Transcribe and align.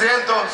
cientos, 0.00 0.50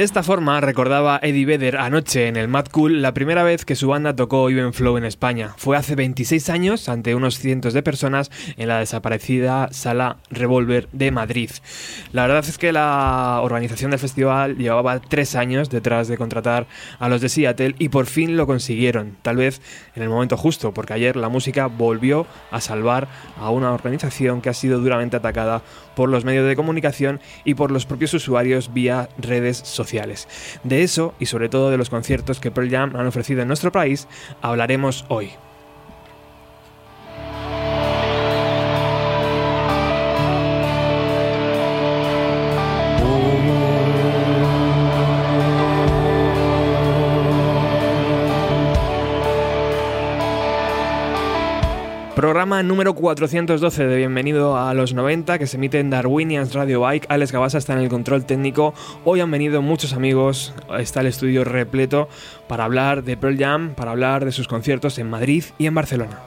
De 0.00 0.04
esta 0.04 0.22
forma 0.22 0.62
recordaba 0.62 1.20
Eddie 1.22 1.44
Vedder 1.44 1.76
anoche 1.76 2.26
en 2.26 2.36
el 2.36 2.48
Mad 2.48 2.68
Cool 2.70 3.02
la 3.02 3.12
primera 3.12 3.42
vez 3.42 3.66
que 3.66 3.76
su 3.76 3.88
banda 3.88 4.16
tocó 4.16 4.48
Even 4.48 4.72
Flow 4.72 4.96
en 4.96 5.04
España. 5.04 5.52
Fue 5.58 5.76
hace 5.76 5.94
26 5.94 6.48
años 6.48 6.88
ante 6.88 7.14
unos 7.14 7.38
cientos 7.38 7.74
de 7.74 7.82
personas 7.82 8.30
en 8.56 8.68
la 8.68 8.78
desaparecida 8.78 9.68
Sala 9.72 10.16
Revolver 10.30 10.88
de 10.92 11.10
Madrid. 11.10 11.50
La 12.12 12.22
verdad 12.22 12.46
es 12.48 12.56
que 12.56 12.72
la 12.72 13.40
organización 13.42 13.90
del 13.90 14.00
festival 14.00 14.56
llevaba 14.56 15.00
tres 15.00 15.34
años 15.34 15.68
detrás 15.68 16.08
de 16.08 16.16
contratar 16.16 16.66
a 16.98 17.10
los 17.10 17.20
de 17.20 17.28
Seattle 17.28 17.74
y 17.78 17.90
por 17.90 18.06
fin 18.06 18.38
lo 18.38 18.46
consiguieron, 18.46 19.18
tal 19.20 19.36
vez 19.36 19.60
en 19.94 20.02
el 20.02 20.08
momento 20.08 20.38
justo, 20.38 20.72
porque 20.72 20.94
ayer 20.94 21.14
la 21.16 21.28
música 21.28 21.66
volvió 21.66 22.26
a 22.50 22.62
salvar 22.62 23.06
a 23.38 23.50
una 23.50 23.70
organización 23.74 24.40
que 24.40 24.48
ha 24.48 24.54
sido 24.54 24.78
duramente 24.78 25.18
atacada 25.18 25.60
por 25.94 26.08
los 26.08 26.24
medios 26.24 26.48
de 26.48 26.56
comunicación 26.56 27.20
y 27.44 27.52
por 27.52 27.70
los 27.70 27.84
propios 27.84 28.14
usuarios 28.14 28.72
vía 28.72 29.10
redes 29.18 29.58
sociales 29.58 29.89
De 30.62 30.82
eso 30.82 31.14
y 31.18 31.26
sobre 31.26 31.48
todo 31.48 31.70
de 31.70 31.76
los 31.76 31.90
conciertos 31.90 32.40
que 32.40 32.50
Pearl 32.50 32.70
Jam 32.70 32.96
han 32.96 33.06
ofrecido 33.06 33.42
en 33.42 33.48
nuestro 33.48 33.72
país 33.72 34.06
hablaremos 34.42 35.04
hoy. 35.08 35.30
Programa 52.14 52.62
número 52.62 52.94
412 52.94 53.86
de 53.86 53.96
Bienvenido 53.96 54.58
a 54.58 54.74
los 54.74 54.94
90 54.94 55.38
que 55.38 55.46
se 55.46 55.56
emite 55.56 55.78
en 55.78 55.90
Darwinians 55.90 56.52
Radio 56.52 56.80
Bike. 56.80 57.06
Alex 57.08 57.32
Gabasa 57.32 57.58
está 57.58 57.72
en 57.72 57.78
el 57.78 57.88
control 57.88 58.26
técnico. 58.26 58.74
Hoy 59.04 59.20
han 59.20 59.30
venido 59.30 59.62
muchos 59.62 59.92
amigos, 59.92 60.52
está 60.78 61.00
el 61.00 61.06
estudio 61.06 61.44
repleto 61.44 62.08
para 62.48 62.64
hablar 62.64 63.04
de 63.04 63.16
Pearl 63.16 63.38
Jam, 63.38 63.74
para 63.74 63.92
hablar 63.92 64.24
de 64.24 64.32
sus 64.32 64.48
conciertos 64.48 64.98
en 64.98 65.08
Madrid 65.08 65.44
y 65.56 65.66
en 65.66 65.74
Barcelona. 65.74 66.18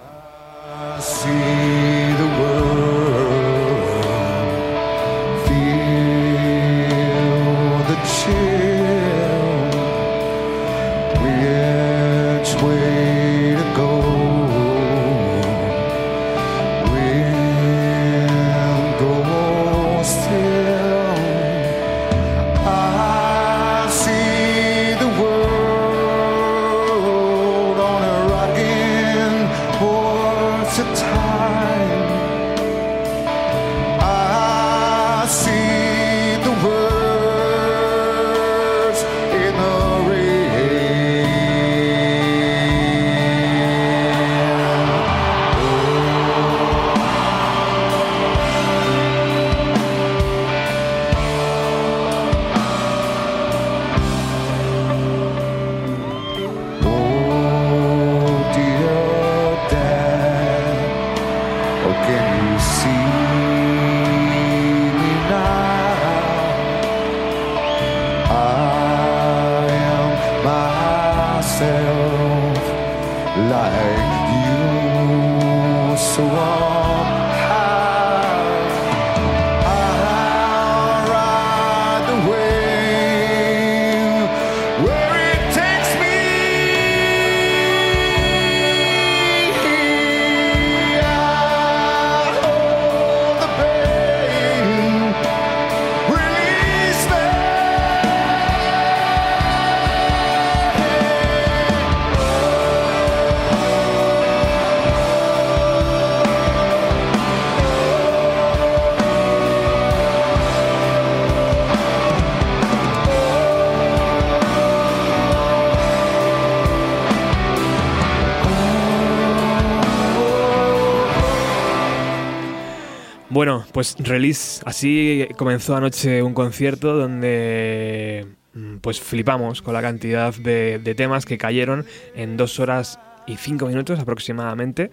Bueno, 123.33 123.65
pues 123.71 123.95
release, 123.97 124.61
así 124.63 125.27
comenzó 125.37 125.75
anoche 125.75 126.21
un 126.21 126.35
concierto 126.35 126.95
donde 126.95 128.27
mm, 128.53 128.75
pues 128.77 129.01
flipamos 129.01 129.63
con 129.63 129.73
la 129.73 129.81
cantidad 129.81 130.31
de, 130.35 130.93
temas 130.95 131.25
que 131.25 131.39
cayeron 131.39 131.83
en 132.13 132.37
dos 132.37 132.59
horas 132.59 132.99
y 133.25 133.37
cinco 133.37 133.65
minutos 133.65 133.99
aproximadamente. 133.99 134.91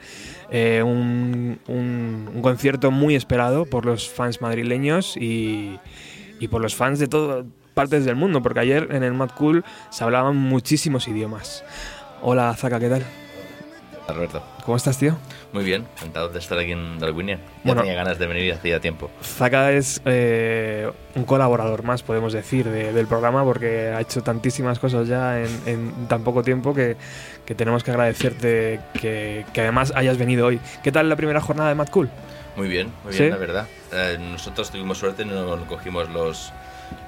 Eh, 0.51 0.83
un, 0.83 1.61
concierto 2.41 2.91
muy 2.91 3.15
esperado 3.15 3.67
por 3.67 3.85
los 3.85 4.09
fans 4.09 4.41
madrileños 4.41 5.19
y, 5.19 5.79
y 6.39 6.49
por 6.49 6.63
los 6.63 6.75
fans 6.75 6.99
de 6.99 7.09
todas 7.09 7.45
partes 7.75 8.07
del 8.07 8.17
mundo, 8.17 8.41
porque 8.41 8.61
ayer 8.61 8.89
en 8.93 9.03
el 9.03 9.13
Mad 9.13 9.33
Cool 9.37 9.67
se 9.91 10.03
hablaban 10.03 10.35
muchísimos 10.39 11.09
idiomas. 11.09 11.63
Hola 12.23 12.57
Zaka, 12.57 12.81
¿qué 12.81 12.89
tal? 12.89 13.05
Roberto. 14.09 14.43
¿Cómo 14.65 14.79
estás, 14.79 14.99
tío? 14.99 15.19
Muy 15.53 15.65
bien, 15.65 15.87
encantado 15.97 16.29
de 16.29 16.39
estar 16.39 16.59
aquí 16.59 16.73
en 16.73 16.99
Darwinia. 17.01 17.39
Ya 17.65 17.75
tenía 17.75 17.95
ganas 17.95 18.19
de 18.19 18.27
venir 18.27 18.53
hacía 18.53 18.81
tiempo. 18.81 19.11
Zaka 19.23 19.73
es 19.73 20.01
eh, 20.05 20.91
un 21.17 21.25
colaborador 21.25 21.83
más, 21.83 22.03
podemos 22.03 22.33
decir, 22.33 22.69
del 22.69 23.07
programa, 23.07 23.43
porque 23.45 23.89
ha 23.89 24.01
hecho 24.01 24.23
tantísimas 24.23 24.79
cosas 24.79 25.09
ya 25.09 25.41
en, 25.41 26.07
tan 26.09 26.23
poco 26.23 26.43
tiempo 26.43 26.73
que, 26.73 26.97
tenemos 27.57 27.83
que 27.83 27.91
agradecerte 27.91 28.81
que, 29.01 29.45
además 29.57 29.93
hayas 29.97 30.19
venido 30.19 30.47
hoy. 30.47 30.61
¿Qué 30.85 30.93
tal 30.93 31.09
la 31.09 31.17
primera 31.17 31.41
jornada 31.41 31.69
de 31.69 31.75
Mad 31.75 31.89
Cool? 31.89 32.09
Muy 32.57 32.69
bien, 32.69 32.89
muy 33.05 33.13
bien, 33.13 33.31
la 33.31 33.37
verdad. 33.37 33.67
Eh, 33.93 34.19
nosotros 34.21 34.71
tuvimos 34.71 34.99
suerte, 34.99 35.25
no 35.25 35.57
cogimos 35.67 36.09
los, 36.11 36.53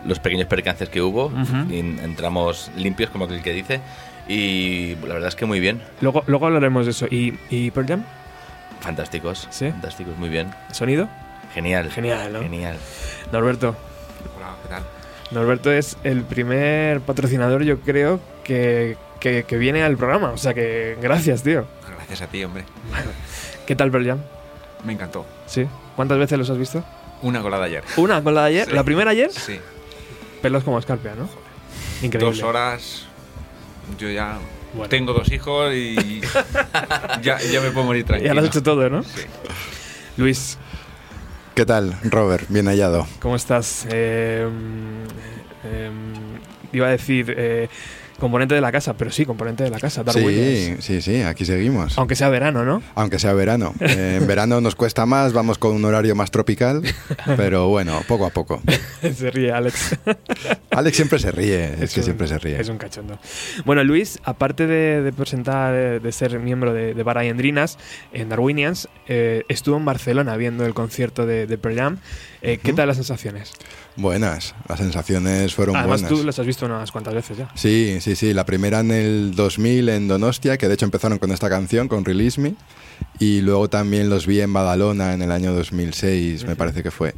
los 0.05 0.19
pequeños 0.19 0.49
percances 0.49 0.89
que 0.89 1.01
hubo, 1.01 1.33
y 1.71 1.79
entramos 1.79 2.73
limpios, 2.77 3.11
como 3.11 3.27
aquel 3.27 3.43
que 3.43 3.53
dice 3.53 3.81
y 4.29 4.95
la 5.07 5.15
verdad 5.15 5.29
es 5.29 5.35
que 5.35 5.47
muy 5.47 5.59
bien. 5.59 5.83
Luego, 6.01 6.23
luego 6.27 6.47
hablaremos 6.47 6.87
de 6.87 6.93
eso. 6.93 7.07
¿Y, 7.11 7.35
y 7.51 7.73
Pearl 7.73 7.89
Jam? 7.89 8.05
Fantásticos. 8.83 9.49
¿Sí? 9.51 9.71
Fantásticos, 9.71 10.17
muy 10.19 10.29
bien. 10.29 10.53
¿Sonido? 10.73 11.09
Genial. 11.55 11.91
Genial, 11.91 12.33
¿no? 12.33 12.41
Genial. 12.41 12.77
Norberto. 13.31 13.77
Hola, 14.37 14.57
¿qué 14.63 14.69
tal? 14.69 14.83
Norberto 15.31 15.73
es 15.73 15.97
el 16.05 16.23
primer 16.25 17.01
patrocinador, 17.01 17.63
yo 17.63 17.81
creo, 17.81 18.21
que, 18.45 18.97
que, 19.21 19.45
viene 19.57 19.83
al 19.83 19.97
programa. 19.97 20.31
O 20.31 20.37
sea 20.37 20.53
que 20.53 20.99
gracias, 21.01 21.43
tío. 21.43 21.67
Gracias 21.97 22.23
a 22.23 22.27
ti, 22.27 22.45
hombre. 22.45 22.65
¿Qué 23.67 23.77
tal 23.77 23.91
Pearl 23.91 24.07
Jam? 24.07 24.19
Me 24.85 24.93
encantó. 24.93 25.25
¿Sí? 25.47 25.67
¿Cuántas 25.97 26.19
veces 26.19 26.39
los 26.39 26.51
has 26.51 26.59
visto? 26.59 26.85
Una 27.23 27.41
con 27.41 27.51
la 27.51 27.59
de 27.59 27.65
ayer. 27.65 27.85
¿Una 27.97 28.23
con 28.23 28.35
la 28.35 28.43
de 28.43 28.49
ayer? 28.49 28.73
¿La 28.73 28.83
primera 28.83 29.13
ayer? 29.13 29.31
Sí. 29.31 29.61
Pelos 30.43 30.65
como 30.65 30.79
escarpia, 30.79 31.15
¿no? 31.15 31.29
Increíble. 32.03 32.37
Dos 32.37 32.43
horas 32.43 33.07
yo 33.99 34.11
ya 34.11 34.39
tengo 34.89 35.13
dos 35.13 35.31
hijos 35.33 35.75
y 35.75 36.21
ya, 37.23 37.39
me 37.63 37.71
puedo 37.71 37.87
morir 37.87 38.05
tranquilo. 38.05 38.29
Ya 38.29 38.35
lo 38.35 38.41
has 38.41 38.47
hecho 38.47 38.63
todo, 38.63 38.89
¿no? 38.89 39.03
Sí. 39.03 39.23
Luis. 40.17 40.59
¿Qué 41.55 41.67
tal, 41.67 41.99
Robert? 42.05 42.47
Bien 42.49 42.67
hallado. 42.67 43.07
¿Cómo 43.21 43.37
estás? 43.37 43.87
Eh, 43.91 44.49
iba 46.73 46.87
a 46.87 46.91
decir, 46.91 47.35
eh, 47.37 47.69
componente 48.19 48.55
de 48.55 48.61
la 48.61 48.73
casa, 48.73 48.95
pero 48.95 49.11
sí, 49.11 49.25
componente 49.25 49.65
de 49.65 49.71
la 49.71 49.79
casa. 49.79 50.05
sí, 50.13 50.77
sí, 50.81 51.03
sí, 51.03 51.23
aquí 51.23 51.45
seguimos. 51.45 51.99
Aunque 51.99 52.15
sea 52.15 52.29
verano, 52.29 52.65
¿no? 52.65 52.83
Aunque 52.95 53.19
sea 53.19 53.33
verano. 53.33 53.75
Eh, 53.81 54.19
en 54.21 54.27
verano 54.27 54.61
nos 54.61 54.75
cuesta 54.75 55.07
más, 55.07 55.33
vamos 55.33 55.59
con 55.59 55.75
un 55.75 55.85
horario 55.85 56.15
más 56.15 56.31
tropical, 56.31 56.83
pero 57.37 57.69
bueno, 57.69 58.01
poco 58.09 58.27
a 58.27 58.31
poco. 58.31 58.63
se 59.15 59.31
ríe 59.31 59.53
Alex. 59.53 59.99
Alex 60.71 60.97
siempre 60.97 61.19
se 61.19 61.31
ríe, 61.31 61.83
es, 61.83 61.95
que 61.95 62.03
siempre 62.03 62.27
se 62.27 62.39
ríe. 62.39 62.61
Es 62.61 62.69
un 62.69 62.79
cachondo. 62.79 63.19
Bueno, 63.65 63.85
Luis, 63.85 64.19
aparte 64.25 64.67
de, 64.67 65.13
presentar, 65.13 66.01
de, 66.01 66.13
ser 66.13 66.39
miembro 66.39 66.73
de, 66.73 66.95
de 66.95 67.03
Bar 67.03 67.19
Andrinas 67.19 67.79
en 68.13 68.29
Darwinians, 68.29 68.89
eh, 69.07 69.45
estuvo 69.49 69.77
en 69.77 69.85
Barcelona 69.85 70.37
viendo 70.37 70.65
el 70.65 70.75
concierto 70.75 71.27
de, 71.27 71.47
de 71.47 71.59
Pearl 71.59 71.77
Jam. 71.77 71.99
Eh, 72.43 72.59
¿Qué 72.63 72.73
tal 72.73 72.89
las 72.89 72.97
sensaciones? 72.97 73.53
Buenas, 73.97 74.55
las 74.69 74.79
sensaciones 74.79 75.55
fueron 75.55 75.77
Además, 75.77 76.03
buenas. 76.03 76.19
tú 76.19 76.25
las 76.27 76.39
has 76.39 76.47
visto 76.47 76.65
unas 76.65 76.91
cuantas 76.91 77.15
veces 77.15 77.37
ya. 77.37 77.51
Sí, 77.55 77.99
sí, 78.01 78.17
sí. 78.17 78.33
La 78.33 78.47
primera 78.47 78.81
en 78.81 78.91
el 78.91 79.35
2000 79.35 79.89
en 79.91 80.09
Donostia, 80.09 80.57
que 80.57 80.69
de 80.69 80.75
hecho 80.75 80.87
empezaron 80.87 81.19
con 81.19 81.31
esta 81.31 81.51
canción, 81.51 81.89
con 81.89 82.05
Release 82.05 82.41
Me. 82.41 82.55
Y 83.19 83.41
luego 83.43 83.69
también 83.69 84.09
los 84.09 84.27
vi 84.27 84.41
en 84.41 84.53
Badalona 84.53 85.13
en 85.13 85.23
el 85.23 85.31
año 85.31 85.53
2006, 85.53 86.47
me 86.47 86.57
parece 86.57 86.83
que 86.83 86.91
fue. 86.91 87.15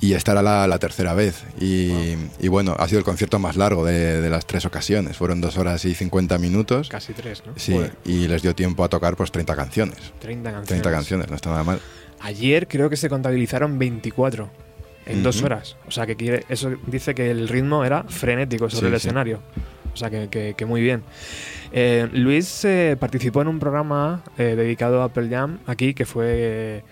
Y 0.00 0.12
esta 0.14 0.32
era 0.32 0.42
la, 0.42 0.78
tercera 0.78 1.12
vez. 1.14 1.44
Y, 1.60 2.48
bueno, 2.48 2.76
ha 2.78 2.86
sido 2.86 3.00
el 3.00 3.04
concierto 3.04 3.38
más 3.38 3.56
largo 3.56 3.84
de, 3.84 4.28
las 4.30 4.46
tres 4.46 4.64
ocasiones. 4.64 5.16
Fueron 5.16 5.40
dos 5.40 5.58
horas 5.58 5.84
y 5.84 5.94
50 5.94 6.38
minutos. 6.38 6.88
Casi 6.88 7.12
tres, 7.12 7.42
¿no? 7.44 7.52
Sí, 7.56 7.76
y 8.04 8.28
les 8.28 8.42
dio 8.42 8.54
tiempo 8.54 8.84
a 8.84 8.88
tocar 8.88 9.16
pues 9.16 9.32
30 9.32 9.56
canciones. 9.56 9.96
30 10.20 10.52
canciones. 10.52 10.68
30 10.68 10.90
canciones, 10.90 11.28
no 11.28 11.36
está 11.36 11.50
nada 11.50 11.64
mal. 11.64 11.80
Ayer 12.20 12.68
creo 12.68 12.90
que 12.90 12.96
se 12.96 13.08
contabilizaron 13.08 13.78
24 13.78 14.67
en 15.08 15.22
dos 15.22 15.42
horas. 15.42 15.76
O 15.86 15.90
sea, 15.90 16.06
que 16.06 16.16
quiere, 16.16 16.44
eso 16.48 16.70
dice 16.86 17.14
que 17.14 17.30
el 17.30 17.48
ritmo 17.48 17.84
era 17.84 18.04
frenético 18.04 18.70
sobre 18.70 18.88
el 18.88 18.94
escenario. 18.94 19.40
O 19.92 19.96
sea, 19.96 20.10
que, 20.10 20.66
muy 20.66 20.80
bien. 20.80 21.02
Eh, 21.72 22.08
Luis 22.12 22.64
eh, 22.64 22.96
participó 22.98 23.42
en 23.42 23.48
un 23.48 23.58
programa 23.58 24.22
eh, 24.38 24.54
dedicado 24.56 25.02
a 25.02 25.06
Apple 25.06 25.28
Jam 25.28 25.58
aquí 25.66 25.92
que 25.92 26.06
fue 26.06 26.84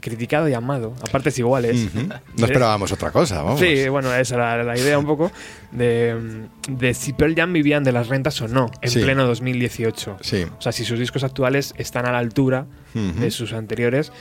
criticado 0.00 0.48
y 0.48 0.54
amado, 0.54 0.94
a 1.02 1.10
partes 1.10 1.38
iguales. 1.38 1.88
No 2.36 2.46
esperábamos 2.46 2.92
otra 2.92 3.10
cosa, 3.10 3.42
vamos. 3.42 3.60
Sí, 3.60 3.88
bueno, 3.88 4.14
esa 4.14 4.36
era 4.36 4.62
la 4.62 4.78
idea 4.78 4.98
un 4.98 5.06
poco 5.06 5.32
de, 5.72 6.38
si 6.94 7.12
Pearl 7.12 7.34
Jam 7.34 7.52
vivían 7.52 7.82
de 7.82 7.92
las 7.92 8.08
rentas 8.08 8.40
o 8.40 8.48
no 8.48 8.70
en 8.80 8.92
pleno 8.92 9.26
2018. 9.26 10.18
Sí. 10.20 10.46
O 10.58 10.62
sea, 10.62 10.72
si 10.72 10.84
sus 10.84 10.98
discos 10.98 11.24
actuales 11.24 11.74
están 11.76 12.06
a 12.06 12.12
la 12.12 12.18
altura 12.18 12.66
de 12.94 13.30
sus 13.30 13.52
anteriores. 13.52 14.12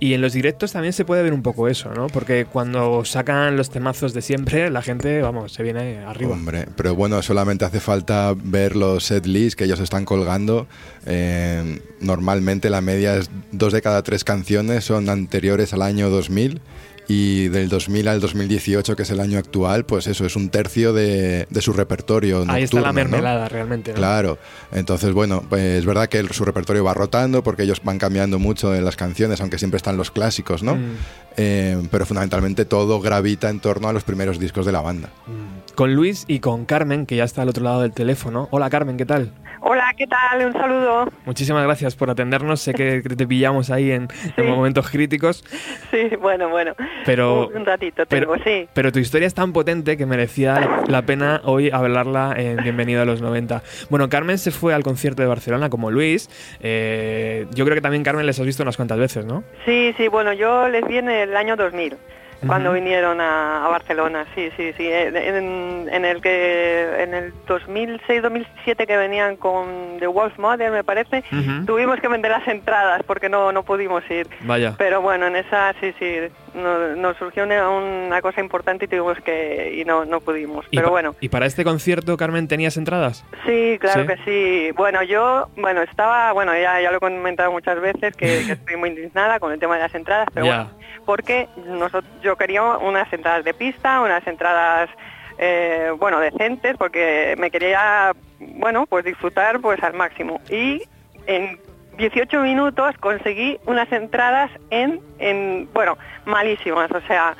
Y 0.00 0.14
en 0.14 0.20
los 0.20 0.32
directos 0.32 0.72
también 0.72 0.92
se 0.92 1.04
puede 1.04 1.22
ver 1.22 1.32
un 1.32 1.42
poco 1.42 1.68
eso, 1.68 1.92
¿no? 1.94 2.08
Porque 2.08 2.46
cuando 2.46 3.04
sacan 3.04 3.56
los 3.56 3.70
temazos 3.70 4.12
de 4.12 4.22
siempre, 4.22 4.70
la 4.70 4.82
gente, 4.82 5.22
vamos, 5.22 5.52
se 5.52 5.62
viene 5.62 5.98
arriba. 5.98 6.32
Hombre, 6.32 6.66
pero 6.76 6.94
bueno, 6.94 7.22
solamente 7.22 7.64
hace 7.64 7.80
falta 7.80 8.34
ver 8.36 8.76
los 8.76 9.04
set 9.04 9.26
lists 9.26 9.56
que 9.56 9.64
ellos 9.64 9.80
están 9.80 10.04
colgando. 10.04 10.66
Eh, 11.06 11.80
normalmente 12.00 12.70
la 12.70 12.80
media 12.80 13.16
es 13.16 13.30
dos 13.52 13.72
de 13.72 13.82
cada 13.82 14.02
tres 14.02 14.24
canciones 14.24 14.84
son 14.84 15.08
anteriores 15.08 15.72
al 15.72 15.82
año 15.82 16.10
2000 16.10 16.60
y 17.06 17.48
del 17.48 17.68
2000 17.68 18.08
al 18.08 18.20
2018, 18.20 18.96
que 18.96 19.02
es 19.02 19.10
el 19.10 19.20
año 19.20 19.38
actual, 19.38 19.84
pues 19.84 20.06
eso, 20.06 20.24
es 20.24 20.36
un 20.36 20.48
tercio 20.48 20.92
de, 20.92 21.46
su 21.60 21.72
repertorio. 21.72 22.38
Nocturno, 22.38 22.54
Ahí 22.54 22.62
está 22.62 22.80
la 22.80 22.92
mermelada 22.92 23.48
realmente. 23.48 23.92
Claro, 23.92 24.38
entonces 24.72 25.12
bueno, 25.12 25.42
pues 25.48 25.62
es 25.62 25.86
verdad 25.86 26.08
que 26.08 26.22
su 26.32 26.44
repertorio 26.44 26.84
va 26.84 26.94
rotando 26.94 27.42
porque 27.42 27.62
ellos 27.62 27.80
van 27.82 27.98
cambiando 27.98 28.38
mucho 28.38 28.74
en 28.74 28.84
las 28.84 28.96
canciones, 28.96 29.40
aunque 29.40 29.58
siempre 29.58 29.76
están 29.76 29.96
los 29.96 30.10
clásicos, 30.10 30.62
¿no? 30.62 30.76
Mm. 30.76 30.96
Eh, 31.36 31.88
pero 31.90 32.06
fundamentalmente 32.06 32.64
todo 32.64 33.00
gravita 33.00 33.50
en 33.50 33.60
torno 33.60 33.88
a 33.88 33.92
los 33.92 34.04
primeros 34.04 34.38
discos 34.38 34.64
de 34.66 34.72
la 34.72 34.80
banda. 34.80 35.08
Mm. 35.26 35.74
Con 35.74 35.94
Luis 35.94 36.24
y 36.28 36.38
con 36.38 36.64
Carmen, 36.64 37.04
que 37.04 37.16
ya 37.16 37.24
está 37.24 37.42
al 37.42 37.48
otro 37.48 37.64
lado 37.64 37.82
del 37.82 37.92
teléfono. 37.92 38.48
Hola 38.52 38.70
Carmen, 38.70 38.96
¿qué 38.96 39.04
tal? 39.04 39.32
Hola, 39.66 39.94
¿qué 39.96 40.06
tal? 40.06 40.44
Un 40.44 40.52
saludo. 40.52 41.10
Muchísimas 41.24 41.64
gracias 41.64 41.96
por 41.96 42.10
atendernos. 42.10 42.60
Sé 42.60 42.74
que 42.74 43.00
te 43.16 43.26
pillamos 43.26 43.70
ahí 43.70 43.92
en, 43.92 44.08
momentos 44.36 44.90
críticos. 44.90 45.42
Sí, 45.90 46.14
bueno, 46.20 46.50
bueno. 46.50 46.74
Pero, 47.06 47.48
un 47.48 47.64
ratito 47.64 48.04
tengo, 48.04 48.36
sí. 48.44 48.68
Pero 48.74 48.92
tu 48.92 48.98
historia 48.98 49.26
es 49.26 49.32
tan 49.32 49.54
potente 49.54 49.96
que 49.96 50.04
merecía 50.04 50.82
la, 50.86 51.02
pena 51.06 51.40
hoy 51.44 51.70
hablarla 51.70 52.34
en 52.36 52.58
Bienvenido 52.58 53.00
a 53.00 53.06
los 53.06 53.22
90. 53.22 53.62
Bueno, 53.88 54.10
Carmen 54.10 54.36
se 54.36 54.50
fue 54.50 54.74
al 54.74 54.82
concierto 54.82 55.22
de 55.22 55.28
Barcelona 55.28 55.70
como 55.70 55.90
Luis. 55.90 56.28
Eh, 56.60 57.46
yo 57.54 57.64
creo 57.64 57.74
que 57.74 57.80
también 57.80 58.02
Carmen 58.02 58.26
les 58.26 58.38
has 58.38 58.44
visto 58.44 58.62
unas 58.62 58.76
cuantas 58.76 58.98
veces, 58.98 59.24
¿no? 59.24 59.44
Sí, 59.64 59.94
sí, 59.96 60.08
bueno, 60.08 60.34
yo 60.34 60.68
les 60.68 60.86
vi 60.86 60.98
en 60.98 61.08
el 61.08 61.34
año 61.34 61.56
2000 61.56 61.96
cuando 62.46 62.72
vinieron 62.72 63.20
a, 63.20 63.66
Barcelona, 63.68 64.26
sí, 64.34 64.50
sí, 64.56 64.72
sí. 64.76 64.88
En, 64.88 66.04
el 66.04 66.20
que 66.20 67.02
en 67.02 67.14
el 67.14 67.34
2006-2007 67.46 68.86
que 68.86 68.96
venían 68.96 69.36
con 69.36 69.98
The 69.98 70.06
Wolf 70.06 70.38
Mother, 70.38 70.70
me 70.70 70.84
parece, 70.84 71.24
tuvimos 71.66 72.00
que 72.00 72.08
vender 72.08 72.30
las 72.30 72.46
entradas 72.46 73.02
porque 73.04 73.28
no 73.28 73.52
no 73.52 73.62
pudimos 73.62 74.08
ir. 74.10 74.28
Vaya. 74.42 74.74
Pero 74.78 75.00
bueno, 75.00 75.26
en 75.26 75.36
esa 75.36 75.74
sí, 75.80 75.94
sí, 75.98 76.16
nos, 76.54 77.16
surgió 77.16 77.44
una, 77.44 78.20
cosa 78.22 78.40
importante 78.40 78.84
y 78.84 78.88
tuvimos 78.88 79.18
que 79.20 79.74
y 79.76 79.84
no 79.84 80.04
no 80.04 80.20
pudimos. 80.20 80.66
Pero 80.70 80.90
bueno. 80.90 81.14
¿Y 81.20 81.28
para 81.28 81.46
este 81.46 81.64
concierto, 81.64 82.16
Carmen, 82.16 82.48
tenías 82.48 82.76
entradas? 82.76 83.24
Sí, 83.46 83.78
claro 83.80 84.06
que 84.06 84.16
sí. 84.24 84.72
Bueno, 84.76 85.02
yo, 85.02 85.48
bueno, 85.56 85.82
estaba, 85.82 86.32
bueno, 86.32 86.52
ya, 86.52 86.80
ya 86.80 86.90
lo 86.90 86.98
he 86.98 87.00
comentado 87.00 87.52
muchas 87.52 87.80
veces 87.80 88.14
que, 88.16 88.40
estoy 88.52 88.76
muy 88.76 88.90
indignada 88.90 89.40
con 89.40 89.52
el 89.52 89.58
tema 89.58 89.76
de 89.76 89.82
las 89.82 89.94
entradas, 89.94 90.28
pero 90.32 90.46
bueno, 90.46 90.70
porque 91.04 91.48
nosotros, 91.66 92.12
yo 92.22 92.36
quería 92.36 92.62
unas 92.62 93.12
entradas 93.12 93.44
de 93.44 93.54
pista, 93.54 94.00
unas 94.00 94.26
entradas 94.26 94.90
eh, 95.38 95.92
bueno, 95.98 96.20
decentes, 96.20 96.76
porque 96.76 97.34
me 97.38 97.50
quería, 97.50 98.12
bueno, 98.38 98.86
pues 98.86 99.04
disfrutar 99.04 99.60
pues 99.60 99.82
al 99.82 99.94
máximo. 99.94 100.40
Y 100.48 100.82
en 101.26 101.58
18 101.96 102.40
minutos 102.40 102.96
conseguí 102.98 103.58
unas 103.66 103.90
entradas 103.92 104.50
en, 104.70 105.00
en 105.18 105.68
bueno, 105.72 105.96
malísimas, 106.24 106.90
o 106.90 107.00
sea, 107.02 107.36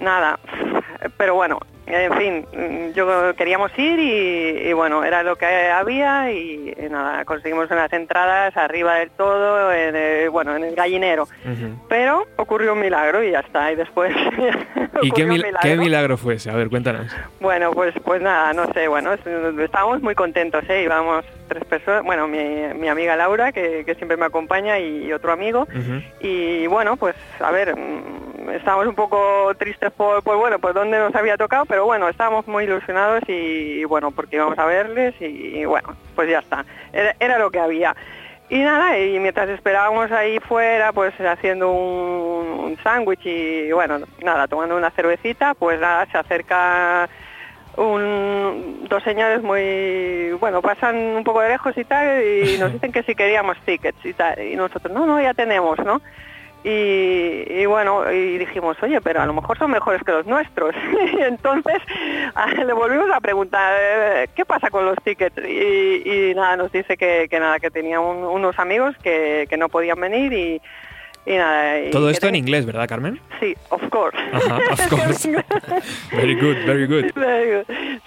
nada. 0.00 0.38
Pero 1.16 1.34
bueno, 1.34 1.58
en 1.86 2.12
fin, 2.14 2.92
yo 2.94 3.34
queríamos 3.36 3.76
ir 3.78 3.98
y, 3.98 4.72
bueno, 4.72 5.04
era 5.04 5.22
lo 5.22 5.36
que 5.36 5.46
había 5.46 6.30
y, 6.30 6.74
nada, 6.90 7.24
conseguimos 7.24 7.70
unas 7.70 7.92
entradas 7.92 8.56
arriba 8.56 8.96
del 8.96 9.10
todo, 9.10 9.72
en 9.72 9.96
el, 9.96 10.30
bueno, 10.30 10.56
en 10.56 10.64
el 10.64 10.74
gallinero. 10.74 11.28
Pero 11.88 12.26
ocurrió 12.36 12.72
un 12.74 12.80
milagro 12.80 13.22
y 13.22 13.30
ya 13.32 13.40
está, 13.40 13.72
y 13.72 13.76
después... 13.76 14.14
¿Y 15.02 15.10
qué, 15.10 15.24
milagro. 15.76 16.16
fue 16.16 16.34
ese? 16.34 16.50
A 16.50 16.54
ver, 16.54 16.68
cuéntanos. 16.68 17.06
Bueno, 17.40 17.72
pues 17.72 17.94
pues 18.04 18.20
nada, 18.20 18.52
no 18.52 18.72
sé, 18.72 18.88
bueno, 18.88 19.12
estábamos 19.12 20.02
muy 20.02 20.14
contentos, 20.14 20.62
¿eh? 20.68 20.82
Íbamos 20.84 21.24
tres 21.48 21.64
personas, 21.64 22.04
bueno, 22.04 22.28
mi, 22.28 22.88
amiga 22.88 23.16
Laura, 23.16 23.52
que, 23.52 23.84
siempre 23.96 24.16
me 24.16 24.26
acompaña, 24.26 24.78
y, 24.78 25.12
otro 25.12 25.32
amigo, 25.32 25.66
y 26.20 26.66
bueno, 26.66 26.96
pues 26.96 27.14
a 27.40 27.50
ver, 27.50 27.76
mm, 27.76 28.50
estábamos 28.50 28.86
un 28.86 28.94
poco 28.94 29.52
tristes 29.58 29.90
por, 29.92 30.22
por, 30.22 30.36
bueno, 30.36 30.58
por 30.58 30.74
dónde 30.74 30.98
nos 30.98 31.14
había 31.14 31.36
tocado, 31.36 31.64
pero 31.72 31.86
bueno, 31.86 32.06
estábamos 32.10 32.46
muy 32.46 32.64
ilusionados 32.64 33.22
y, 33.28 33.82
bueno, 33.84 34.10
porque 34.10 34.36
íbamos 34.36 34.58
a 34.58 34.66
verles 34.66 35.14
y, 35.20 35.64
bueno, 35.64 35.96
pues 36.14 36.28
ya 36.28 36.40
está, 36.40 36.66
era, 36.92 37.38
lo 37.38 37.50
que 37.50 37.60
había. 37.60 37.96
Y 38.50 38.58
nada, 38.58 38.98
y 38.98 39.18
mientras 39.18 39.48
esperábamos 39.48 40.12
ahí 40.12 40.38
fuera, 40.40 40.92
pues 40.92 41.14
haciendo 41.18 41.72
un, 41.72 42.76
sándwich 42.82 43.24
y 43.24 43.72
bueno, 43.72 44.00
nada, 44.22 44.46
tomando 44.48 44.76
una 44.76 44.90
cervecita, 44.90 45.54
pues 45.54 45.80
nada, 45.80 46.04
se 46.12 46.18
acerca 46.18 47.08
un, 47.78 48.86
dos 48.86 49.02
señores 49.02 49.42
muy, 49.42 50.32
bueno, 50.38 50.60
pasan 50.60 50.94
un 50.94 51.24
poco 51.24 51.40
de 51.40 51.48
lejos 51.48 51.74
y 51.78 51.84
tal, 51.84 52.22
y 52.22 52.58
nos 52.58 52.70
dicen 52.74 52.92
que 52.92 53.02
si 53.02 53.14
queríamos 53.14 53.56
tickets 53.64 54.04
y 54.04 54.12
tal, 54.12 54.38
y 54.42 54.56
nosotros, 54.56 54.92
no, 54.92 55.06
no, 55.06 55.22
ya 55.22 55.32
tenemos, 55.32 55.78
¿no? 55.78 56.02
Y, 56.64 57.66
bueno, 57.66 58.10
y 58.12 58.38
dijimos, 58.38 58.76
oye, 58.82 59.00
pero 59.00 59.20
a 59.20 59.26
lo 59.26 59.32
mejor 59.32 59.58
son 59.58 59.70
mejores 59.70 60.02
que 60.04 60.12
los 60.12 60.26
nuestros. 60.26 60.74
y 61.12 61.20
entonces 61.22 61.78
le 62.64 62.72
volvimos 62.72 63.10
a 63.12 63.20
preguntar, 63.20 63.74
eh, 63.80 64.28
¿qué 64.34 64.44
pasa 64.44 64.70
con 64.70 64.86
los 64.86 64.96
tickets? 65.02 65.36
Y, 65.38 66.32
nada, 66.36 66.56
nos 66.56 66.70
dice 66.70 66.96
que, 66.96 67.28
nada, 67.32 67.58
que 67.58 67.70
tenía 67.70 68.00
unos 68.00 68.58
amigos 68.58 68.96
que, 69.02 69.48
no 69.58 69.68
podían 69.68 70.00
venir 70.00 70.32
y, 70.32 70.62
nada. 71.26 71.90
Todo 71.90 72.10
esto 72.10 72.28
en 72.28 72.34
inglés, 72.34 72.66
¿verdad, 72.66 72.88
Carmen? 72.88 73.20
Sí, 73.40 73.54
of 73.70 73.82
course. 73.90 74.18
of 74.32 74.88
course. 74.90 75.28
very 76.12 76.34
good, 76.34 76.56
very 76.64 76.86
good. 76.86 77.12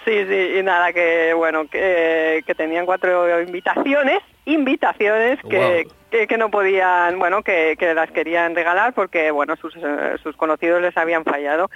Sí, 0.04 0.24
sí, 0.28 0.58
y 0.58 0.62
nada, 0.62 0.92
que 0.92 1.32
bueno, 1.34 1.66
que, 1.66 2.42
tenían 2.56 2.86
cuatro 2.86 3.40
invitaciones, 3.40 4.20
invitaciones 4.44 5.38
que, 5.48 5.86
que, 6.10 6.38
no 6.38 6.50
podían, 6.50 7.18
bueno, 7.18 7.42
que, 7.42 7.76
las 7.94 8.10
querían 8.10 8.54
regalar 8.54 8.92
porque, 8.92 9.30
bueno, 9.30 9.56
sus, 9.56 9.74
eh, 9.76 10.16
sus 10.22 10.36
conocidos 10.36 10.82
les 10.82 10.96
habían 10.96 11.24
fallado. 11.24 11.70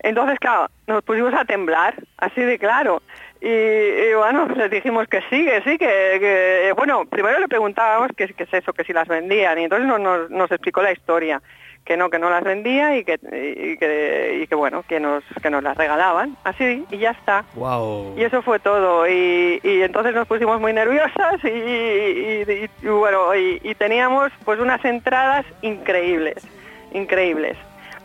Entonces, 0.00 0.38
claro, 0.38 0.68
nos 0.86 1.02
pusimos 1.02 1.34
a 1.34 1.44
temblar, 1.44 1.94
así 2.18 2.40
de 2.40 2.58
claro. 2.58 3.02
Y, 3.40 4.14
bueno, 4.14 4.48
les 4.56 4.70
dijimos 4.70 5.06
que 5.06 5.20
sí, 5.30 5.44
que 5.44 5.62
sí, 5.64 5.78
que, 5.78 6.72
bueno, 6.76 7.04
primero 7.06 7.38
le 7.38 7.46
preguntábamos 7.46 8.10
qué, 8.16 8.24
es 8.24 8.52
eso, 8.52 8.72
que 8.72 8.84
si 8.84 8.92
las 8.92 9.06
vendían, 9.06 9.58
y 9.58 9.64
entonces 9.64 9.86
nos, 9.86 10.30
nos, 10.30 10.50
explicó 10.50 10.82
la 10.82 10.92
historia 10.92 11.40
que 11.84 11.96
no, 11.96 12.10
que 12.10 12.18
no 12.18 12.30
las 12.30 12.42
vendía 12.42 12.96
y 12.96 13.04
que, 13.04 13.14
y 13.14 13.78
que, 13.78 14.40
y 14.42 14.46
que 14.46 14.54
bueno, 14.54 14.82
que 14.88 14.98
nos, 14.98 15.22
que 15.40 15.50
nos 15.50 15.62
las 15.62 15.76
regalaban, 15.76 16.36
así, 16.44 16.84
y 16.90 16.98
ya 16.98 17.12
está. 17.12 17.44
Wow. 17.54 18.18
Y 18.18 18.24
eso 18.24 18.42
fue 18.42 18.58
todo. 18.58 19.06
Y, 19.08 19.60
y 19.62 19.82
entonces 19.82 20.14
nos 20.14 20.26
pusimos 20.26 20.60
muy 20.60 20.72
nerviosas 20.72 21.42
y, 21.44 22.68
bueno, 22.82 23.34
y 23.36 23.74
teníamos 23.76 24.32
pues 24.44 24.58
unas 24.58 24.84
entradas 24.84 25.46
increíbles, 25.62 26.46
increíbles. 26.92 27.56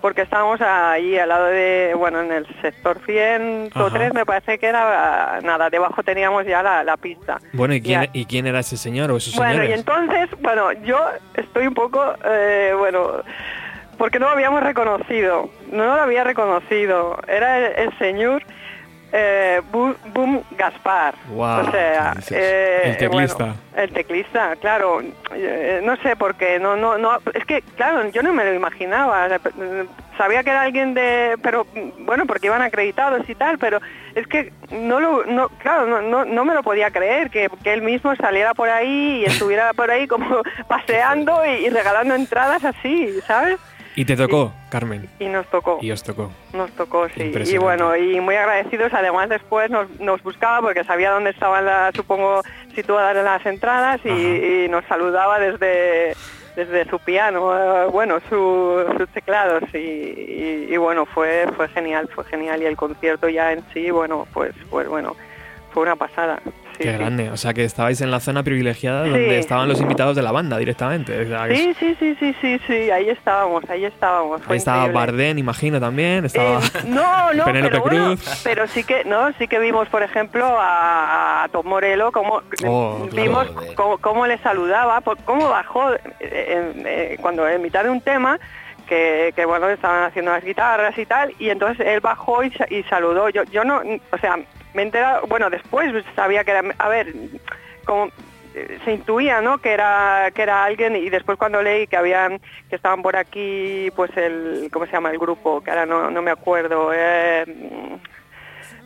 Porque 0.04 0.24
estábamos 0.24 0.60
ahí 0.60 1.18
al 1.18 1.30
lado 1.30 1.46
de, 1.46 1.94
bueno, 1.98 2.20
en 2.20 2.30
el 2.34 2.46
sector 2.62 3.00
103 3.06 3.74
Ajá. 4.04 4.14
me 4.14 4.26
parece 4.26 4.60
que 4.60 4.66
era, 4.68 5.40
nada, 5.44 5.70
debajo 5.70 6.04
teníamos 6.04 6.46
ya 6.46 6.62
la, 6.62 6.84
la 6.84 6.98
pista. 6.98 7.40
Bueno, 7.54 7.74
¿y 7.74 7.82
quién. 7.82 8.10
¿y 8.12 8.26
quién 8.26 8.46
era 8.46 8.60
ese 8.60 8.76
señor 8.76 9.12
o 9.12 9.16
esos 9.16 9.34
Bueno, 9.38 9.64
y 9.64 9.68
señores? 9.68 9.80
entonces, 9.80 10.30
bueno, 10.42 10.74
yo 10.84 11.00
estoy 11.36 11.68
un 11.68 11.74
poco, 11.74 12.04
eh, 12.26 12.76
bueno, 12.78 13.24
porque 13.98 14.20
no 14.20 14.26
lo 14.26 14.34
habíamos 14.34 14.62
reconocido, 14.62 15.50
no 15.72 15.86
lo 15.86 15.94
había 16.02 16.26
reconocido. 16.26 17.18
Era 17.26 17.60
el, 17.60 17.88
el 17.88 17.98
señor 17.98 18.44
eh, 19.16 19.62
Boom 19.72 20.44
Gaspar. 20.58 21.14
O 21.36 21.72
sea, 21.72 22.16
eh, 22.32 22.82
El 22.86 22.98
teclista. 22.98 23.38
bueno, 23.38 23.56
el 23.76 23.92
teclista, 23.92 24.56
claro. 24.56 25.02
Eh, 25.36 25.82
no 25.84 25.96
sé 25.98 26.16
por 26.16 26.34
qué, 26.34 26.60
no, 26.60 26.76
no, 26.76 26.98
no. 26.98 27.20
Es 27.34 27.46
que, 27.46 27.62
claro, 27.76 28.10
yo 28.10 28.24
no 28.24 28.34
me 28.34 28.44
lo 28.44 28.54
imaginaba. 28.56 29.28
Sabía 30.18 30.44
que 30.44 30.50
era 30.50 30.62
alguien 30.64 30.96
de, 30.96 31.38
pero 31.44 31.68
bueno, 32.00 32.26
porque 32.26 32.48
iban 32.48 32.64
acreditados 32.64 33.28
y 33.30 33.36
tal, 33.36 33.60
pero 33.60 33.80
es 34.16 34.26
que 34.28 34.52
no 34.72 35.00
lo, 35.00 35.26
no, 35.26 35.50
claro, 35.60 35.86
no, 35.86 36.02
no, 36.02 36.26
no 36.26 36.46
me 36.46 36.56
lo 36.56 36.64
podía 36.64 36.90
creer 36.90 37.30
que, 37.30 37.50
que 37.64 37.74
él 37.74 37.84
mismo 37.84 38.16
saliera 38.16 38.54
por 38.56 38.70
ahí 38.70 39.22
y 39.22 39.26
estuviera 39.26 39.74
por 39.74 39.92
ahí 39.92 40.08
como 40.08 40.42
paseando 40.68 41.46
y, 41.46 41.66
y 41.66 41.70
regalando 41.70 42.16
entradas 42.16 42.64
así, 42.64 43.10
¿sabes? 43.28 43.60
Y 43.96 44.06
te 44.06 44.16
tocó, 44.16 44.54
Carmen. 44.70 45.08
Y 45.20 45.26
nos 45.28 45.46
tocó. 45.48 45.78
Y 45.82 45.92
os 45.92 46.02
tocó. 46.04 46.32
Nos 46.54 46.72
tocó, 46.72 47.08
sí. 47.10 47.32
Y 47.56 47.58
bueno, 47.58 47.96
y 47.96 48.20
muy 48.20 48.36
agradecidos. 48.36 48.92
Además, 48.94 49.30
después 49.30 49.70
nos, 49.70 49.88
nos 50.00 50.22
buscaba 50.24 50.62
porque 50.62 50.84
sabía 50.84 51.12
dónde 51.12 51.30
estaban, 51.32 51.66
las, 51.66 51.94
supongo, 51.96 52.42
situadas 52.76 53.16
las 53.24 53.46
entradas 53.46 54.00
y 54.06 54.68
nos 54.70 54.84
saludaba 54.86 55.40
desde 55.40 56.16
desde 56.56 56.86
su 56.88 57.00
piano, 57.00 57.52
eh, 57.58 57.88
bueno, 57.92 58.20
su- 58.30 58.86
sus 58.96 59.10
teclados 59.10 59.64
y, 59.74 59.78
y- 59.78 60.68
y 60.70 60.78
bueno, 60.78 61.08
fue 61.08 61.48
fue 61.56 61.68
genial, 61.70 62.08
fue 62.14 62.24
genial 62.26 62.62
y 62.62 62.66
el 62.68 62.78
concierto 62.78 63.28
ya 63.28 63.54
en 63.54 63.64
sí, 63.74 63.90
bueno, 63.90 64.28
pues 64.36 64.54
pues 64.70 64.88
bueno, 64.88 65.16
fue 65.74 65.82
una 65.82 65.96
pasada. 65.96 66.40
Sí, 66.78 66.84
Qué 66.84 66.92
sí. 66.92 66.98
grande. 66.98 67.30
O 67.30 67.38
sea, 67.38 67.54
que 67.54 67.64
estabais 67.64 68.02
en 68.02 68.12
la 68.12 68.20
zona 68.20 68.44
privilegiada 68.44 69.04
Sí. 69.06 69.10
donde 69.12 69.40
estaban 69.40 69.68
los 69.68 69.80
invitados 69.80 70.16
de 70.16 70.22
la 70.24 70.32
banda 70.32 70.58
directamente. 70.58 71.22
O 71.22 71.28
sea, 71.28 71.48
que 71.48 71.56
Sí, 71.56 71.74
sí, 71.80 71.96
sí, 72.00 72.16
sí, 72.20 72.36
sí, 72.42 72.60
sí, 72.68 72.74
ahí 72.92 73.10
estábamos, 73.10 73.68
ahí 73.70 73.86
estábamos. 73.86 74.42
fue 74.42 74.54
Ahí 74.54 74.58
estaba 74.58 74.78
increíble. 74.86 75.00
Bardén, 75.00 75.40
imagino, 75.40 75.80
también. 75.80 76.26
Estaba... 76.26 76.60
Eh, 76.60 76.62
no, 76.88 77.34
no, 77.34 77.46
Penélope 77.46 77.72
pero, 77.72 77.84
bueno, 77.84 78.06
Cruz. 78.16 78.42
pero 78.44 78.68
sí 78.68 78.84
que, 78.84 79.04
no, 79.06 79.32
sí 79.34 79.48
que 79.48 79.60
vimos, 79.60 79.88
por 79.90 80.04
ejemplo, 80.04 80.46
a, 80.60 81.44
a 81.44 81.48
Tom 81.50 81.66
Morello, 81.68 82.12
cómo 82.12 82.42
Oh, 82.66 83.08
vimos 83.14 83.48
cómo, 83.76 83.98
cómo 84.00 84.26
le 84.28 84.38
saludaba, 84.40 85.02
cómo 85.26 85.50
bajó 85.50 85.94
eh, 85.94 86.00
en- 86.20 86.84
eh, 86.88 87.18
cuando 87.22 87.48
en 87.48 87.62
mitad 87.62 87.84
de 87.84 87.90
un 87.90 88.02
tema 88.02 88.40
que, 88.88 89.32
que, 89.36 89.46
bueno 89.46 89.70
estaban 89.70 90.04
haciendo 90.04 90.32
las 90.32 90.44
guitarras 90.44 90.98
y 90.98 91.06
tal, 91.06 91.34
y 91.40 91.50
entonces 91.50 91.86
él 91.88 92.00
bajó 92.00 92.44
y, 92.44 92.52
y 92.70 92.84
saludó. 92.84 93.30
Yo, 93.30 93.44
yo 93.46 93.64
no, 93.64 93.82
o 94.12 94.18
sea, 94.18 94.38
me 94.74 94.82
he 94.82 94.86
enterado, 94.86 95.26
bueno, 95.28 95.50
después 95.50 95.94
sabía 96.16 96.44
que 96.44 96.52
era, 96.52 96.64
a 96.78 96.88
ver, 96.90 97.14
como 97.86 98.10
eh, 98.56 98.80
se 98.86 98.94
intuía 98.94 99.42
no 99.42 99.58
que 99.58 99.72
era 99.72 100.30
que 100.34 100.42
era 100.44 100.64
alguien 100.64 100.96
y 100.96 101.10
después 101.10 101.38
cuando 101.40 101.62
leí 101.62 101.88
que 101.88 101.98
habían 101.98 102.40
que 102.70 102.76
estaban 102.76 103.02
por 103.02 103.16
aquí 103.16 103.90
pues 103.96 104.16
el 104.16 104.70
cómo 104.72 104.86
se 104.86 104.92
llama 104.92 105.10
el 105.10 105.18
grupo 105.18 105.62
que 105.64 105.72
ahora 105.72 105.86
no, 105.88 106.12
no 106.12 106.22
me 106.22 106.30
acuerdo 106.32 106.92
eh, 106.94 107.46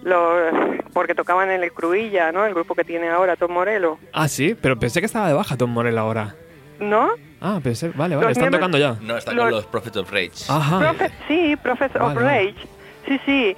los- 0.04 0.54
porque 0.94 1.14
tocaban 1.16 1.52
en 1.52 1.64
el 1.64 1.72
Cruilla 1.74 2.32
no 2.32 2.46
el 2.46 2.54
grupo 2.54 2.76
que 2.76 2.84
tiene 2.84 3.10
ahora 3.10 3.36
Tom 3.36 3.52
Morello 3.52 4.00
Ah, 4.14 4.28
sí, 4.28 4.56
pero 4.60 4.80
pensé 4.80 5.00
que 5.02 5.06
estaba 5.06 5.28
de 5.28 5.34
baja 5.34 5.58
Tom 5.58 5.72
Morel 5.72 5.98
ahora. 5.98 6.36
no 6.80 7.10
Ah, 7.40 7.60
pensé, 7.62 7.90
vale, 7.90 8.16
vale, 8.16 8.30
Los 8.30 8.38
están 8.38 8.52
tocando 8.52 8.80
ya. 8.80 8.96
No, 9.02 9.16
está 9.16 9.32
Los- 9.32 9.44
con 9.44 9.52
los 9.52 9.66
Prophets 9.68 9.98
of 9.98 10.12
Rage. 10.12 10.32
Ajá. 10.50 10.80
Prophet- 10.80 11.12
sí 11.28 11.56
Prophet 11.62 11.96
of. 11.98 12.16
Vale. 12.16 12.20
Rage 12.22 12.56
sí 13.08 13.20
sí 13.28 13.56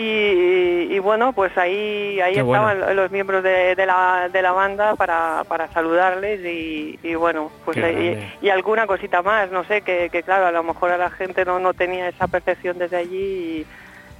y, 0.00 0.94
y 0.94 0.98
bueno 1.00 1.32
pues 1.32 1.56
ahí 1.58 2.20
ahí 2.20 2.34
Qué 2.34 2.40
estaban 2.40 2.78
bueno. 2.78 2.94
los 2.94 3.10
miembros 3.10 3.42
de, 3.42 3.74
de 3.74 3.84
la, 3.86 4.28
de 4.32 4.42
la 4.42 4.52
banda 4.52 4.94
para, 4.94 5.42
para 5.48 5.66
saludarles 5.72 6.40
y, 6.44 6.98
y 7.02 7.14
bueno 7.16 7.50
pues 7.64 7.76
ahí- 7.78 8.16
y, 8.40 8.48
alguna 8.50 8.86
cosita 8.86 9.22
más 9.22 9.50
no 9.50 9.64
sé 9.64 9.82
que, 9.82 10.08
que 10.10 10.22
claro 10.22 10.46
a 10.46 10.52
lo 10.52 10.62
mejor 10.62 10.92
a 10.92 10.98
la 10.98 11.10
gente 11.10 11.44
no, 11.44 11.58
no 11.58 11.74
tenía 11.74 12.08
esa 12.08 12.28
percepción 12.28 12.78
desde 12.78 12.96
allí 12.96 13.66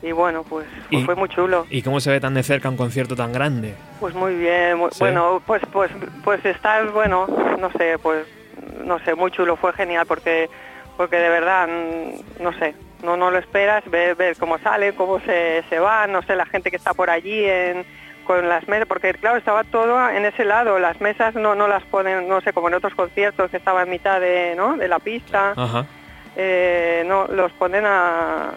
y, 0.03 0.07
y 0.09 0.11
bueno 0.13 0.43
pues, 0.43 0.67
pues 0.91 1.05
fue 1.05 1.15
muy 1.15 1.29
chulo 1.29 1.65
¿Y 1.71 1.83
cómo 1.83 2.01
se 2.01 2.11
ve 2.11 2.19
tan 2.21 2.35
de 2.35 2.43
cerca 2.43 2.69
un 2.69 2.77
concierto 2.77 3.15
tan 3.15 3.33
grande? 3.33 3.75
pues 4.01 4.15
muy 4.15 4.35
bien, 4.35 4.79
muy- 4.79 4.91
Sí. 4.91 4.99
bueno, 5.01 5.41
pues 5.47 5.63
pues 5.73 5.91
pues 6.25 6.45
estar, 6.45 6.89
bueno, 6.91 7.27
no 7.61 7.71
sé, 7.73 7.99
pues 8.03 8.27
no 8.85 8.99
sé, 9.01 9.15
muy 9.15 9.31
chulo, 9.31 9.55
fue 9.57 9.73
genial 9.75 10.07
porque 10.07 10.49
porque 10.97 11.17
de 11.17 11.29
verdad 11.29 11.69
no 12.41 12.53
sé, 12.59 12.75
no 13.03 13.17
no 13.17 13.31
lo 13.31 13.39
esperas, 13.39 13.89
ver, 13.91 14.15
ver 14.17 14.37
cómo 14.37 14.59
sale, 14.59 14.95
cómo 14.95 15.21
se, 15.21 15.63
se 15.69 15.79
va, 15.79 16.07
no 16.07 16.23
sé, 16.23 16.37
la 16.37 16.47
gente 16.47 16.71
que 16.71 16.77
está 16.77 16.95
por 16.95 17.11
allí 17.11 17.45
en 17.45 17.85
con 18.27 18.47
las 18.47 18.69
mesas, 18.69 18.87
porque 18.87 19.15
claro, 19.15 19.39
estaba 19.39 19.65
todo 19.65 20.11
en 20.11 20.27
ese 20.27 20.45
lado, 20.45 20.79
las 20.79 21.01
mesas 21.01 21.35
no 21.35 21.55
no 21.55 21.67
las 21.67 21.83
ponen, 21.85 22.29
no 22.29 22.41
sé, 22.43 22.53
como 22.53 22.69
en 22.69 22.75
otros 22.75 22.95
conciertos 22.95 23.51
que 23.51 23.57
estaba 23.57 23.83
en 23.83 23.91
mitad 23.91 24.21
de, 24.21 24.55
¿no? 24.55 24.77
de 24.77 24.87
la 24.87 24.99
pista, 24.99 25.55
Ajá. 25.57 25.87
eh, 26.37 27.05
no 27.07 27.27
los 27.29 27.51
ponen 27.53 27.85
a, 27.87 28.51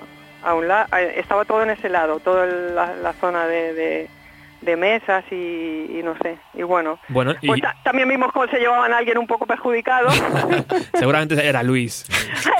a 0.43 0.53
un 0.55 0.67
lado 0.67 0.87
estaba 1.15 1.45
todo 1.45 1.63
en 1.63 1.69
ese 1.69 1.87
lado 1.87 2.19
toda 2.19 2.45
la, 2.45 2.95
la 2.95 3.13
zona 3.13 3.45
de, 3.47 3.73
de- 3.73 4.09
de 4.61 4.75
mesas 4.77 5.23
y, 5.31 5.35
y 5.35 6.01
no 6.03 6.15
sé 6.21 6.37
y 6.53 6.61
bueno 6.63 6.99
Bueno, 7.09 7.33
y 7.41 7.47
pues 7.47 7.61
ta- 7.61 7.75
también 7.83 8.07
vimos 8.07 8.31
cómo 8.31 8.45
se 8.47 8.59
llevaban 8.59 8.93
a 8.93 8.97
alguien 8.97 9.17
un 9.17 9.25
poco 9.27 9.45
perjudicado 9.47 10.09
seguramente 10.99 11.43
era 11.47 11.63
Luis. 11.63 12.05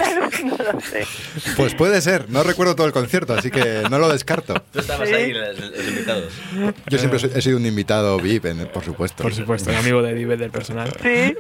no 0.44 0.58
lo 0.74 0.80
sé 0.82 1.06
Pues 1.56 1.76
puede 1.76 2.02
ser, 2.02 2.30
no 2.30 2.44
recuerdo 2.44 2.76
todo 2.76 2.88
el 2.88 2.94
concierto, 2.94 3.34
así 3.34 3.52
que 3.52 3.84
no 3.90 4.00
lo 4.00 4.10
descarto. 4.10 4.56
Tú 4.72 4.80
estabas 4.80 5.08
Sí. 5.10 5.16
ahí, 5.16 5.34
los, 5.34 5.60
los 5.60 5.88
invitados. 5.88 6.34
Yo 6.88 6.98
siempre 6.98 7.20
soy- 7.20 7.32
he 7.36 7.42
sido 7.42 7.58
un 7.58 7.66
invitado 7.66 8.18
VIP, 8.18 8.46
en- 8.46 8.68
por 8.68 8.84
supuesto. 8.84 9.24
Por 9.24 9.34
supuesto, 9.34 9.72
amigo 9.78 10.02
de 10.02 10.14
Dive 10.14 10.38
del 10.38 10.52
personal. 10.52 10.92
sí 11.02 11.36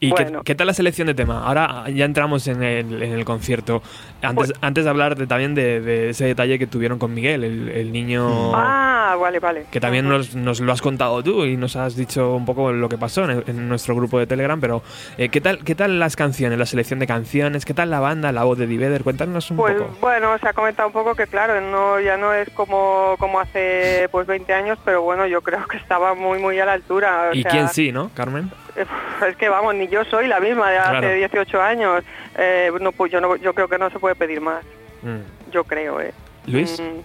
¿Y 0.00 0.08
qué- 0.12 0.24
bueno 0.24 0.42
qué, 0.42 0.54
tal 0.54 0.66
la 0.66 0.74
selección 0.74 1.06
de 1.06 1.14
tema? 1.14 1.44
Ahora 1.46 1.88
ya 1.90 2.04
entramos 2.04 2.46
en 2.46 2.62
el, 2.62 3.02
en 3.02 3.12
el 3.12 3.24
concierto. 3.24 3.82
Antes, 4.22 4.48
Pues- 4.48 4.58
antes 4.60 4.84
de 4.84 4.90
hablar 4.90 5.16
de- 5.16 5.26
también 5.26 5.54
de, 5.54 5.80
de 5.80 6.10
ese 6.10 6.24
detalle 6.26 6.58
que 6.58 6.66
tuvieron 6.66 6.98
con 6.98 7.14
Miguel, 7.14 7.44
el, 7.44 7.68
el 7.68 7.92
niño 7.92 8.52
ah 8.54 9.16
vale 9.20 9.38
vale 9.38 9.61
que 9.70 9.80
también 9.80 10.08
nos, 10.08 10.34
nos 10.34 10.60
lo 10.60 10.72
has 10.72 10.82
contado 10.82 11.22
tú 11.22 11.44
y 11.44 11.56
nos 11.56 11.76
has 11.76 11.96
dicho 11.96 12.34
un 12.34 12.44
poco 12.44 12.72
lo 12.72 12.88
que 12.88 12.98
pasó 12.98 13.24
en, 13.24 13.30
el- 13.30 13.44
en 13.46 13.68
nuestro 13.68 13.94
grupo 13.94 14.18
de 14.18 14.26
Telegram, 14.26 14.60
pero 14.60 14.82
eh, 15.18 15.28
¿qué, 15.28 15.40
tal, 15.40 15.64
¿qué 15.64 15.74
tal 15.74 15.98
las 15.98 16.16
canciones, 16.16 16.58
la 16.58 16.66
selección 16.66 16.98
de 16.98 17.06
canciones? 17.06 17.64
¿Qué 17.64 17.74
tal 17.74 17.90
la 17.90 18.00
banda, 18.00 18.32
la 18.32 18.44
voz 18.44 18.58
de 18.58 18.66
Diveder? 18.66 19.02
Cuéntanos 19.02 19.50
un 19.50 19.56
Pues 19.58 19.74
poco. 19.76 19.96
bueno, 20.00 20.36
se 20.38 20.48
ha 20.48 20.52
comentado 20.52 20.88
un 20.88 20.92
poco 20.92 21.14
que 21.14 21.26
claro, 21.26 21.60
no 21.60 22.00
ya 22.00 22.16
no 22.16 22.32
es 22.34 22.48
como 22.50 23.16
como 23.18 23.40
hace 23.40 24.08
pues 24.10 24.26
20 24.26 24.52
años, 24.52 24.78
pero 24.84 25.02
bueno, 25.02 25.26
yo 25.26 25.40
creo 25.42 25.66
que 25.66 25.76
estaba 25.76 26.14
muy 26.14 26.38
muy 26.38 26.58
a 26.58 26.64
la 26.66 26.72
altura. 26.72 27.30
o 27.30 27.34
¿Y 27.34 27.42
sea, 27.42 27.50
quién 27.50 27.68
sí, 27.68 27.92
no, 27.92 28.10
Carmen? 28.14 28.50
Es 29.28 29.36
que 29.36 29.48
vamos, 29.48 29.74
ni 29.74 29.86
yo 29.88 30.04
soy 30.06 30.26
la 30.26 30.40
misma 30.40 30.70
de 30.70 30.78
hace 30.78 30.90
Claro. 30.98 31.14
18 31.14 31.62
años. 31.62 32.04
Eh, 32.38 32.72
no, 32.80 32.90
pues 32.92 33.12
yo, 33.12 33.20
no, 33.20 33.36
yo 33.36 33.52
creo 33.54 33.68
que 33.68 33.78
no 33.78 33.90
se 33.90 33.98
puede 33.98 34.14
pedir 34.14 34.40
más. 34.40 34.64
Mm. 35.02 35.50
Yo 35.52 35.62
creo, 35.64 36.00
¿eh? 36.00 36.12
Luis. 36.46 36.80
Mm, 36.80 37.00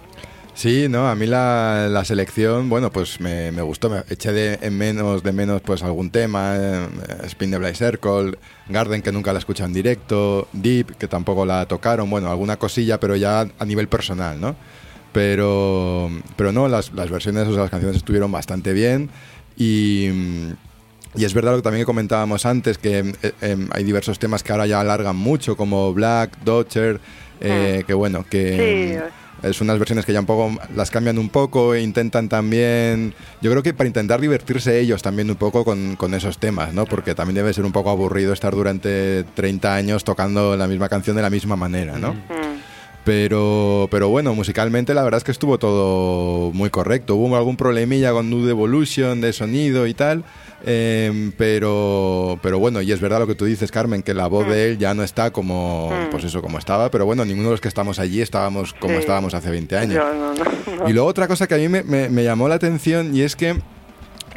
Sí, 0.58 0.88
no, 0.90 1.08
a 1.08 1.14
mí 1.14 1.28
la, 1.28 1.88
la 1.88 2.04
selección, 2.04 2.68
bueno, 2.68 2.92
pues 2.92 3.22
me, 3.22 3.52
me 3.52 3.62
gustó. 3.62 3.92
Me 3.92 4.00
eché 4.10 4.32
de, 4.32 4.58
en 4.60 4.76
menos 4.76 5.22
de 5.22 5.32
menos 5.32 5.62
pues 5.62 5.84
algún 5.84 6.10
tema, 6.10 6.56
eh, 6.58 6.88
Spin 7.26 7.52
the 7.52 7.60
Black 7.60 7.76
Circle, 7.76 8.40
Garden, 8.68 9.04
que 9.04 9.12
nunca 9.12 9.32
la 9.34 9.38
he 9.38 9.42
escuchado 9.42 9.68
en 9.68 9.74
directo, 9.74 10.48
Deep, 10.54 10.98
que 10.98 11.08
tampoco 11.08 11.46
la 11.46 11.68
tocaron, 11.68 12.10
bueno, 12.10 12.32
alguna 12.32 12.58
cosilla, 12.58 13.00
pero 13.00 13.16
ya 13.16 13.42
a 13.42 13.66
nivel 13.66 13.88
personal, 13.88 14.42
¿no? 14.42 14.56
Pero, 15.14 16.10
pero 16.36 16.52
no, 16.52 16.68
las, 16.68 16.92
las 16.92 17.12
versiones, 17.12 17.48
o 17.48 17.54
sea, 17.54 17.62
las 17.62 17.70
canciones 17.70 17.98
estuvieron 17.98 18.32
bastante 18.32 18.74
bien 18.74 19.12
y... 19.56 20.10
Y 21.16 21.26
es 21.26 21.34
verdad 21.34 21.52
lo 21.52 21.58
que 21.58 21.64
también 21.64 21.86
comentábamos 21.86 22.46
antes, 22.46 22.78
que 22.78 23.00
eh, 23.00 23.32
em, 23.42 23.70
hay 23.72 23.84
diversos 23.84 24.20
temas 24.20 24.44
que 24.44 24.52
ahora 24.52 24.68
ya 24.68 24.80
alargan 24.82 25.16
mucho, 25.16 25.58
como 25.58 25.92
Black, 25.92 26.38
Dodger, 26.44 27.00
eh, 27.42 27.84
que 27.88 27.94
bueno, 27.96 28.24
que... 28.30 29.00
Sí. 29.02 29.27
Es 29.44 29.62
unas 29.62 29.78
versiones 29.78 30.06
que 30.06 30.14
ya 30.14 30.20
un 30.20 30.26
poco 30.26 30.52
las 30.76 30.90
cambian 30.90 31.18
un 31.18 31.30
poco 31.30 31.74
e 31.76 31.82
intentan 31.82 32.30
también. 32.30 33.14
Yo 33.42 33.52
creo 33.52 33.64
que 33.64 33.74
para 33.74 33.88
intentar 33.88 34.20
divertirse 34.20 34.80
ellos 34.80 35.02
también 35.02 35.30
un 35.30 35.36
poco 35.36 35.64
con, 35.64 35.96
con 35.96 36.14
esos 36.14 36.38
temas, 36.38 36.74
¿no? 36.74 36.86
Porque 36.86 37.16
también 37.16 37.36
debe 37.36 37.54
ser 37.54 37.66
un 37.66 37.72
poco 37.72 37.90
aburrido 37.90 38.34
estar 38.34 38.54
durante 38.54 39.24
30 39.36 39.76
años 39.76 40.04
tocando 40.04 40.58
la 40.58 40.68
misma 40.68 40.90
canción 40.90 41.16
de 41.16 41.22
la 41.22 41.30
misma 41.30 41.56
manera, 41.56 41.98
¿no? 41.98 42.14
mm. 42.14 42.58
Pero, 43.08 43.88
pero 43.90 44.10
bueno, 44.10 44.36
musicalmente 44.36 44.94
la 44.94 45.02
verdad 45.02 45.20
es 45.20 45.24
que 45.24 45.32
estuvo 45.32 45.58
todo 45.58 46.52
muy 46.52 46.70
correcto. 46.70 47.16
Hubo 47.16 47.38
algún 47.38 47.56
problemilla 47.56 48.12
con 48.12 48.30
Nude 48.30 48.50
Evolution 48.50 49.22
de 49.22 49.32
sonido 49.32 49.88
y 49.88 49.94
tal, 49.94 50.26
Em, 50.66 51.32
pero, 51.38 52.40
pero 52.42 52.58
bueno, 52.60 52.82
y 52.82 52.92
es 52.92 53.00
verdad 53.00 53.20
lo 53.20 53.28
que 53.28 53.36
tú 53.36 53.46
dices, 53.46 53.72
Carmen, 53.72 54.02
que 54.02 54.14
la 54.14 54.28
voz 54.28 54.48
de 54.48 54.70
él 54.70 54.78
ya 54.78 54.94
no 54.94 55.04
está 55.04 55.32
como, 55.32 55.92
pues 56.10 56.24
eso, 56.24 56.42
como 56.42 56.58
estaba, 56.58 56.90
pero 56.90 57.06
bueno, 57.06 57.26
ninguno 57.26 57.50
de 57.50 57.54
los 57.54 57.62
que 57.62 57.68
estamos 57.68 58.00
allí 58.00 58.22
estábamos 58.22 58.74
como 58.74 58.96
estábamos 58.96 59.34
hace 59.34 59.52
20 59.52 59.78
años. 59.78 60.04
y 60.88 60.94
luego 60.94 61.08
otra 61.08 61.28
cosa 61.28 61.48
que 61.48 61.56
a 61.56 61.58
mí 61.58 61.70
me, 61.70 61.84
me 61.84 62.24
llamó 62.24 62.48
la 62.48 62.56
atención 62.56 63.16
y 63.16 63.22
es 63.22 63.36
que 63.36 63.56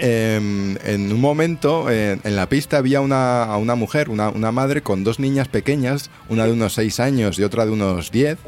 Em, 0.03 0.79
en 0.85 1.13
un 1.13 1.21
momento 1.21 1.91
en 1.91 2.21
la 2.25 2.49
pista 2.49 2.79
había 2.79 3.03
una, 3.03 3.55
una 3.59 3.75
mujer, 3.75 4.09
una, 4.09 4.31
una, 4.31 4.51
madre 4.51 4.81
con 4.81 5.05
dos 5.05 5.19
niñas 5.21 5.49
pequeñas, 5.49 6.11
una 6.31 6.47
de 6.47 6.53
unos 6.53 6.73
6 6.73 7.01
años 7.01 7.39
y 7.39 7.43
otra 7.43 7.67
de 7.67 7.73
unos 7.73 8.11
10. 8.11 8.39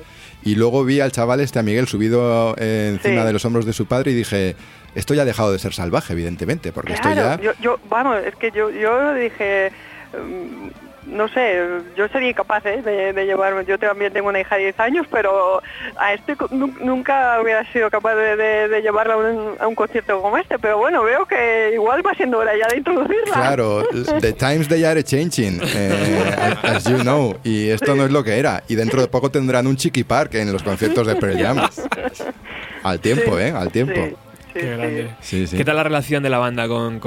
Y 0.45 0.55
luego 0.55 0.83
vi 0.85 1.01
al 1.01 1.13
chaval 1.13 1.41
este 1.41 1.59
a 1.59 1.63
Miguel 1.63 1.87
subido 1.89 2.57
encima 2.57 3.25
de 3.25 3.33
los 3.35 3.45
hombros 3.45 3.67
de 3.67 3.75
su 3.75 3.85
padre 3.87 4.13
y 4.13 4.15
dije, 4.15 4.57
esto 4.95 5.15
ya 5.15 5.23
ha 5.23 5.25
dejado 5.25 5.53
de 5.53 5.59
ser 5.59 5.73
salvaje, 5.73 6.13
evidentemente, 6.13 6.73
porque 6.73 6.95
esto 6.95 7.13
ya... 7.13 7.41
Yo, 7.41 7.53
yo, 7.61 7.79
vamos, 7.89 8.19
es 8.25 8.35
que 8.37 8.51
yo, 8.51 8.71
yo 8.71 9.15
dije, 9.15 9.73
em, 10.13 10.71
no 11.07 11.29
sé, 11.29 11.61
yo 11.97 12.09
sería 12.09 12.31
incapaz 12.31 12.65
¿eh? 12.67 12.81
de, 12.83 13.13
de, 13.13 13.27
llevarme. 13.27 13.65
Yo 13.65 13.79
también 13.79 14.13
tengo 14.13 14.29
una 14.29 14.41
hija 14.41 14.57
de 14.57 14.65
10 14.65 14.81
años, 14.81 15.07
pero 15.11 15.63
a 15.97 16.15
este 16.15 16.37
nunca 16.51 17.41
hubiera 17.41 17.71
sido 17.73 17.91
capaz 17.91 18.15
de, 18.15 18.81
llevarla 18.83 19.15
a 19.59 19.67
un, 19.67 19.75
concierto 19.75 20.21
como 20.23 20.39
este. 20.39 20.59
Pero 20.59 20.79
bueno, 20.79 21.03
veo 21.03 21.27
que 21.27 21.73
igual 21.75 22.07
va 22.07 22.15
siendo 22.15 22.39
hora 22.39 22.53
ya 22.57 22.69
de 22.69 22.77
introducirla. 22.79 23.35
Claro, 23.35 23.85
the 24.21 24.33
times 24.33 24.69
they 24.69 24.85
are 24.85 25.03
changing, 25.03 25.61
eh, 25.63 26.55
as 26.63 26.85
you 26.85 26.99
know. 26.99 27.37
Y 27.43 27.71
esto 27.71 27.95
no 27.95 28.05
es 28.05 28.13
lo 28.13 28.23
que 28.23 28.39
era. 28.39 28.63
Y 28.69 28.75
dentro 28.75 29.01
de 29.01 29.09
poco 29.09 29.31
tendrán 29.31 29.67
un 29.67 29.77
Chiqui 29.77 30.05
Park 30.05 30.35
en 30.35 30.53
los 30.53 30.63
conciertos 30.63 31.07
de 31.07 31.17
Pearl 31.17 31.39
Jam. 31.39 31.59
Al 32.85 33.01
tiempo, 33.01 33.39
¿eh? 33.39 33.51
Al 33.51 33.71
tiempo. 33.71 34.19
Qué 34.53 34.77
grande. 34.77 35.11
¿Qué 35.31 35.65
tal 35.65 35.77
la 35.77 35.83
relación 35.83 36.23
de 36.23 36.31
la 36.31 36.39
banda 36.39 36.69
con, 36.69 37.01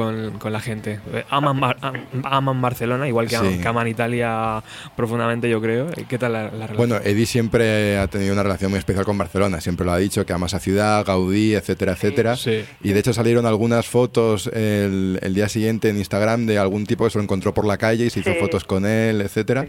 la 0.43 0.60
gente? 0.60 0.99
Aman, 1.29 1.75
aman, 2.23 2.62
Barcelona, 2.62 3.08
igual 3.08 3.27
que, 3.27 3.36
aman 3.36 3.88
Italia 3.88 4.63
profundamente, 4.95 5.49
yo 5.49 5.62
creo. 5.62 5.88
¿Qué 6.08 6.17
tal 6.17 6.34
la, 6.34 6.49
relación? 6.49 6.77
Bueno, 6.77 6.97
Eddie 6.97 7.25
siempre 7.25 7.97
ha 7.97 8.08
tenido 8.08 8.34
una 8.34 8.43
relación 8.43 8.71
muy 8.71 8.79
especial 8.79 9.05
con 9.05 9.17
Barcelona. 9.17 9.62
Siempre 9.62 9.86
lo 9.86 9.91
ha 9.91 9.97
dicho, 9.97 10.25
que 10.25 10.34
ama 10.34 10.47
esa 10.47 10.60
ciudad, 10.60 11.05
Gaudí, 11.05 11.53
etcétera, 11.53 11.93
etcétera. 11.93 12.36
Y 12.81 12.93
de 12.93 12.99
hecho 12.99 13.13
salieron 13.13 13.45
algunas 13.45 13.86
fotos 13.88 14.47
el, 14.47 15.19
día 15.36 15.49
siguiente 15.49 15.89
en 15.89 15.97
Instagram 15.97 16.45
de 16.45 16.58
algún 16.58 16.86
tipo 16.86 17.03
que 17.03 17.12
se 17.12 17.17
lo 17.17 17.23
encontró 17.23 17.53
por 17.53 17.65
la 17.65 17.77
calle 17.77 18.05
y 18.05 18.10
se 18.10 18.21
hizo 18.21 18.34
fotos 18.36 18.63
con 18.63 18.86
él, 18.86 19.21
etcétera. 19.21 19.67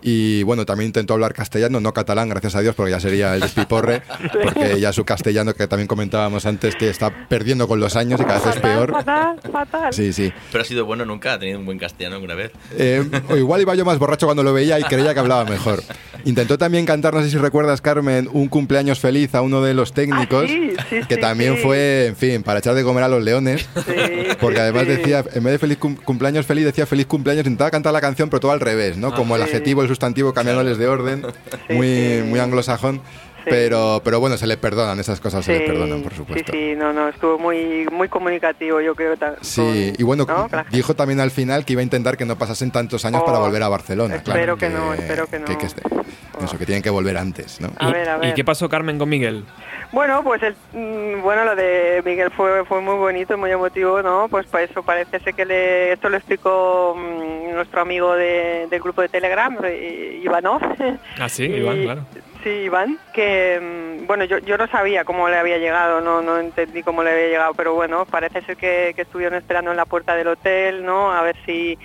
Y 0.00 0.44
bueno, 0.44 0.64
también 0.64 0.88
intentó 0.88 1.14
hablar 1.14 1.34
castellano, 1.34 1.80
no 1.80 1.92
catalán, 1.92 2.28
gracias 2.28 2.54
a 2.54 2.60
Dios, 2.60 2.74
porque 2.74 2.92
ya 2.92 3.00
sería 3.00 3.34
el 3.34 3.40
despiporre, 3.40 4.02
porque 4.42 4.80
ya 4.80 4.92
su 4.92 5.04
castellano, 5.04 5.54
que 5.54 5.66
también 5.66 5.88
comentábamos 5.88 6.46
antes, 6.46 6.76
que 6.76 6.88
está 6.88 7.17
perdiendo 7.28 7.68
con 7.68 7.80
los 7.80 7.96
años 7.96 8.20
y 8.20 8.24
cada 8.24 8.38
vez 8.40 8.56
es 8.56 8.60
peor. 8.60 8.92
Fatal, 8.92 9.40
fatal. 9.52 9.92
Sí, 9.92 10.12
sí. 10.12 10.32
Pero 10.52 10.62
ha 10.62 10.64
sido 10.64 10.84
bueno 10.84 11.04
nunca, 11.04 11.34
ha 11.34 11.38
tenido 11.38 11.58
un 11.58 11.66
buen 11.66 11.78
castellano 11.78 12.16
alguna 12.16 12.34
vez. 12.34 12.52
Eh, 12.72 13.04
o 13.28 13.36
igual 13.36 13.60
iba 13.60 13.74
yo 13.74 13.84
más 13.84 13.98
borracho 13.98 14.26
cuando 14.26 14.42
lo 14.42 14.52
veía 14.52 14.78
y 14.78 14.84
creía 14.84 15.14
que 15.14 15.20
hablaba 15.20 15.44
mejor. 15.44 15.82
Intentó 16.24 16.58
también 16.58 16.84
cantar, 16.86 17.14
no 17.14 17.22
sé 17.22 17.30
si 17.30 17.38
recuerdas, 17.38 17.80
Carmen, 17.80 18.28
un 18.32 18.48
cumpleaños 18.48 18.98
feliz 18.98 19.34
a 19.34 19.40
uno 19.40 19.62
de 19.62 19.74
los 19.74 19.92
técnicos, 19.92 20.50
ah, 20.50 20.84
que 21.08 21.16
también 21.16 21.58
fue, 21.58 22.06
en 22.06 22.16
fin, 22.16 22.42
para 22.42 22.58
echar 22.58 22.74
de 22.74 22.82
comer 22.82 23.04
a 23.04 23.08
los 23.08 23.22
leones, 23.22 23.68
porque 24.40 24.60
además 24.60 24.86
decía, 24.86 25.24
en 25.32 25.44
vez 25.44 25.52
de 25.52 25.58
feliz 25.58 25.78
cumpleaños 25.78 26.46
feliz, 26.46 26.64
decía 26.64 26.86
feliz 26.86 27.06
cumpleaños, 27.06 27.46
intentaba 27.46 27.70
cantar 27.70 27.92
la 27.92 28.00
canción, 28.00 28.28
pero 28.30 28.40
todo 28.40 28.52
al 28.52 28.60
revés, 28.60 28.96
¿no? 28.96 29.08
Ah, 29.08 29.14
Como 29.14 29.36
el 29.36 29.42
adjetivo, 29.42 29.82
el 29.82 29.88
sustantivo 29.88 30.32
cambiándoles 30.34 30.78
de 30.78 30.86
orden, 30.88 31.24
muy, 31.70 32.22
muy 32.26 32.40
anglosajón. 32.40 33.00
Pero, 33.48 34.00
pero 34.04 34.20
bueno, 34.20 34.36
se 34.36 34.46
le 34.46 34.56
perdonan, 34.56 34.98
esas 35.00 35.20
cosas 35.20 35.44
se 35.44 35.58
le 35.58 35.66
perdonan, 35.66 36.02
por 36.02 36.14
supuesto. 36.14 36.52
Sí, 36.52 36.58
sí, 36.58 36.76
no, 36.76 36.92
no, 36.92 37.08
estuvo 37.08 37.38
muy, 37.38 37.86
muy 37.90 38.08
comunicativo, 38.08 38.80
yo 38.80 38.94
creo. 38.94 39.14
Sí, 39.40 39.92
y 39.96 40.02
bueno, 40.02 40.26
dijo 40.70 40.94
también 40.94 41.20
al 41.20 41.30
final 41.30 41.64
que 41.64 41.72
iba 41.72 41.80
a 41.80 41.82
intentar 41.82 42.16
que 42.16 42.24
no 42.24 42.36
pasasen 42.36 42.70
tantos 42.70 43.04
años 43.04 43.22
para 43.22 43.38
oh, 43.38 43.42
volver 43.42 43.62
a 43.62 43.68
Barcelona. 43.68 44.16
Espero 44.16 44.56
que, 44.56 44.68
no, 44.68 44.94
espero 44.94 45.26
que 45.26 45.38
no. 45.38 45.46
Que, 45.46 45.66
Eso, 45.66 46.58
que 46.58 46.66
tienen 46.66 46.82
que 46.82 46.90
volver 46.90 47.16
antes, 47.16 47.60
¿no? 47.60 47.70
A 47.78 47.90
ver, 47.90 48.08
a 48.08 48.18
ver. 48.18 48.30
¿Y 48.30 48.34
qué 48.34 48.44
pasó, 48.44 48.68
Carmen, 48.68 48.98
con 48.98 49.08
Miguel? 49.08 49.44
Bueno, 49.90 50.22
pues 50.22 50.42
el, 50.42 50.54
mm, 50.72 51.22
bueno, 51.22 51.44
lo 51.44 51.56
de 51.56 52.02
Miguel 52.04 52.30
fue, 52.30 52.64
fue 52.66 52.80
muy 52.80 52.96
bonito, 52.96 53.38
muy 53.38 53.50
emotivo, 53.50 54.02
¿no? 54.02 54.28
Pues 54.28 54.46
para 54.46 54.64
eso 54.64 54.82
parece 54.82 55.18
ser 55.20 55.34
que 55.34 55.46
le, 55.46 55.92
esto 55.92 56.10
lo 56.10 56.18
explicó 56.18 56.94
mm, 56.94 57.54
nuestro 57.54 57.80
amigo 57.80 58.14
de, 58.14 58.66
del 58.68 58.80
grupo 58.80 59.00
de 59.00 59.08
Telegram, 59.08 59.56
eh, 59.64 60.20
Ivanov. 60.22 60.60
Ah, 61.18 61.28
sí, 61.28 61.44
Iván, 61.46 61.82
claro. 61.82 62.06
Sí, 62.44 62.50
Iván, 62.50 62.98
que 63.14 63.58
mm, 64.02 64.06
bueno, 64.06 64.24
yo, 64.24 64.38
yo 64.38 64.58
no 64.58 64.66
sabía 64.66 65.04
cómo 65.04 65.28
le 65.28 65.38
había 65.38 65.56
llegado, 65.56 66.02
no, 66.02 66.20
no 66.20 66.38
entendí 66.38 66.82
cómo 66.82 67.02
le 67.02 67.10
había 67.10 67.28
llegado, 67.28 67.54
pero 67.54 67.72
bueno, 67.74 68.04
parece 68.04 68.42
ser 68.42 68.56
que, 68.56 68.92
que 68.94 69.02
estuvieron 69.02 69.38
esperando 69.38 69.70
en 69.70 69.78
la 69.78 69.86
puerta 69.86 70.14
del 70.14 70.28
hotel, 70.28 70.84
¿no? 70.84 71.10
A 71.12 71.22
ver 71.22 71.36
si 71.46 71.78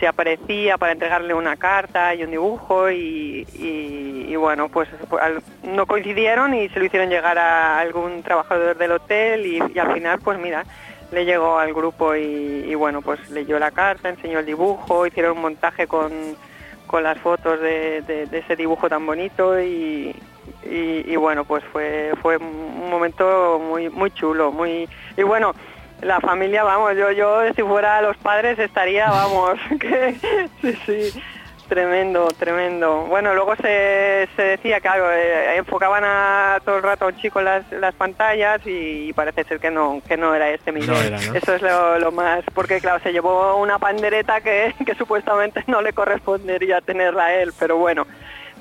se 0.00 0.08
aparecía 0.08 0.78
para 0.78 0.92
entregarle 0.92 1.34
una 1.34 1.56
carta 1.56 2.14
y 2.14 2.24
un 2.24 2.30
dibujo 2.30 2.90
y, 2.90 4.34
bueno, 4.34 4.70
pues, 4.70 4.88
pues 5.10 5.22
no 5.62 5.86
coincidieron 5.86 6.54
y 6.54 6.70
se 6.70 6.78
lo 6.78 6.86
hicieron 6.86 7.10
llegar 7.10 7.38
a 7.38 7.78
algún 7.78 8.22
trabajador 8.22 8.78
del 8.78 8.92
hotel 8.92 9.44
y, 9.44 9.78
al 9.78 9.92
final 9.92 10.18
pues 10.20 10.38
mira, 10.38 10.64
le 11.12 11.26
llegó 11.26 11.58
al 11.58 11.74
grupo 11.74 12.16
y, 12.16 12.74
bueno, 12.74 13.02
pues 13.02 13.30
leyó 13.30 13.58
la 13.58 13.70
carta, 13.70 14.08
enseñó 14.08 14.38
el 14.38 14.46
dibujo, 14.46 15.06
hicieron 15.06 15.36
un 15.36 15.42
montaje 15.42 15.86
con 15.86 16.10
con 16.86 17.04
las 17.04 17.18
fotos 17.18 17.60
de, 17.60 18.26
ese 18.32 18.56
dibujo 18.56 18.88
tan 18.88 19.06
bonito 19.06 19.60
y, 19.60 20.12
y, 20.64 21.14
bueno 21.14 21.44
pues 21.44 21.62
fue 21.72 22.12
fue 22.20 22.36
un 22.36 22.90
momento 22.90 23.60
muy 23.60 23.88
muy 23.88 24.10
chulo 24.10 24.50
muy 24.50 24.88
y 25.16 25.22
bueno 25.22 25.54
la 26.02 26.20
familia 26.20 26.62
vamos 26.62 26.96
yo 26.96 27.10
yo 27.12 27.42
si 27.54 27.62
fuera 27.62 28.02
los 28.02 28.16
padres 28.18 28.58
estaría 28.58 29.08
vamos 29.10 29.58
que 29.80 30.14
sí 30.60 30.78
sí 30.86 31.22
Tremendo, 31.70 32.26
tremendo. 32.36 33.04
Bueno, 33.04 33.32
luego 33.32 33.54
se, 33.54 34.28
se 34.34 34.42
decía, 34.42 34.80
claro, 34.80 35.08
eh, 35.12 35.54
enfocaban 35.56 36.02
a 36.04 36.58
todo 36.64 36.78
el 36.78 36.82
rato 36.82 37.04
a 37.04 37.08
un 37.08 37.16
chico 37.18 37.40
las, 37.40 37.70
las 37.70 37.94
pantallas 37.94 38.60
y 38.66 39.12
parece 39.12 39.44
ser 39.44 39.60
que 39.60 39.70
no, 39.70 40.02
que 40.08 40.16
no 40.16 40.34
era 40.34 40.50
este 40.50 40.72
mismo. 40.72 40.96
Eso 41.32 41.54
es 41.54 41.62
lo, 41.62 42.10
más, 42.10 42.42
porque 42.54 42.80
claro, 42.80 43.00
se 43.04 43.12
llevó 43.12 43.54
una 43.54 43.78
pandereta 43.78 44.40
que, 44.40 44.74
que 44.84 44.96
supuestamente 44.96 45.62
no 45.68 45.80
le 45.80 45.92
correspondería 45.92 46.80
tenerla 46.80 47.26
a 47.26 47.34
él, 47.34 47.52
pero 47.56 47.76
bueno, 47.76 48.04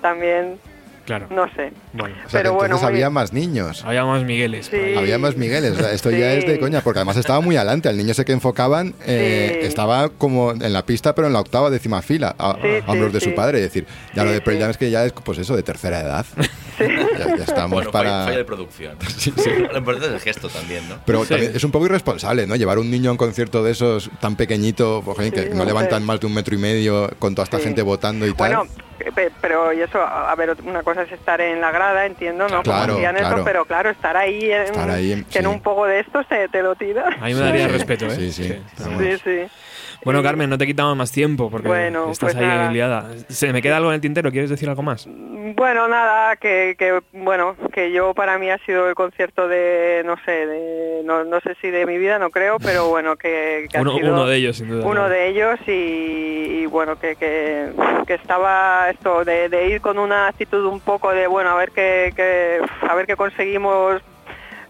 también 0.03 0.59
no 1.29 1.47
sé. 1.55 1.71
Bueno, 1.93 2.15
pero 2.31 2.53
bueno, 2.53 2.77
había 2.81 3.09
más 3.09 3.33
niños. 3.33 3.83
Había 3.83 4.05
más 4.05 4.23
Migueles. 4.23 4.69
Había 4.97 5.17
más 5.17 5.35
Migueles. 5.35 5.79
esto 5.79 6.11
ya 6.11 6.33
es 6.33 6.45
de 6.45 6.59
coña, 6.59 6.81
porque 6.81 6.99
además 6.99 7.17
estaba 7.17 7.41
muy 7.41 7.55
adelante. 7.55 7.89
El 7.89 7.97
niño 7.97 8.13
sé 8.13 8.25
que 8.25 8.33
enfocaban 8.33 8.93
eh, 9.05 9.61
estaba 9.63 10.09
como 10.09 10.51
en 10.51 10.73
la 10.73 10.85
pista, 10.85 11.15
pero 11.15 11.27
en 11.27 11.33
la 11.33 11.39
octava 11.39 11.69
décima 11.69 12.01
fila, 12.01 12.35
a, 12.37 12.57
hombros 12.87 13.13
de 13.13 13.21
su 13.21 13.33
padre. 13.33 13.59
Es 13.59 13.65
decir, 13.65 13.85
ya 14.13 14.23
lo 14.23 14.31
de 14.31 14.41
Pearl 14.41 14.59
Jam 14.59 14.69
es 14.69 14.77
que 14.77 14.91
ya 14.91 15.05
es 15.05 15.11
pues 15.11 15.37
eso, 15.39 15.55
de 15.55 15.63
tercera 15.63 16.01
edad. 16.01 16.25
Ya, 16.79 17.35
estamos 17.35 17.87
para. 17.87 18.23
Falla 18.23 18.37
de 18.37 18.45
producción. 18.45 18.97
Lo 19.71 19.77
importante 19.79 20.07
es 20.07 20.13
el 20.13 20.19
gesto 20.21 20.47
también, 20.47 20.87
¿no? 20.87 20.95
Pero 21.05 21.25
también 21.25 21.51
es 21.53 21.61
un 21.65 21.71
poco 21.71 21.87
irresponsable, 21.87 22.47
¿no? 22.47 22.55
Llevar 22.55 22.79
un 22.79 22.89
niño 22.89 23.09
a 23.09 23.11
un 23.11 23.17
concierto 23.17 23.65
de 23.65 23.71
esos 23.71 24.09
tan 24.21 24.37
pequeñito, 24.37 25.01
pues, 25.03 25.29
que 25.29 25.49
no 25.49 25.65
levantan 25.65 26.05
más 26.05 26.21
de 26.21 26.27
un 26.27 26.33
metro 26.33 26.55
y 26.55 26.57
medio 26.57 27.09
con 27.19 27.35
toda 27.35 27.43
esta 27.43 27.59
gente 27.59 27.81
votando 27.81 28.25
y 28.25 28.33
tal. 28.33 28.69
Bueno, 29.13 29.31
pero 29.41 29.73
y 29.73 29.81
eso, 29.81 30.01
a 30.01 30.33
ver, 30.35 30.55
una 30.63 30.83
cosa 30.83 31.03
es 31.03 31.11
estar 31.11 31.39
en 31.41 31.61
la 31.61 31.71
grada, 31.71 32.05
entiendo, 32.05 32.47
¿no? 32.47 32.61
Claro, 32.63 32.97
Eso, 32.99 33.43
pero 33.43 33.65
claro, 33.65 33.89
estar 33.89 34.15
ahí, 34.17 34.51
en, 34.51 35.25
que 35.25 35.39
en 35.39 35.47
un 35.47 35.61
poco 35.61 35.85
de 35.85 35.99
esto 35.99 36.23
se 36.27 36.47
te 36.49 36.61
lo 36.61 36.75
tira. 36.75 37.05
A 37.19 37.25
mí 37.25 37.33
me 37.33 37.39
daría 37.41 37.67
respeto, 37.67 38.05
¿eh? 38.07 38.15
Sí, 38.15 38.31
sí. 38.31 38.61
Sí, 38.77 39.17
sí. 39.23 39.47
Bueno, 40.03 40.23
Carmen, 40.23 40.49
no 40.49 40.57
te 40.57 40.65
quitamos 40.65 40.95
más 40.95 41.11
tiempo 41.11 41.49
porque 41.49 41.87
estás 42.11 42.33
pues 42.33 42.35
ahí 42.35 42.73
liada. 42.73 43.09
¿Se 43.27 43.51
me 43.51 43.61
queda 43.61 43.77
algo 43.77 43.89
en 43.89 43.95
el 43.95 44.01
tintero? 44.01 44.31
¿Quieres 44.31 44.49
decir 44.49 44.69
algo 44.69 44.81
más? 44.81 45.07
Bueno, 45.55 45.87
nada, 45.87 46.35
que, 46.37 46.75
que 46.77 47.01
bueno, 47.11 47.55
que 47.73 47.91
yo 47.91 48.13
para 48.13 48.37
mí 48.37 48.49
ha 48.49 48.57
sido 48.59 48.87
el 48.87 48.95
concierto 48.95 49.47
de, 49.47 50.03
no 50.05 50.15
sé, 50.23 50.31
de, 50.31 51.01
no, 51.03 51.23
no 51.23 51.39
sé 51.41 51.55
si 51.61 51.69
de 51.69 51.85
mi 51.85 51.97
vida, 51.97 52.19
no 52.19 52.29
creo, 52.29 52.57
pero 52.59 52.87
bueno, 52.89 53.17
que, 53.17 53.67
uno, 53.77 53.95
uno, 53.95 54.25
de 54.25 54.37
ellos, 54.37 54.57
sin 54.57 54.69
duda. 54.69 54.85
Uno 54.85 55.09
de 55.09 55.27
ellos 55.27 55.59
y, 55.67 56.65
bueno, 56.67 56.99
que, 56.99 57.15
que, 57.15 58.13
estaba 58.13 58.89
esto 58.89 59.25
de, 59.25 59.49
de, 59.49 59.67
ir 59.67 59.81
con 59.81 59.99
una 59.99 60.27
actitud 60.27 60.65
un 60.65 60.79
poco 60.79 61.11
de, 61.11 61.27
bueno, 61.27 61.49
a 61.51 61.55
ver 61.55 61.71
qué, 61.71 62.61
a 62.87 62.95
ver 62.95 63.05
qué 63.05 63.15
conseguimos 63.15 64.01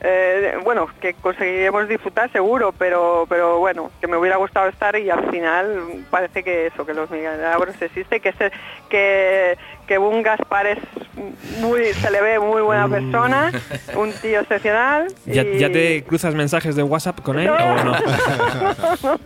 eh, 0.02 0.58
bueno, 0.64 0.88
que 1.02 1.14
conseguiremos 1.14 1.90
disfrutar 1.90 2.32
seguro, 2.32 2.74
pero, 2.78 3.26
pero 3.28 3.60
bueno, 3.60 3.92
que 4.00 4.08
me 4.08 4.16
hubiera 4.16 4.38
gustado 4.38 4.70
estar 4.70 4.96
y 4.96 5.10
al 5.10 5.30
final 5.30 6.06
parece 6.10 6.42
que 6.44 6.68
eso, 6.68 6.86
que 6.86 6.94
los 6.94 7.12
milagros 7.12 7.82
existen, 7.82 8.22
que, 8.22 8.32
se, 8.34 8.52
que, 8.90 9.58
que 9.90 9.98
un 9.98 10.22
Gaspar 10.22 10.68
es 10.68 10.78
muy, 11.60 11.94
se 11.96 12.12
le 12.12 12.22
ve 12.22 12.40
muy 12.40 12.62
buena 12.62 12.86
mm. 12.86 12.92
persona, 12.92 13.52
un 13.96 14.12
tío 14.14 14.42
excepcional. 14.42 15.08
¿Ya, 15.26 15.44
te 15.44 16.04
cruzas 16.04 16.36
mensajes 16.36 16.76
de 16.76 16.84
WhatsApp 16.84 17.22
con 17.22 17.40
él 17.40 17.50
o 17.50 17.84
no? 17.84 17.94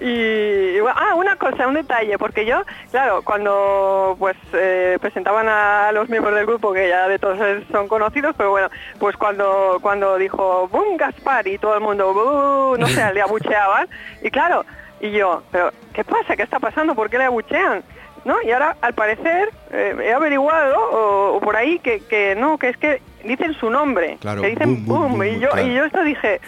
y, 0.00 0.78
ah, 0.78 1.14
una 1.16 1.36
cosa, 1.36 1.68
un 1.68 1.74
detalle, 1.74 2.16
porque 2.16 2.46
yo, 2.46 2.62
claro, 2.92 3.20
cuando 3.22 4.16
pues 4.18 4.38
eh, 4.54 4.96
presentaban 5.02 5.48
a 5.50 5.92
los 5.92 6.08
miembros 6.08 6.34
del 6.34 6.46
grupo, 6.46 6.72
que 6.72 6.88
ya 6.88 7.06
de 7.06 7.18
todos 7.18 7.38
son 7.70 7.86
conocidos, 7.86 8.34
pero 8.38 8.52
bueno, 8.52 8.70
pues 8.98 9.18
cuando 9.18 9.80
cuando 9.82 10.16
dijo 10.16 10.66
¡Bum, 10.68 10.96
Gaspar! 10.96 11.46
y 11.46 11.58
todo 11.58 11.74
el 11.74 11.82
mundo 11.82 12.74
no 12.78 12.86
sé, 12.86 13.12
le 13.12 13.20
abucheaban, 13.20 13.86
y 14.22 14.30
claro, 14.30 14.64
y 15.00 15.10
yo, 15.10 15.42
pero 15.52 15.72
¿qué 15.92 16.04
pasa? 16.04 16.36
¿Qué 16.36 16.42
está 16.42 16.58
pasando? 16.58 16.94
¿Por 16.94 17.10
qué 17.10 17.18
le 17.18 17.24
abuchean? 17.24 17.84
¿No? 18.24 18.40
Y 18.42 18.50
ahora, 18.52 18.74
al 18.80 18.94
parecer, 18.94 19.50
eh, 19.74 19.96
he 20.02 20.12
averiguado, 20.12 20.76
o, 20.92 21.40
por 21.40 21.56
ahí, 21.56 21.78
que, 21.80 22.00
que 22.00 22.34
no, 22.34 22.58
que 22.58 22.68
es 22.68 22.76
que 22.76 23.02
dicen 23.24 23.54
su 23.54 23.70
nombre, 23.70 24.18
que 24.20 24.48
dicen 24.48 24.86
boom, 24.86 25.22
y, 25.24 25.40
yo, 25.40 25.48
y 25.62 25.74
yo 25.74 25.84
esto 25.84 26.02
dije, 26.02 26.40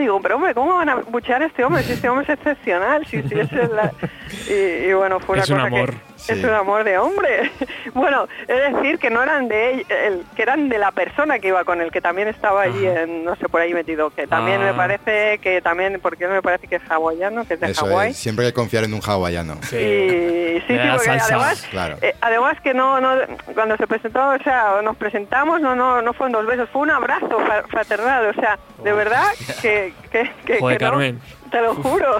digo, 0.00 0.20
pero 0.20 0.36
hombre, 0.36 0.54
¿cómo 0.54 0.74
van 0.74 0.88
a 0.88 0.96
buchear 0.96 1.42
a 1.42 1.46
este 1.46 1.64
hombre? 1.64 1.82
Si 1.82 1.92
este 1.92 2.08
hombre 2.08 2.24
es 2.24 2.30
excepcional, 2.30 3.06
si, 3.06 3.22
si 3.22 3.38
es 3.38 3.52
la... 3.52 3.92
y, 4.48 4.92
bueno, 4.92 5.20
fue 5.20 5.34
una 5.34 5.44
es 5.44 5.50
un 5.50 5.60
amor. 5.60 5.94
Es 6.26 6.42
un 6.42 6.50
amor 6.50 6.84
de 6.84 6.98
hombre. 6.98 7.50
bueno, 7.94 8.28
es 8.46 8.74
decir, 8.74 8.98
que 8.98 9.10
no 9.10 9.22
eran 9.22 9.48
de 9.48 9.86
él, 9.88 10.24
que 10.34 10.42
eran 10.42 10.68
de 10.68 10.78
la 10.78 10.92
persona 10.92 11.38
que 11.38 11.48
iba 11.48 11.64
con 11.64 11.80
él, 11.80 11.90
que 11.90 12.00
también 12.00 12.28
estaba 12.28 12.62
allí, 12.62 12.86
en, 12.86 13.24
no 13.24 13.36
sé, 13.36 13.48
por 13.48 13.60
ahí 13.60 13.72
metido, 13.72 14.10
que 14.10 14.26
también 14.26 14.60
me 14.60 14.70
ah. 14.70 14.76
parece 14.76 15.38
que 15.38 15.60
también, 15.62 15.98
porque 16.02 16.26
no 16.26 16.34
me 16.34 16.42
parece 16.42 16.66
que 16.66 16.76
es 16.76 16.82
hawaiano, 16.90 17.46
que 17.46 17.54
es 17.54 17.60
de 17.60 17.74
Hawái. 17.74 18.14
siempre 18.14 18.46
hay 18.46 18.52
que 18.52 18.56
confiar 18.56 18.84
en 18.84 18.94
un 18.94 19.00
hawaiano. 19.00 19.54
Sí, 19.62 19.76
sí, 19.76 20.62
sí, 20.66 20.78
porque 20.90 21.10
además, 21.10 21.68
eh, 22.02 22.14
además 22.20 22.60
que 22.60 22.74
no, 22.74 23.00
no, 23.00 23.14
cuando 23.54 23.76
se 23.76 23.86
presentó, 23.86 24.30
o 24.30 24.38
sea, 24.38 24.82
nos 24.82 24.96
presentamos, 24.96 25.60
no, 25.60 25.74
no, 25.74 26.02
no 26.02 26.12
fueron 26.12 26.32
dos 26.32 26.46
besos, 26.46 26.68
fue 26.70 26.82
un 26.82 26.90
abrazo 26.90 27.38
fraternal, 27.68 28.26
o 28.26 28.34
sea, 28.34 28.58
de 28.82 28.92
verdad 28.92 29.26
que, 29.62 29.92
que, 30.10 30.30
que, 30.44 30.78
Carmen. 30.78 31.20
te 31.50 31.60
lo 31.60 31.74
juro. 31.74 32.18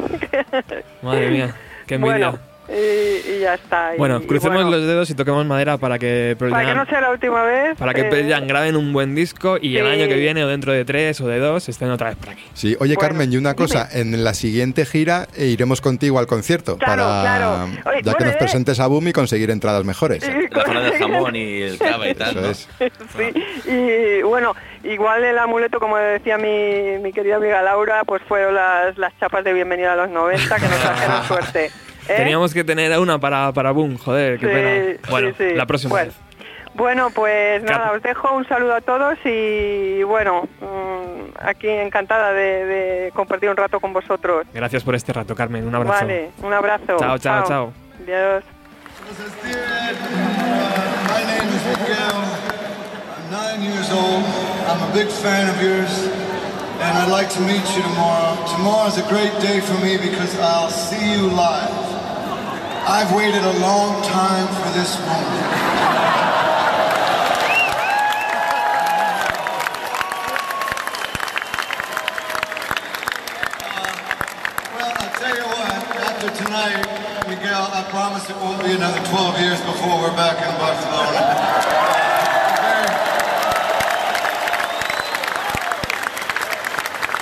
Madre 1.02 1.30
mía, 1.30 1.54
qué 1.86 1.94
envidia. 1.96 2.30
Bueno, 2.30 2.47
y, 2.68 3.40
ya 3.40 3.54
está. 3.54 3.92
Bueno, 3.96 4.20
crucemos 4.22 4.64
los 4.70 4.86
dedos 4.86 5.08
y 5.10 5.14
toquemos 5.14 5.46
madera 5.46 5.78
para 5.78 5.98
que 5.98 6.36
Para 6.38 6.66
que 6.66 6.74
no 6.74 6.86
sea 6.86 7.00
la 7.00 7.10
última 7.10 7.42
vez. 7.42 7.78
Para 7.78 7.94
que 7.94 8.02
eh, 8.02 8.40
graben 8.46 8.76
un 8.76 8.92
buen 8.92 9.14
disco 9.14 9.58
y 9.60 9.76
el 9.76 9.86
año 9.86 10.06
que 10.06 10.16
viene 10.16 10.44
o 10.44 10.48
dentro 10.48 10.72
de 10.72 10.84
tres 10.84 11.20
o 11.20 11.28
de 11.28 11.38
dos 11.38 11.68
estén 11.68 11.90
otra 11.90 12.10
vez 12.10 12.16
por 12.16 12.30
aquí. 12.30 12.44
Sí, 12.54 12.76
oye 12.80 12.96
Carmen, 12.96 13.32
y 13.32 13.36
una 13.36 13.54
cosa, 13.54 13.88
en 13.92 14.22
la 14.22 14.34
siguiente 14.34 14.84
gira 14.84 15.28
eh, 15.36 15.46
iremos 15.46 15.80
contigo 15.80 16.18
al 16.18 16.26
concierto 16.26 16.78
para 16.78 17.66
ya 18.02 18.14
que 18.14 18.24
nos 18.24 18.36
presentes 18.36 18.80
a 18.80 18.86
Boom 18.86 19.08
y 19.08 19.12
conseguir 19.12 19.50
entradas 19.50 19.84
mejores. 19.84 20.28
La 20.50 20.64
zona 20.64 20.80
del 20.80 20.98
jamón 20.98 21.36
y 21.36 21.62
el 21.62 21.78
cava 21.78 22.08
y 22.08 22.14
tal. 22.14 22.54
sí, 22.54 23.70
y 23.70 24.22
bueno, 24.22 24.54
igual 24.84 25.24
el 25.24 25.38
amuleto, 25.38 25.80
como 25.80 25.96
decía 25.96 26.38
mi, 26.38 26.98
mi 27.02 27.12
querida 27.12 27.36
amiga 27.36 27.62
Laura, 27.62 28.04
pues 28.04 28.22
fueron 28.22 28.54
las, 28.54 28.96
las 28.98 29.18
chapas 29.18 29.44
de 29.44 29.52
bienvenida 29.52 29.94
a 29.94 29.96
los 29.96 30.10
90 30.10 30.56
que 30.56 30.68
nos 30.68 30.80
trajeron 30.80 31.24
suerte. 31.28 31.70
¿Eh? 32.08 32.14
Teníamos 32.16 32.54
que 32.54 32.64
tener 32.64 32.98
una 32.98 33.18
para, 33.18 33.52
para 33.52 33.70
Boom, 33.70 33.98
joder, 33.98 34.38
qué 34.38 34.46
pena. 34.46 34.98
Bueno, 35.10 35.32
la 35.54 35.66
próxima 35.66 35.90
pues, 35.90 36.06
vez. 36.06 36.16
Bueno, 36.74 37.10
pues 37.10 37.62
nada, 37.64 37.92
os 37.92 38.02
dejo 38.02 38.34
un 38.34 38.46
saludo 38.46 38.74
a 38.74 38.80
todos 38.80 39.18
y 39.24 40.02
bueno, 40.04 40.48
mm, 40.60 41.38
aquí 41.40 41.68
encantada 41.68 42.32
de, 42.32 43.10
compartir 43.14 43.50
un 43.50 43.56
rato 43.56 43.80
con 43.80 43.92
vosotros. 43.92 44.46
Gracias 44.54 44.84
por 44.84 44.94
este 44.94 45.12
rato, 45.12 45.34
Carmen. 45.34 45.66
Un 45.66 45.74
abrazo. 45.74 46.06
Vale, 46.06 46.30
un 46.42 46.52
abrazo. 46.52 46.96
Chao, 46.98 47.18
chao, 47.18 47.44
chao. 47.46 47.72
Adiós. 48.04 48.44
And 56.80 56.96
I'd 56.96 57.10
like 57.10 57.28
to 57.30 57.40
meet 57.40 57.66
you 57.74 57.82
tomorrow. 57.82 58.38
Tomorrow 58.54 58.86
is 58.86 58.98
a 58.98 59.08
great 59.08 59.34
day 59.42 59.60
for 59.60 59.74
me 59.82 59.96
because 59.96 60.38
I'll 60.38 60.70
see 60.70 61.12
you 61.12 61.28
live. 61.28 61.74
I've 62.86 63.12
waited 63.14 63.42
a 63.42 63.58
long 63.58 64.00
time 64.04 64.46
for 64.62 64.70
this 64.78 64.96
moment. 65.00 66.08
Uh, 73.58 73.92
well, 74.78 74.92
I'll 74.98 75.14
tell 75.18 75.34
you 75.34 75.46
what, 75.50 75.72
after 75.98 76.30
tonight, 76.44 77.26
Miguel, 77.28 77.68
I 77.74 77.82
promise 77.90 78.30
it 78.30 78.36
won't 78.36 78.62
be 78.62 78.72
another 78.72 79.04
12 79.04 79.40
years 79.40 79.60
before 79.62 80.00
we're 80.00 80.14
back 80.14 80.38
in 80.38 80.56
Barcelona. 80.58 81.87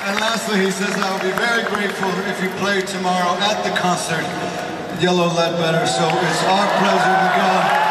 And 0.07 0.21
lastly, 0.21 0.61
he 0.61 0.71
says, 0.71 0.95
I 0.95 1.13
would 1.13 1.23
be 1.23 1.37
very 1.37 1.65
grateful 1.65 2.09
if 2.31 2.41
you 2.41 2.49
played 2.61 2.87
tomorrow 2.87 3.35
at 3.41 3.65
the 3.65 3.77
concert, 3.77 4.23
Yellow 5.03 5.27
Ledbetter. 5.35 5.85
So 5.85 6.07
it's 6.07 6.43
our 6.45 6.67
pleasure, 6.79 7.17
Miguel. 7.27 7.86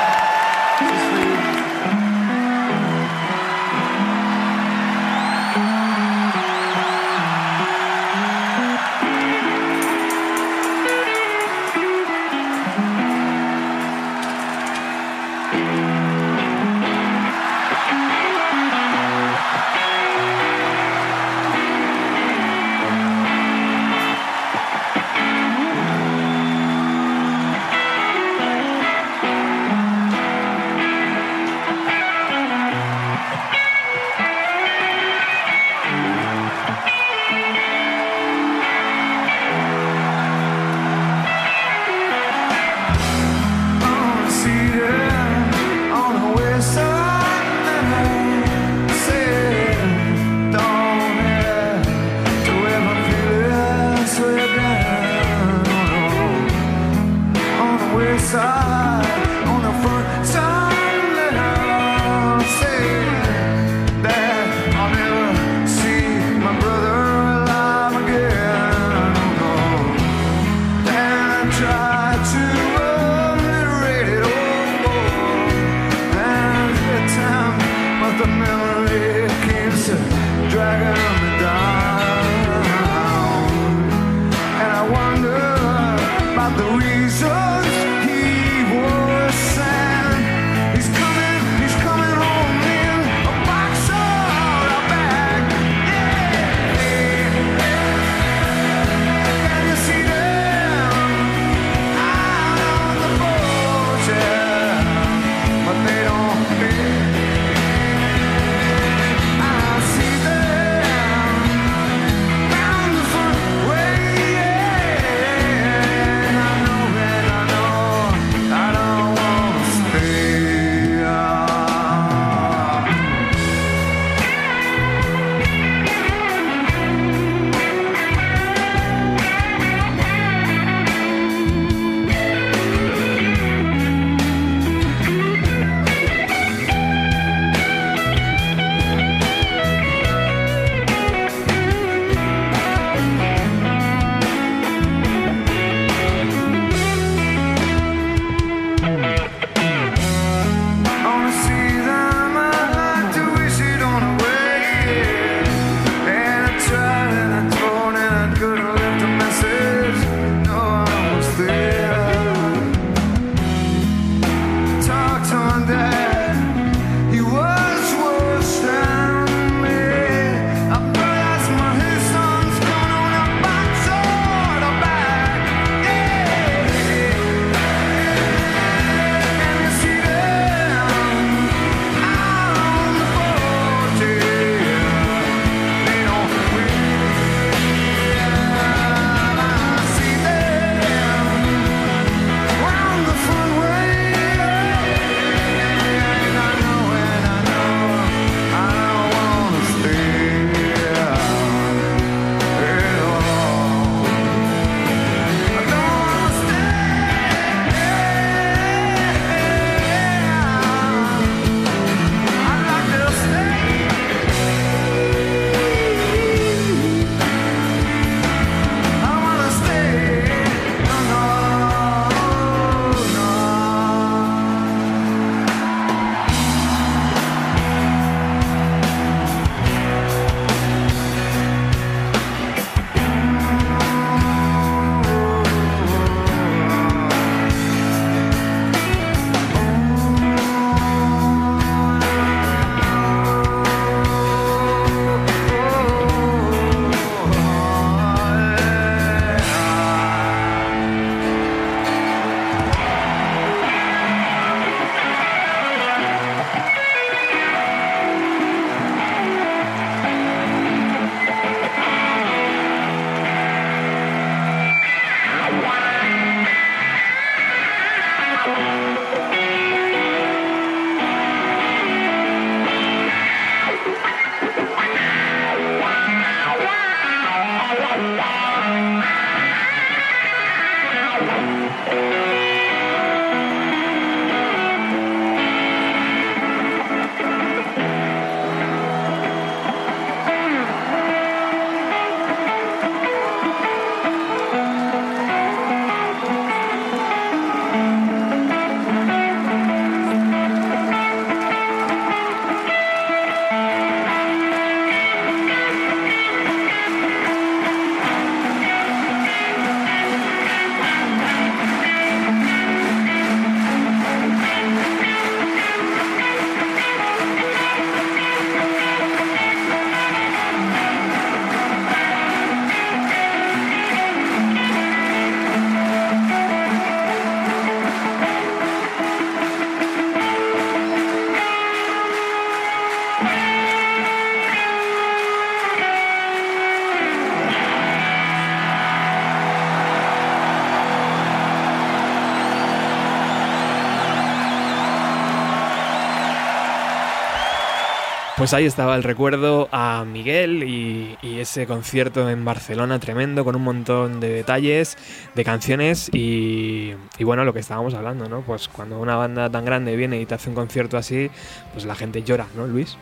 Pues 348.38 348.54
ahí 348.54 348.66
estaba 348.66 348.98
el 348.98 349.04
recuerdo 349.04 349.70
a 349.72 350.04
Miguel 350.04 350.64
y, 350.64 351.18
ese 351.40 351.66
concierto 351.66 352.30
en 352.30 352.44
Barcelona 352.44 353.00
tremendo 353.00 353.46
con 353.46 353.56
un 353.56 353.62
montón 353.62 354.20
de 354.20 354.30
detalles, 354.30 354.98
de 355.36 355.44
canciones 355.46 356.10
y, 356.12 356.94
bueno, 357.22 357.46
lo 357.46 357.54
que 357.54 357.60
estábamos 357.60 357.94
hablando, 357.94 358.28
¿no? 358.28 358.42
Pues 358.42 358.68
cuando 358.68 359.00
una 359.00 359.16
banda 359.16 359.50
tan 359.50 359.64
grande 359.64 359.96
viene 359.96 360.20
y 360.20 360.26
te 360.26 360.36
hace 360.36 360.50
un 360.50 360.56
concierto 360.56 360.98
así, 360.98 361.30
pues 361.72 361.86
la 361.86 361.96
gente 361.96 362.24
llora, 362.24 362.48
¿no, 362.58 362.68
Luis? 362.68 362.98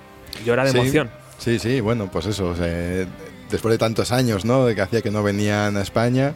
Llora 0.46 0.66
de 0.66 0.70
emoción. 0.72 1.10
Sí, 1.40 1.58
sí, 1.58 1.82
bueno, 1.82 2.10
pues 2.12 2.28
eso, 2.28 2.54
después 2.54 3.72
de 3.72 3.78
tantos 3.80 4.12
años, 4.12 4.46
¿no? 4.46 4.66
De 4.66 4.76
que 4.76 4.82
hacía 4.82 5.02
que 5.02 5.10
no 5.10 5.24
venían 5.24 5.78
a 5.78 5.82
España 5.82 6.34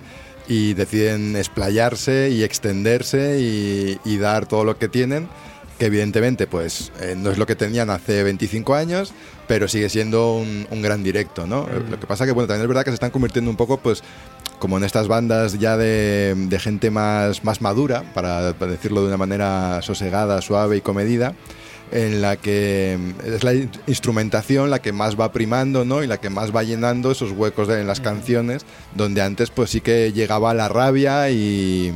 y 0.48 0.74
deciden 0.74 1.36
explayarse 1.36 2.30
y 2.32 2.42
extenderse 2.42 3.38
y 3.40 4.18
dar 4.18 4.48
todo 4.48 4.64
lo 4.64 4.80
que 4.80 4.88
tienen 4.88 5.30
que 5.78 5.86
evidentemente 5.86 6.48
pues 6.48 6.92
eh, 7.00 7.16
no 7.18 7.32
es 7.32 7.38
lo 7.38 7.46
que 7.46 7.56
tenían 7.56 7.90
hace 7.90 8.24
25 8.24 8.76
años, 8.76 9.14
pero 9.48 9.68
sigue 9.68 9.90
siendo 9.90 10.36
un, 10.36 10.82
gran 10.82 11.04
directo, 11.04 11.48
¿no? 11.48 11.64
Mm. 11.64 11.92
Lo 11.92 12.00
que 12.00 12.08
pasa 12.08 12.26
que, 12.26 12.32
bueno, 12.32 12.48
también 12.48 12.64
es 12.64 12.68
verdad 12.68 12.84
que 12.84 12.92
se 12.92 12.96
están 12.96 13.12
convirtiendo 13.12 13.50
un 13.50 13.58
poco, 13.58 13.78
pues, 13.78 14.04
como 14.60 14.78
en 14.78 14.84
estas 14.84 15.08
bandas 15.08 15.60
ya 15.60 15.78
de, 15.78 16.58
gente 16.60 16.90
más, 16.92 17.44
más 17.44 17.62
madura, 17.62 18.04
para, 18.14 18.54
decirlo 18.54 19.02
de 19.02 19.08
una 19.08 19.18
manera 19.18 19.82
sosegada, 19.82 20.42
suave 20.42 20.78
y 20.78 20.82
comedida, 20.82 21.34
en 21.92 22.22
la 22.22 22.36
que 22.36 23.00
es 23.24 23.44
la 23.46 23.54
instrumentación 23.54 24.70
la 24.70 24.80
que 24.80 24.92
más 24.92 25.18
va 25.18 25.32
primando, 25.32 25.86
¿no? 25.86 26.04
Y 26.04 26.08
la 26.08 26.18
que 26.18 26.30
más 26.30 26.54
va 26.54 26.64
llenando 26.64 27.12
esos 27.12 27.32
huecos 27.32 27.70
en 27.70 27.88
las 27.88 28.02
mm. 28.02 28.04
canciones, 28.04 28.66
donde 28.96 29.22
antes 29.22 29.52
pues 29.52 29.70
sí 29.70 29.82
que 29.82 30.12
llegaba 30.12 30.54
la 30.54 30.68
rabia 30.68 31.30
y 31.30 31.94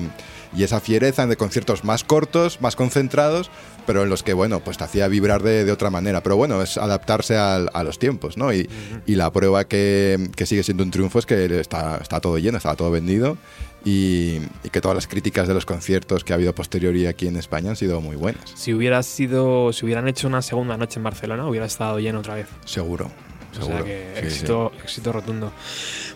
y 0.56 0.64
esa 0.64 0.80
fiereza 0.80 1.28
de 1.28 1.38
conciertos 1.38 1.84
más 1.84 2.04
cortos, 2.04 2.60
más 2.62 2.76
concentrados, 2.76 3.50
pero 3.86 4.04
en 4.04 4.10
los 4.10 4.24
que, 4.24 4.34
bueno, 4.34 4.60
pues 4.62 4.78
te 4.78 4.84
hacía 4.84 5.08
vibrar 5.08 5.44
de, 5.44 5.72
otra 5.72 5.90
manera. 5.90 6.22
Pero 6.22 6.38
bueno, 6.38 6.62
es 6.62 6.78
adaptarse 6.78 7.38
a, 7.38 7.84
los 7.84 8.00
tiempos, 8.00 8.38
¿no? 8.38 8.54
Y, 8.54 8.68
la 9.08 9.32
prueba 9.32 9.66
que, 9.66 10.30
sigue 10.46 10.64
siendo 10.64 10.84
un 10.84 10.92
triunfo 10.92 11.20
es 11.20 11.26
que 11.26 11.60
está, 11.60 11.98
está 12.02 12.20
todo 12.20 12.38
lleno, 12.38 12.58
está 12.58 12.76
todo 12.76 12.92
vendido 12.92 13.38
y, 13.84 14.40
que 14.72 14.82
todas 14.82 14.96
las 14.96 15.08
críticas 15.08 15.48
de 15.48 15.54
los 15.54 15.66
conciertos 15.66 16.24
que 16.24 16.34
ha 16.34 16.36
habido 16.36 16.54
posterior 16.54 16.96
y 16.96 17.08
aquí 17.08 17.28
en 17.28 17.38
España 17.38 17.72
han 17.72 17.76
sido 17.76 18.02
muy 18.02 18.16
buenas. 18.16 18.52
Si 18.56 18.74
hubiera 18.74 19.02
sido, 19.04 19.74
si 19.74 19.86
hubieran 19.86 20.08
hecho 20.08 20.28
una 20.28 20.42
segunda 20.42 20.78
noche 20.78 21.00
en 21.00 21.04
Barcelona, 21.04 21.48
hubiera 21.48 21.66
estado 21.66 22.00
lleno 22.00 22.20
otra 22.20 22.36
vez. 22.36 22.48
Seguro. 22.66 23.10
Seguro. 23.52 23.76
O 23.76 23.78
sea 23.78 23.84
que 23.84 24.20
éxito, 24.20 24.72
éxito 24.82 25.12
rotundo. 25.12 25.52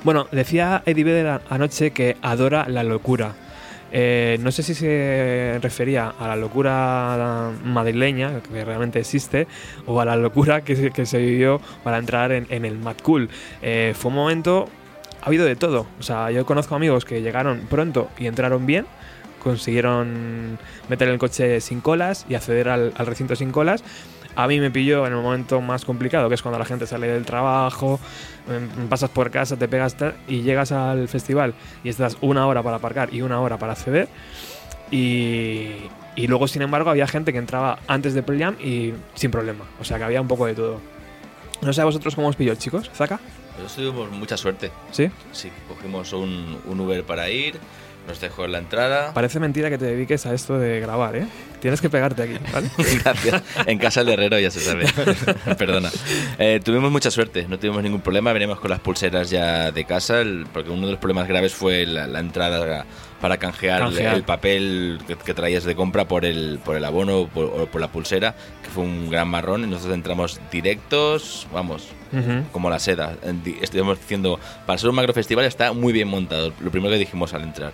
Bueno, 0.03 0.27
decía 0.31 0.83
Eddie 0.85 1.03
Vedder 1.03 1.41
anoche 1.49 1.91
que 1.91 2.17
adora 2.21 2.69
la 2.69 2.83
locura. 2.83 3.35
Eh, 3.97 4.37
no 4.41 4.51
sé 4.51 4.61
si 4.61 4.73
se 4.73 5.57
refería 5.61 6.09
a 6.19 6.27
la 6.27 6.35
locura 6.35 7.51
madrileña, 7.63 8.41
que 8.41 8.65
realmente 8.65 8.99
existe, 8.99 9.47
o 9.85 10.01
a 10.01 10.03
la 10.03 10.17
locura 10.17 10.65
que, 10.65 11.05
se 11.05 11.17
vivió 11.17 11.61
para 11.81 11.97
entrar 11.97 12.33
en, 12.33 12.65
el 12.65 12.77
Mad 12.77 12.97
Cool. 13.01 13.29
Eh, 13.61 13.93
fue 13.97 14.09
un 14.09 14.15
momento, 14.15 14.67
ha 15.21 15.27
habido 15.27 15.45
de 15.45 15.55
todo. 15.55 15.87
O 15.97 16.03
sea, 16.03 16.29
yo 16.29 16.45
conozco 16.45 16.75
amigos 16.75 17.05
que 17.05 17.21
llegaron 17.21 17.61
pronto 17.69 18.09
y 18.19 18.27
entraron 18.27 18.65
bien, 18.65 18.85
consiguieron 19.41 20.59
meter 20.89 21.07
el 21.07 21.17
coche 21.17 21.61
sin 21.61 21.79
colas 21.79 22.25
y 22.27 22.35
acceder 22.35 22.67
al 22.67 22.91
recinto 22.97 23.37
sin 23.37 23.53
colas 23.53 23.81
a 24.35 24.47
mí 24.47 24.59
me 24.59 24.71
pilló 24.71 25.05
en 25.05 25.13
el 25.13 25.21
momento 25.21 25.61
más 25.61 25.85
complicado, 25.85 26.29
que 26.29 26.35
es 26.35 26.41
cuando 26.41 26.59
la 26.59 26.65
gente 26.65 26.85
sale 26.87 27.07
del 27.07 27.25
trabajo, 27.25 27.99
em, 28.49 28.87
pasas 28.87 29.09
por 29.09 29.31
casa, 29.31 29.57
te 29.57 29.67
pegas 29.67 29.95
y 30.27 30.41
llegas 30.41 30.71
al 30.71 31.07
festival 31.07 31.53
y 31.83 31.89
estás 31.89 32.17
una 32.21 32.47
hora 32.47 32.61
para 32.63 32.77
aparcar 32.77 33.13
y 33.13 33.21
una 33.21 33.39
hora 33.39 33.57
para 33.57 33.73
acceder. 33.73 34.07
Y, 34.91 35.71
Y 36.17 36.27
luego, 36.27 36.47
sin 36.47 36.61
embargo, 36.61 36.89
había 36.89 37.07
gente 37.07 37.33
que 37.33 37.39
entraba 37.39 37.79
antes 37.87 38.13
de 38.13 38.23
Pearl 38.23 38.55
y 38.63 38.93
sin 39.15 39.31
problema. 39.31 39.65
O 39.81 39.83
sea 39.83 39.97
que 39.97 40.05
había 40.05 40.21
un 40.21 40.29
poco 40.29 40.45
de 40.45 40.55
todo. 40.55 40.79
No 41.61 41.73
sé 41.73 41.81
a 41.81 41.85
vosotros 41.85 42.15
cómo 42.15 42.29
os 42.29 42.37
pilló, 42.37 42.55
chicos. 42.55 42.89
¿Zaka? 42.95 43.19
Nosotros 43.61 43.75
tuvimos 43.75 44.11
mucha 44.11 44.37
suerte. 44.37 44.71
¿Sí? 44.91 45.09
Sí, 45.33 45.51
cogimos 45.67 46.13
un, 46.13 46.57
un 46.65 46.79
Uber 46.79 47.03
para 47.03 47.29
ir, 47.29 47.55
nos 48.07 48.19
dejó 48.19 48.45
en 48.45 48.51
la 48.51 48.57
entrada. 48.59 49.13
Parece 49.13 49.39
mentira 49.39 49.69
que 49.69 49.77
te 49.77 49.85
dediques 49.85 50.25
a 50.25 50.33
esto 50.33 50.57
de 50.59 50.79
grabar, 50.79 51.15
¿eh? 51.15 51.27
Tienes 51.59 51.81
que 51.81 51.89
pegarte 51.89 52.23
aquí, 52.23 52.33
¿vale? 52.53 52.69
Gracias. 53.03 53.43
En 53.65 53.79
casa 53.79 54.03
del 54.03 54.13
herrero 54.13 54.39
ya 54.39 54.51
se 54.51 54.59
sabe. 54.59 54.85
Perdona. 55.57 55.89
Eh, 56.37 56.59
tuvimos 56.63 56.91
mucha 56.91 57.09
suerte, 57.09 57.47
no 57.47 57.57
tuvimos 57.57 57.81
ningún 57.81 58.01
problema. 58.01 58.31
Venimos 58.33 58.59
con 58.59 58.69
las 58.69 58.79
pulseras 58.79 59.29
ya 59.29 59.71
de 59.71 59.85
casa, 59.85 60.21
porque 60.53 60.69
uno 60.69 60.85
de 60.85 60.91
los 60.91 60.99
problemas 60.99 61.27
graves 61.27 61.53
fue 61.53 61.85
la, 61.85 62.05
la 62.05 62.19
entrada 62.19 62.85
para 63.19 63.37
canjear, 63.37 63.79
Canjear. 63.79 64.13
El, 64.13 64.17
el 64.19 64.23
papel 64.23 64.99
que, 65.07 65.15
que 65.15 65.33
traías 65.33 65.63
de 65.63 65.73
compra 65.75 66.07
por 66.07 66.25
el, 66.25 66.59
por 66.63 66.75
el 66.75 66.85
abono 66.85 67.21
o 67.21 67.27
por, 67.27 67.45
o 67.45 67.65
por 67.65 67.81
la 67.81 67.87
pulsera, 67.87 68.35
que 68.61 68.69
fue 68.69 68.83
un 68.83 69.09
gran 69.09 69.27
marrón. 69.27 69.63
Y 69.63 69.67
nosotros 69.67 69.95
entramos 69.95 70.39
directos, 70.51 71.47
vamos, 71.51 71.87
como 72.51 72.69
la 72.69 72.77
seda. 72.77 73.15
Estuvimos 73.61 73.99
diciendo, 73.99 74.39
para 74.67 74.77
ser 74.77 74.89
un 74.89 74.95
macro 74.95 75.13
festival 75.13 75.45
está 75.45 75.73
muy 75.73 75.93
bien 75.93 76.07
montado. 76.07 76.53
Lo 76.59 76.69
primero 76.69 76.91
que 76.91 76.99
dijimos 76.99 77.33
al 77.33 77.41
entrar. 77.43 77.73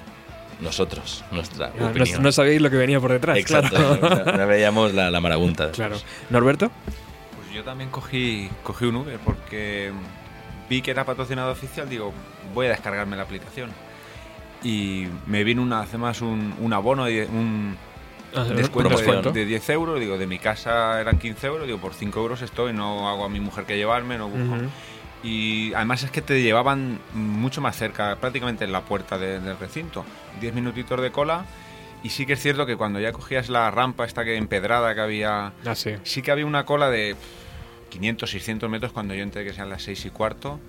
Nosotros, 0.61 1.23
nuestra 1.31 1.67
Ah, 1.67 1.71
No, 1.79 1.87
opinión. 1.87 2.21
no 2.21 2.31
sabéis 2.31 2.61
lo 2.61 2.69
que 2.69 2.77
venía 2.77 2.99
por 2.99 3.11
detrás, 3.11 3.37
Exacto, 3.37 3.75
claro. 3.99 4.25
no, 4.25 4.37
no 4.37 4.47
veíamos 4.47 4.93
la, 4.93 5.09
la 5.11 5.19
marabunta. 5.19 5.71
claro. 5.71 5.97
¿Norberto? 6.29 6.71
Pues 7.35 7.51
yo 7.53 7.63
también 7.63 7.89
cogí, 7.89 8.49
cogí 8.63 8.85
un 8.85 8.95
Uber 8.97 9.19
porque 9.25 9.91
vi 10.69 10.81
que 10.81 10.91
era 10.91 11.03
patrocinado 11.05 11.51
oficial, 11.51 11.89
digo, 11.89 12.13
voy 12.53 12.67
a 12.67 12.69
descargarme 12.69 13.17
la 13.17 13.23
aplicación. 13.23 13.71
Y 14.63 15.07
me 15.25 15.43
vino 15.43 15.61
una, 15.63 15.81
hace 15.81 15.97
más 15.97 16.21
un, 16.21 16.53
un 16.59 16.71
abono, 16.73 17.05
de, 17.05 17.25
un 17.25 17.75
Ah, 18.33 18.43
descuento, 18.45 19.31
de-. 19.33 19.39
De, 19.41 19.45
10 19.45 19.69
euros, 19.71 19.99
digo, 19.99 20.17
de 20.17 20.25
mi 20.27 20.39
casa 20.39 21.01
eran 21.01 21.17
15 21.19 21.47
euros, 21.47 21.65
digo, 21.67 21.79
por 21.79 21.93
5 21.93 22.17
euros 22.17 22.41
estoy, 22.41 22.71
no 22.71 23.09
hago 23.09 23.25
a 23.25 23.29
mi 23.29 23.41
mujer 23.41 23.65
que 23.65 23.75
llevarme, 23.75 24.17
no 24.17 24.29
busco. 24.29 24.55
Y 25.23 25.73
además 25.73 26.03
es 26.03 26.11
que 26.11 26.21
te 26.21 26.41
llevaban 26.41 26.99
mucho 27.13 27.61
más 27.61 27.75
cerca, 27.77 28.15
prácticamente 28.19 28.63
en 28.65 28.71
la 28.71 28.81
puerta 28.81 29.17
de- 29.17 29.39
del 29.39 29.57
recinto. 29.57 30.03
10 30.39 30.53
minutitos 30.53 30.99
de 31.01 31.11
cola. 31.11 31.45
Y 32.03 32.09
sí 32.09 32.25
que 32.25 32.33
es 32.33 32.39
cierto 32.41 32.65
que 32.65 32.75
cuando 32.75 32.99
ya 32.99 33.11
cogías 33.11 33.49
la 33.49 33.69
rampa 33.69 34.05
esta 34.05 34.23
que 34.25 34.35
empedrada 34.35 34.95
que 34.95 35.01
había 35.01 35.53
Ah, 35.65 35.75
sí. 35.75 35.91
sí 36.03 36.23
que 36.23 36.31
había 36.31 36.47
una 36.47 36.65
cola 36.65 36.89
de 36.89 37.15
500, 37.89 38.31
600 38.31 38.69
metros 38.69 38.91
cuando 38.91 39.13
yo 39.13 39.21
entré, 39.21 39.43
que 39.45 39.53
sean 39.53 39.69
las 39.69 39.83
6 39.83 40.05
y 40.05 40.09
cuarto. 40.09 40.59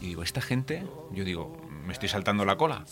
Y 0.00 0.06
digo, 0.08 0.22
esta 0.22 0.40
gente, 0.40 0.84
yo 1.10 1.24
digo, 1.24 1.60
me 1.84 1.92
estoy 1.92 2.08
saltando 2.08 2.44
la 2.44 2.54
cola. 2.56 2.84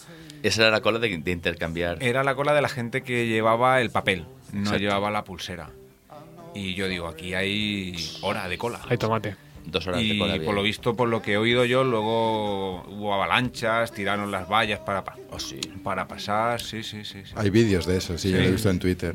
Esa 0.42 0.62
era 0.62 0.70
la 0.72 0.80
cola 0.80 0.98
de, 0.98 1.18
de 1.18 1.30
intercambiar. 1.30 2.02
Era 2.02 2.24
la 2.24 2.34
cola 2.34 2.52
de 2.54 2.62
la 2.62 2.68
gente 2.68 3.02
que 3.02 3.28
llevaba 3.28 3.80
el 3.80 3.90
papel, 3.90 4.26
no 4.52 4.60
Exacto. 4.60 4.78
llevaba 4.78 5.10
la 5.12 5.22
pulsera. 5.22 5.70
Y 6.54 6.74
yo 6.74 6.88
digo, 6.88 7.06
aquí 7.06 7.34
hay 7.34 7.94
hora 8.22 8.48
de 8.48 8.58
cola. 8.58 8.80
Hay 8.88 8.96
tomate. 8.98 9.36
Dos 9.66 9.86
horas 9.86 10.00
de 10.00 10.06
Y 10.06 10.18
por 10.44 10.54
lo 10.54 10.62
visto, 10.62 10.94
por 10.94 11.08
lo 11.08 11.22
que 11.22 11.32
he 11.32 11.36
oído 11.36 11.64
yo, 11.64 11.84
luego 11.84 12.82
hubo 12.88 13.14
avalanchas, 13.14 13.92
tiraron 13.92 14.30
las 14.30 14.48
vallas 14.48 14.80
para, 14.80 15.04
pa- 15.04 15.16
Oh, 15.30 15.38
sí. 15.38 15.58
para 15.82 16.06
pasar. 16.06 16.60
Sí, 16.60 16.82
sí, 16.82 17.04
sí. 17.04 17.22
sí. 17.24 17.32
Hay 17.34 17.50
vídeos 17.50 17.86
de 17.86 17.96
eso, 17.96 18.16
sí, 18.18 18.30
yo 18.30 18.38
lo 18.38 18.44
he 18.44 18.50
visto 18.52 18.70
en 18.70 18.78
Twitter. 18.78 19.14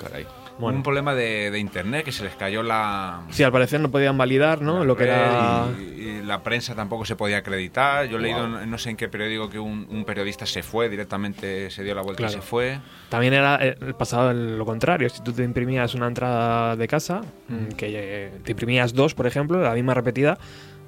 Caray. 0.00 0.26
Bueno. 0.58 0.78
Un 0.78 0.82
problema 0.82 1.14
de, 1.14 1.50
de 1.52 1.58
internet, 1.58 2.04
que 2.04 2.10
se 2.12 2.24
les 2.24 2.34
cayó 2.34 2.62
la, 2.64 3.20
Sí, 3.30 3.42
al 3.44 3.52
parecer 3.52 3.80
no 3.80 3.90
podían 3.90 4.18
validar, 4.18 4.60
¿no? 4.60 4.84
Lo 4.84 4.96
que 4.96 5.04
era... 5.04 5.66
Y, 5.78 5.82
y 5.82 6.22
la 6.24 6.42
prensa 6.42 6.74
tampoco 6.74 7.04
se 7.04 7.14
podía 7.16 7.38
acreditar. 7.38 8.06
Yo 8.08 8.18
he 8.18 8.20
leído, 8.20 8.44
en- 8.60 8.68
no 8.70 8.76
sé 8.76 8.90
en 8.90 8.96
qué 8.96 9.08
periódico, 9.08 9.48
que 9.48 9.58
un, 9.60 9.86
un 9.88 10.04
periodista 10.04 10.46
se 10.46 10.62
fue 10.64 10.88
directamente, 10.88 11.70
se 11.70 11.84
dio 11.84 11.94
la 11.94 12.02
vuelta 12.02 12.24
y 12.26 12.28
se 12.30 12.40
fue. 12.42 12.78
También 13.08 13.34
era 13.34 13.58
eh, 13.64 13.76
el 13.80 13.94
pasado 13.94 14.32
lo 14.32 14.66
contrario. 14.66 15.08
Si 15.10 15.22
tú 15.22 15.32
te 15.32 15.44
imprimías 15.44 15.94
una 15.94 16.08
entrada 16.08 16.74
de 16.76 16.88
casa, 16.88 17.20
Mm. 17.48 17.68
que 17.76 17.86
eh, 18.26 18.30
te 18.44 18.50
imprimías 18.52 18.92
dos, 18.94 19.14
por 19.14 19.26
ejemplo, 19.26 19.60
la 19.62 19.72
misma 19.74 19.94
repetida, 19.94 20.38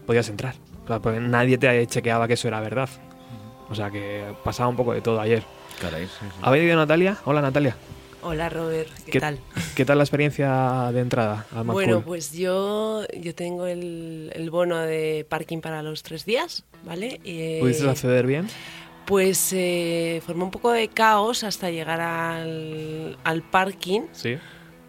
podías 0.06 0.28
entrar. 0.28 0.54
O 0.84 0.88
sea, 0.88 0.98
porque 0.98 1.20
nadie 1.20 1.56
te 1.58 1.86
chequeaba 1.86 2.26
que 2.26 2.34
eso 2.34 2.48
era 2.48 2.60
verdad. 2.60 2.88
O 3.68 3.74
sea 3.76 3.88
que 3.90 4.24
pasaba 4.44 4.68
un 4.68 4.74
poco 4.76 4.92
de 4.92 5.00
todo 5.00 5.20
ayer. 5.20 5.44
Caray. 5.80 6.08
¿Ha 6.42 6.50
venido 6.50 6.76
Natalia? 6.76 7.16
Hola 7.24 7.40
Natalia. 7.40 7.76
Hola 8.22 8.50
Robert, 8.50 8.88
¿qué, 9.10 9.18
tal? 9.18 9.38
¿Qué 9.74 9.84
tal 9.86 9.96
la 9.96 10.04
experiencia 10.04 10.90
de 10.92 11.00
entrada 11.00 11.46
a 11.52 11.64
Mad 11.64 11.72
Bueno, 11.72 12.02
pues 12.02 12.32
yo, 12.34 13.02
yo 13.18 13.34
tengo 13.34 13.66
el, 13.66 14.30
el 14.34 14.50
bono 14.50 14.76
de 14.78 15.24
parking 15.28 15.60
para 15.60 15.82
los 15.82 16.02
tres 16.02 16.26
días, 16.26 16.64
¿vale? 16.84 17.18
Y, 17.24 17.60
¿Pudiste 17.60 17.88
acceder 17.88 18.26
bien? 18.26 18.46
Pues 19.06 19.52
eh, 19.54 20.20
formó 20.26 20.44
un 20.44 20.50
poco 20.50 20.70
de 20.70 20.88
caos 20.88 21.44
hasta 21.44 21.70
llegar 21.70 22.00
al, 22.02 23.16
al 23.24 23.42
parking, 23.42 24.02
Sí. 24.12 24.36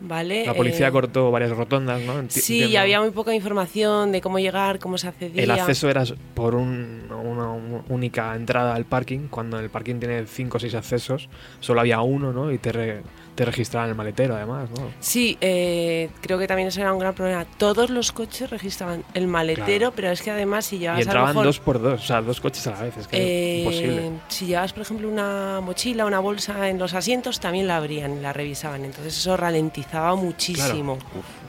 ¿vale? 0.01 0.45
La 0.45 0.53
policía 0.53 0.89
Eh, 0.89 0.91
cortó 0.91 1.31
varias 1.31 1.51
rotondas, 1.51 2.01
¿no? 2.01 2.21
Enti- 2.21 2.29
Sí, 2.41 2.53
entiendo. 2.63 2.79
había 2.81 2.99
muy 3.01 3.11
poca 3.11 3.33
información 3.33 4.11
de 4.11 4.19
cómo 4.19 4.39
llegar, 4.39 4.77
cómo 4.79 4.97
se 4.97 5.07
accedía. 5.07 5.41
El 5.43 5.51
acceso 5.51 5.89
era 5.89 6.03
por 6.35 6.53
un- 6.55 7.07
una 7.11 7.49
un- 7.49 7.83
única 7.87 8.35
entrada 8.35 8.75
al 8.75 8.83
parking. 8.85 9.27
Cuando 9.29 9.57
el 9.59 9.69
parking 9.69 9.95
tiene 9.99 10.25
cinco 10.27 10.57
o 10.57 10.59
seis 10.59 10.75
accesos, 10.75 11.29
solo 11.61 11.79
había 11.79 12.01
uno, 12.01 12.33
¿no? 12.33 12.51
Y 12.51 12.57
te, 12.57 12.71
re- 12.73 13.01
te 13.35 13.45
registraban 13.45 13.89
el 13.89 13.95
maletero, 13.95 14.35
además, 14.35 14.69
¿no? 14.71 14.89
Sí, 14.99 15.37
eh, 15.39 16.09
creo 16.21 16.37
que 16.37 16.47
también 16.47 16.67
eso 16.67 16.81
era 16.81 16.91
un 16.93 16.99
gran 16.99 17.13
problema. 17.13 17.45
Todos 17.57 17.89
los 17.89 18.11
coches 18.11 18.49
registraban 18.49 19.03
el 19.13 19.27
maletero, 19.27 19.65
Claro. 19.65 19.93
pero 19.95 20.11
es 20.11 20.21
que 20.21 20.31
además 20.31 20.65
si 20.65 20.79
llevas 20.79 20.99
Y 20.99 21.01
a 21.01 21.05
lo 21.05 21.09
entraban 21.11 21.29
mejor, 21.29 21.45
dos 21.45 21.59
por 21.59 21.81
dos, 21.81 22.01
o 22.01 22.05
sea, 22.05 22.21
dos 22.21 22.41
coches 22.41 22.67
a 22.67 22.71
la 22.71 22.81
vez. 22.81 22.97
Es 22.97 23.07
que 23.07 23.17
eh, 23.17 23.59
imposible. 23.59 24.11
si 24.27 24.45
llevas, 24.47 24.73
por 24.73 24.81
ejemplo, 24.81 25.07
una 25.09 25.59
mochila, 25.61 26.05
una 26.05 26.19
bolsa 26.19 26.67
en 26.69 26.77
los 26.77 26.93
asientos, 26.93 27.39
también 27.39 27.67
la 27.67 27.77
abrían 27.77 28.21
la 28.21 28.33
revisaban. 28.33 28.83
Entonces 28.85 29.17
eso 29.17 29.37
ralentizaba 29.37 30.15
muchísimo. 30.15 30.97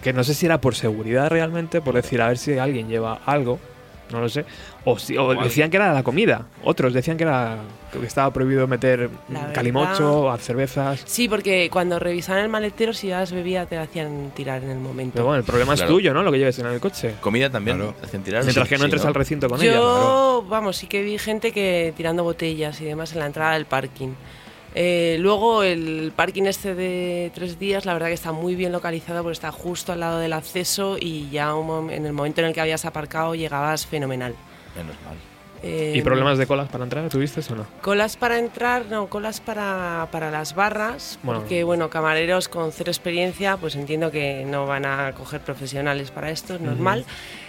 Que 0.03 0.12
no 0.12 0.22
sé 0.24 0.35
si 0.35 0.47
era 0.47 0.61
por 0.61 0.74
seguridad 0.76 1.28
realmente, 1.30 1.80
por 1.80 1.95
decir, 1.95 2.22
a 2.22 2.28
ver 2.28 2.39
si 2.39 2.59
alguien 2.59 2.89
lleva 2.89 3.20
algo, 3.26 3.59
no 4.12 4.20
lo 4.20 4.28
sé. 4.28 4.44
O, 4.84 4.98
si, 4.98 5.16
o 5.16 5.34
decían 5.42 5.70
que 5.70 5.76
era 5.76 5.92
la 5.92 6.02
comida. 6.02 6.46
Otros 6.64 6.92
decían 6.92 7.16
que 7.16 7.24
era 7.24 7.58
que 7.92 8.06
estaba 8.06 8.32
prohibido 8.32 8.66
meter 8.66 9.10
La 9.28 9.40
verdad- 9.40 9.54
calimocho, 9.54 10.34
cervezas. 10.38 11.02
Sí, 11.04 11.28
porque 11.28 11.68
cuando 11.70 11.98
revisaban 11.98 12.42
el 12.42 12.48
maletero, 12.48 12.92
si 12.92 13.08
llevas 13.08 13.32
bebida, 13.32 13.66
te 13.66 13.76
la 13.76 13.82
hacían 13.82 14.30
tirar 14.34 14.62
en 14.64 14.70
el 14.70 14.78
momento. 14.78 15.14
Pero 15.14 15.26
bueno, 15.26 15.38
el 15.40 15.44
problema 15.44 15.74
Claro. 15.74 15.90
es 15.90 15.94
tuyo, 15.96 16.14
¿no? 16.14 16.22
Lo 16.22 16.32
que 16.32 16.38
lleves 16.38 16.58
en 16.58 16.66
el 16.66 16.80
coche. 16.80 17.14
Comida 17.20 17.50
también. 17.50 17.76
Claro. 17.78 17.94
Hacen 18.02 18.22
tirar. 18.22 18.42
Mientras 18.44 18.66
Sí, 18.66 18.68
que 18.70 18.76
no 18.76 18.80
sí, 18.80 18.84
entres 18.86 19.02
¿no? 19.02 19.08
al 19.08 19.14
recinto 19.14 19.48
con 19.48 19.58
Yo, 19.58 19.64
ella. 19.64 19.72
claro. 19.78 20.44
vamos, 20.48 20.76
sí 20.76 20.86
que 20.86 21.02
vi 21.02 21.18
gente 21.18 21.52
que 21.52 21.92
tirando 21.96 22.24
botellas 22.24 22.80
y 22.80 22.84
demás 22.84 23.12
en 23.12 23.18
la 23.18 23.26
entrada 23.26 23.52
del 23.54 23.66
parking. 23.66 24.10
Eh, 24.74 25.16
luego 25.20 25.62
el 25.62 26.12
parking 26.16 26.44
este 26.44 26.74
de 26.74 27.30
tres 27.34 27.58
días, 27.58 27.84
la 27.84 27.92
verdad 27.92 28.08
que 28.08 28.14
está 28.14 28.32
muy 28.32 28.54
bien 28.54 28.72
localizado 28.72 29.22
porque 29.22 29.34
está 29.34 29.52
justo 29.52 29.92
al 29.92 30.00
lado 30.00 30.18
del 30.18 30.32
acceso 30.32 30.96
y 30.98 31.28
ya 31.30 31.54
un 31.54 31.90
en 31.90 32.06
el 32.06 32.12
momento 32.12 32.40
en 32.40 32.48
el 32.48 32.54
que 32.54 32.60
habías 32.60 32.84
aparcado 32.84 33.34
llegabas 33.34 33.86
fenomenal. 33.86 34.34
Menos 34.76 34.96
mal. 35.04 35.16
Eh, 35.64 35.92
¿Y 35.94 36.02
problemas 36.02 36.38
de 36.38 36.46
colas 36.48 36.68
para 36.70 36.82
entrar? 36.82 37.08
¿Tuviste 37.08 37.40
o 37.52 37.54
no? 37.54 37.66
Colas 37.82 38.16
para 38.16 38.36
entrar, 38.38 38.86
no, 38.86 39.06
colas 39.06 39.40
para, 39.40 40.08
para 40.10 40.28
las 40.30 40.56
barras, 40.56 41.20
Bueno. 41.22 41.40
porque 41.40 41.62
bueno, 41.62 41.88
camareros 41.88 42.48
con 42.48 42.72
cero 42.72 42.90
experiencia, 42.90 43.56
pues 43.58 43.76
entiendo 43.76 44.10
que 44.10 44.44
no 44.44 44.66
van 44.66 44.84
a 44.86 45.12
coger 45.12 45.40
profesionales 45.40 46.10
para 46.10 46.30
esto, 46.30 46.54
es 46.56 46.60
normal. 46.60 47.04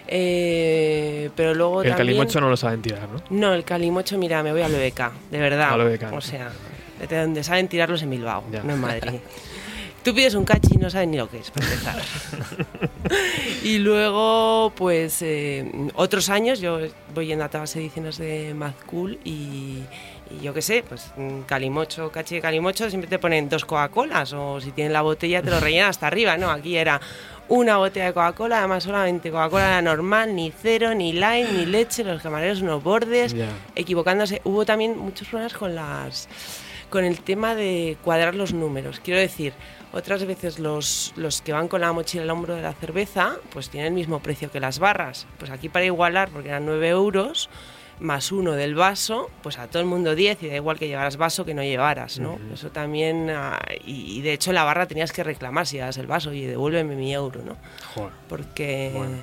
Eh, 0.08 1.32
pero 1.36 1.56
luego 1.56 1.82
El 1.82 1.90
también... 1.90 2.18
calimocho 2.18 2.40
no 2.40 2.50
lo 2.50 2.58
saben 2.58 2.84
tirar, 2.84 3.10
¿no? 3.10 3.20
No, 3.32 3.54
el 3.56 3.64
calimocho, 3.64 4.20
mira, 4.20 4.44
me 4.44 4.52
voy 4.52 4.62
al 4.62 4.72
BBK, 4.74 5.12
de 5.32 5.40
verdad. 5.40 5.72
Al 5.72 5.84
BBK. 5.88 6.14
O 6.14 6.22
sea, 6.22 6.52
de 7.08 7.22
donde 7.22 7.44
saben 7.44 7.68
tirarlos 7.68 8.02
en 8.04 8.10
Bilbao, 8.12 8.44
Ya. 8.52 8.64
no 8.64 8.74
en 8.74 8.82
Madrid. 8.82 9.20
Tú 10.04 10.14
pides 10.14 10.34
un 10.36 10.44
cachi 10.44 10.74
y 10.74 10.78
no 10.78 10.90
sabes 10.90 11.08
ni 11.08 11.16
lo 11.16 11.30
que 11.30 11.38
es, 11.38 11.50
para 11.52 11.66
empezar. 11.66 11.96
y 13.64 13.78
luego, 13.80 14.74
pues, 14.76 15.22
eh, 15.22 15.70
otros 15.96 16.30
años, 16.30 16.60
yo 16.60 16.80
voy 17.14 17.28
yendo 17.28 17.46
a 17.46 17.48
todas 17.50 17.70
las 17.70 17.76
ediciones 17.78 18.18
de 18.18 18.54
Mad 18.54 18.74
Cool 18.86 19.18
y, 19.24 19.80
y 20.30 20.42
yo 20.42 20.54
qué 20.54 20.62
sé, 20.62 20.84
pues, 20.88 21.12
calimocho, 21.46 22.12
cachi 22.12 22.36
de 22.36 22.42
calimocho, 22.42 22.90
siempre 22.90 23.10
te 23.10 23.18
ponen 23.18 23.48
dos 23.48 23.64
Coca-Colas 23.64 24.34
o 24.34 24.60
si 24.60 24.72
tienen 24.72 24.92
la 24.92 25.02
botella 25.04 25.42
te 25.42 25.50
lo 25.50 25.60
rellenan 25.62 25.90
hasta 25.90 26.08
arriba, 26.08 26.36
¿no? 26.36 26.50
Aquí 26.50 26.76
era 26.76 27.00
una 27.48 27.78
botella 27.78 28.08
de 28.08 28.14
Coca-Cola, 28.14 28.60
además 28.60 28.84
solamente 28.84 29.32
Coca-Cola 29.32 29.68
era 29.68 29.82
normal, 29.82 30.36
ni 30.36 30.52
cero, 30.62 30.94
ni 30.94 31.14
lime, 31.14 31.48
ni 31.54 31.66
leche, 31.66 32.04
los 32.04 32.22
camareros 32.22 32.62
unos 32.62 32.84
bordes, 32.84 33.34
equivocándose. 33.76 34.42
Hubo 34.44 34.66
también 34.66 34.98
muchos 34.98 35.30
problemas 35.30 35.54
con 35.54 35.76
las 35.76 36.28
con 36.94 37.06
el 37.06 37.22
tema 37.22 37.56
de 37.56 37.98
cuadrar 38.04 38.36
los 38.36 38.54
números. 38.54 39.00
Quiero 39.04 39.20
decir, 39.20 39.54
otras 39.94 40.28
veces 40.28 40.60
los, 40.60 41.12
los 41.16 41.42
que 41.42 41.52
van 41.52 41.68
con 41.68 41.82
la 41.82 41.92
mochila 41.92 42.22
al 42.22 42.30
hombro 42.30 42.54
de 42.54 42.62
la 42.62 42.74
cerveza, 42.74 43.38
pues 43.50 43.72
tienen 43.72 43.88
el 43.88 43.94
mismo 43.96 44.20
precio 44.20 44.52
que 44.52 44.60
las 44.60 44.78
barras. 44.78 45.26
Pues 45.40 45.50
aquí 45.50 45.70
para 45.70 45.86
igualar, 45.86 46.30
porque 46.30 46.50
eran 46.50 46.68
9 46.68 46.90
euros, 46.90 47.50
más 48.00 48.32
uno 48.32 48.52
del 48.52 48.76
vaso, 48.76 49.32
pues 49.42 49.58
a 49.58 49.66
todo 49.66 49.82
el 49.82 49.88
mundo 49.88 50.14
10 50.14 50.44
y 50.44 50.50
da 50.50 50.56
igual 50.56 50.78
que 50.78 50.88
llevaras 50.88 51.18
vaso 51.18 51.46
que 51.46 51.56
no 51.56 51.64
llevaras, 51.64 52.20
¿no? 52.20 52.38
Eso 52.54 52.70
también, 52.70 53.32
ah, 53.32 53.60
y, 53.84 54.20
y 54.20 54.22
de 54.22 54.34
hecho 54.34 54.52
en 54.52 54.56
la 54.56 54.64
barra 54.64 54.86
tenías 54.86 55.12
que 55.12 55.24
reclamar 55.24 55.66
si 55.66 55.78
llevas 55.78 55.98
el 55.98 56.06
vaso 56.06 56.32
y 56.32 56.44
devuélveme 56.46 56.96
mi 56.96 57.12
euro, 57.12 57.42
¿no? 57.44 57.58
Joder. 57.96 58.14
porque... 58.30 58.92
Bueno. 58.94 59.18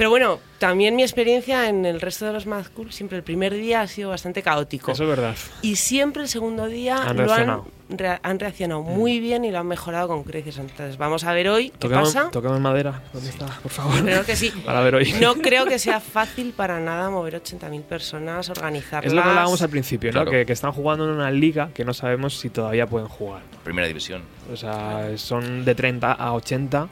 Pero 0.00 0.08
bueno, 0.08 0.38
también 0.58 0.96
mi 0.96 1.02
experiencia 1.02 1.68
en 1.68 1.84
el 1.84 2.00
resto 2.00 2.24
de 2.24 2.32
los 2.32 2.46
Mad 2.46 2.64
Cool, 2.74 2.90
siempre 2.90 3.18
el 3.18 3.22
primer 3.22 3.52
día 3.52 3.82
ha 3.82 3.86
sido 3.86 4.08
bastante 4.08 4.42
caótico. 4.42 4.92
Eso 4.92 5.02
es 5.02 5.08
verdad. 5.10 5.34
Y 5.60 5.76
siempre 5.76 6.22
el 6.22 6.28
segundo 6.30 6.68
día 6.68 6.96
Han 7.02 7.18
lo 7.18 7.24
reaccionado. 7.26 7.66
han, 7.90 7.98
rea- 7.98 8.20
han 8.22 8.38
reaccionado 8.40 8.80
muy 8.82 9.20
bien 9.20 9.44
y 9.44 9.50
lo 9.50 9.58
han 9.58 9.66
mejorado 9.66 10.08
con 10.08 10.22
creces. 10.24 10.56
Entonces 10.56 10.96
vamos 10.96 11.24
a 11.24 11.34
ver 11.34 11.50
hoy 11.50 11.70
qué 11.78 11.90
pasa. 11.90 12.30
toquemos 12.30 12.58
madera. 12.60 13.02
¿Dónde 13.12 13.28
está? 13.28 13.44
Por 13.62 13.70
favor. 13.70 14.00
Creo 14.02 14.24
que 14.24 14.36
sí. 14.36 14.50
Para 14.64 14.80
ver 14.80 14.94
hoy. 14.94 15.12
No 15.20 15.34
creo 15.34 15.66
que 15.66 15.78
sea 15.78 16.00
fácil 16.00 16.54
para 16.56 16.80
nada 16.80 17.10
mover 17.10 17.34
80.000 17.42 17.82
personas, 17.82 18.48
organizarlas. 18.48 19.04
Es 19.04 19.12
lo 19.14 19.22
que 19.22 19.28
hablábamos 19.28 19.60
al 19.60 19.68
principio, 19.68 20.08
¿no? 20.12 20.14
Claro. 20.14 20.30
Que, 20.30 20.46
que 20.46 20.52
están 20.54 20.72
jugando 20.72 21.04
en 21.04 21.10
una 21.10 21.30
liga 21.30 21.72
que 21.74 21.84
no 21.84 21.92
sabemos 21.92 22.38
si 22.38 22.48
todavía 22.48 22.86
pueden 22.86 23.08
jugar. 23.08 23.42
Primera 23.64 23.86
división. 23.86 24.22
O 24.50 24.56
sea, 24.56 25.10
son 25.18 25.66
de 25.66 25.74
30 25.74 26.10
a 26.10 26.32
80 26.32 26.88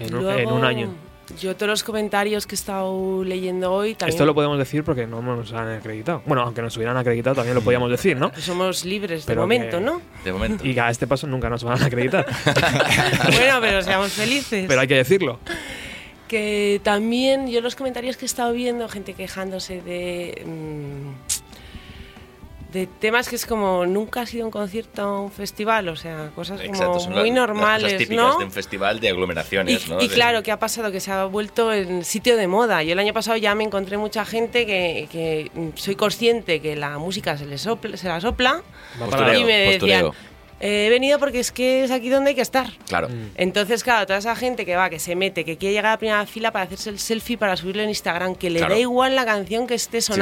en, 0.00 0.14
un, 0.16 0.22
Luego, 0.24 0.38
en 0.40 0.48
un 0.50 0.64
año. 0.64 0.92
Yo 1.40 1.56
todos 1.56 1.68
los 1.68 1.82
comentarios 1.82 2.46
que 2.46 2.54
he 2.54 2.56
estado 2.56 3.24
leyendo 3.24 3.72
hoy 3.72 3.94
también... 3.94 4.14
Esto 4.14 4.24
lo 4.26 4.34
podemos 4.34 4.58
decir 4.58 4.84
porque 4.84 5.06
no 5.06 5.20
nos 5.22 5.52
han 5.52 5.68
acreditado. 5.70 6.22
Bueno, 6.26 6.42
aunque 6.42 6.62
nos 6.62 6.76
hubieran 6.76 6.96
acreditado 6.96 7.36
también 7.36 7.54
lo 7.54 7.62
podíamos 7.62 7.90
decir, 7.90 8.16
¿no? 8.16 8.30
Somos 8.38 8.84
libres 8.84 9.26
de 9.26 9.34
momento, 9.36 9.78
que- 9.78 9.84
¿no? 9.84 10.00
De 10.24 10.32
momento. 10.32 10.64
Y 10.72 10.78
a 10.78 10.90
este 10.90 11.06
paso 11.06 11.26
nunca 11.26 11.48
nos 11.50 11.64
van 11.64 11.82
a 11.82 11.86
acreditar. 11.86 12.26
bueno, 13.36 13.58
pero 13.60 13.82
seamos 13.82 14.12
felices. 14.12 14.66
Pero 14.68 14.80
hay 14.80 14.86
que 14.88 14.96
decirlo. 14.96 15.38
Que 16.28 16.80
también 16.82 17.48
yo 17.50 17.60
los 17.60 17.74
comentarios 17.76 18.16
que 18.16 18.24
he 18.24 18.26
estado 18.26 18.52
viendo, 18.52 18.88
gente 18.88 19.12
quejándose 19.14 19.82
de. 19.82 20.42
mm, 20.46 21.31
de 22.72 22.86
temas 22.86 23.28
que 23.28 23.36
es 23.36 23.44
como 23.46 23.84
nunca 23.86 24.22
ha 24.22 24.26
sido 24.26 24.46
un 24.46 24.50
concierto 24.50 25.06
o 25.06 25.22
un 25.24 25.30
festival, 25.30 25.88
o 25.88 25.96
sea, 25.96 26.30
cosas 26.34 26.60
Exacto, 26.60 26.86
como 26.86 27.00
son 27.00 27.12
muy 27.12 27.28
la- 27.30 27.36
las 27.36 27.46
normales, 27.48 27.82
cosas 27.84 27.98
típicas 27.98 28.24
¿no? 28.26 28.38
de 28.38 28.44
un 28.46 28.50
festival 28.50 28.98
de 29.00 29.08
aglomeraciones, 29.10 29.86
Y, 29.86 29.90
¿no? 29.90 30.00
y 30.00 30.08
De- 30.08 30.14
claro, 30.14 30.42
¿qué 30.42 30.52
ha 30.52 30.58
pasado? 30.58 30.90
Que 30.90 31.00
se 31.00 31.10
ha 31.12 31.24
vuelto 31.26 31.72
en 31.72 32.04
sitio 32.04 32.36
de 32.36 32.46
moda. 32.46 32.82
Yo 32.82 32.92
el 32.92 32.98
año 32.98 33.12
pasado 33.12 33.36
ya 33.36 33.54
me 33.54 33.64
encontré 33.64 33.98
mucha 33.98 34.24
gente 34.24 34.64
que, 34.66 35.08
que, 35.12 35.50
soy 35.74 35.96
consciente 35.96 36.60
que 36.60 36.74
la 36.76 36.96
música 36.98 37.36
se, 37.36 37.46
le 37.46 37.58
sopla, 37.58 37.96
se 37.96 38.08
la 38.08 38.20
sopla 38.20 38.62
Postureo, 38.98 39.40
y 39.40 39.44
me 39.44 39.52
decían, 39.58 40.02
postureo. 40.06 40.14
"Eh, 40.60 40.86
he 40.86 40.90
venido 40.90 41.18
porque 41.18 41.40
es 41.40 41.50
que 41.52 41.82
es 41.84 41.90
aquí 41.90 42.08
donde 42.08 42.30
hay 42.30 42.36
que 42.36 42.40
estar. 42.42 42.68
Claro. 42.86 43.08
Mm. 43.08 43.30
Entonces, 43.34 43.82
claro, 43.82 44.06
toda 44.06 44.18
esa 44.20 44.36
gente 44.36 44.64
que 44.64 44.76
va, 44.76 44.88
que 44.90 44.98
se 45.00 45.16
mete, 45.16 45.44
que 45.44 45.56
quiere 45.58 45.72
llegar 45.74 45.86
a 45.86 45.90
la 45.94 45.98
primera 45.98 46.24
fila 46.26 46.52
para 46.52 46.64
hacerse 46.66 46.88
el 46.90 46.98
selfie, 47.00 47.36
para 47.36 47.56
subirlo 47.56 47.82
en 47.82 47.88
Instagram, 47.88 48.36
que 48.36 48.48
le 48.48 48.60
Claro. 48.60 48.74
da 48.74 48.80
igual 48.80 49.16
la 49.16 49.24
canción 49.24 49.66
que 49.66 49.74
esté 49.74 50.00
Sí, 50.00 50.12
sí. 50.12 50.18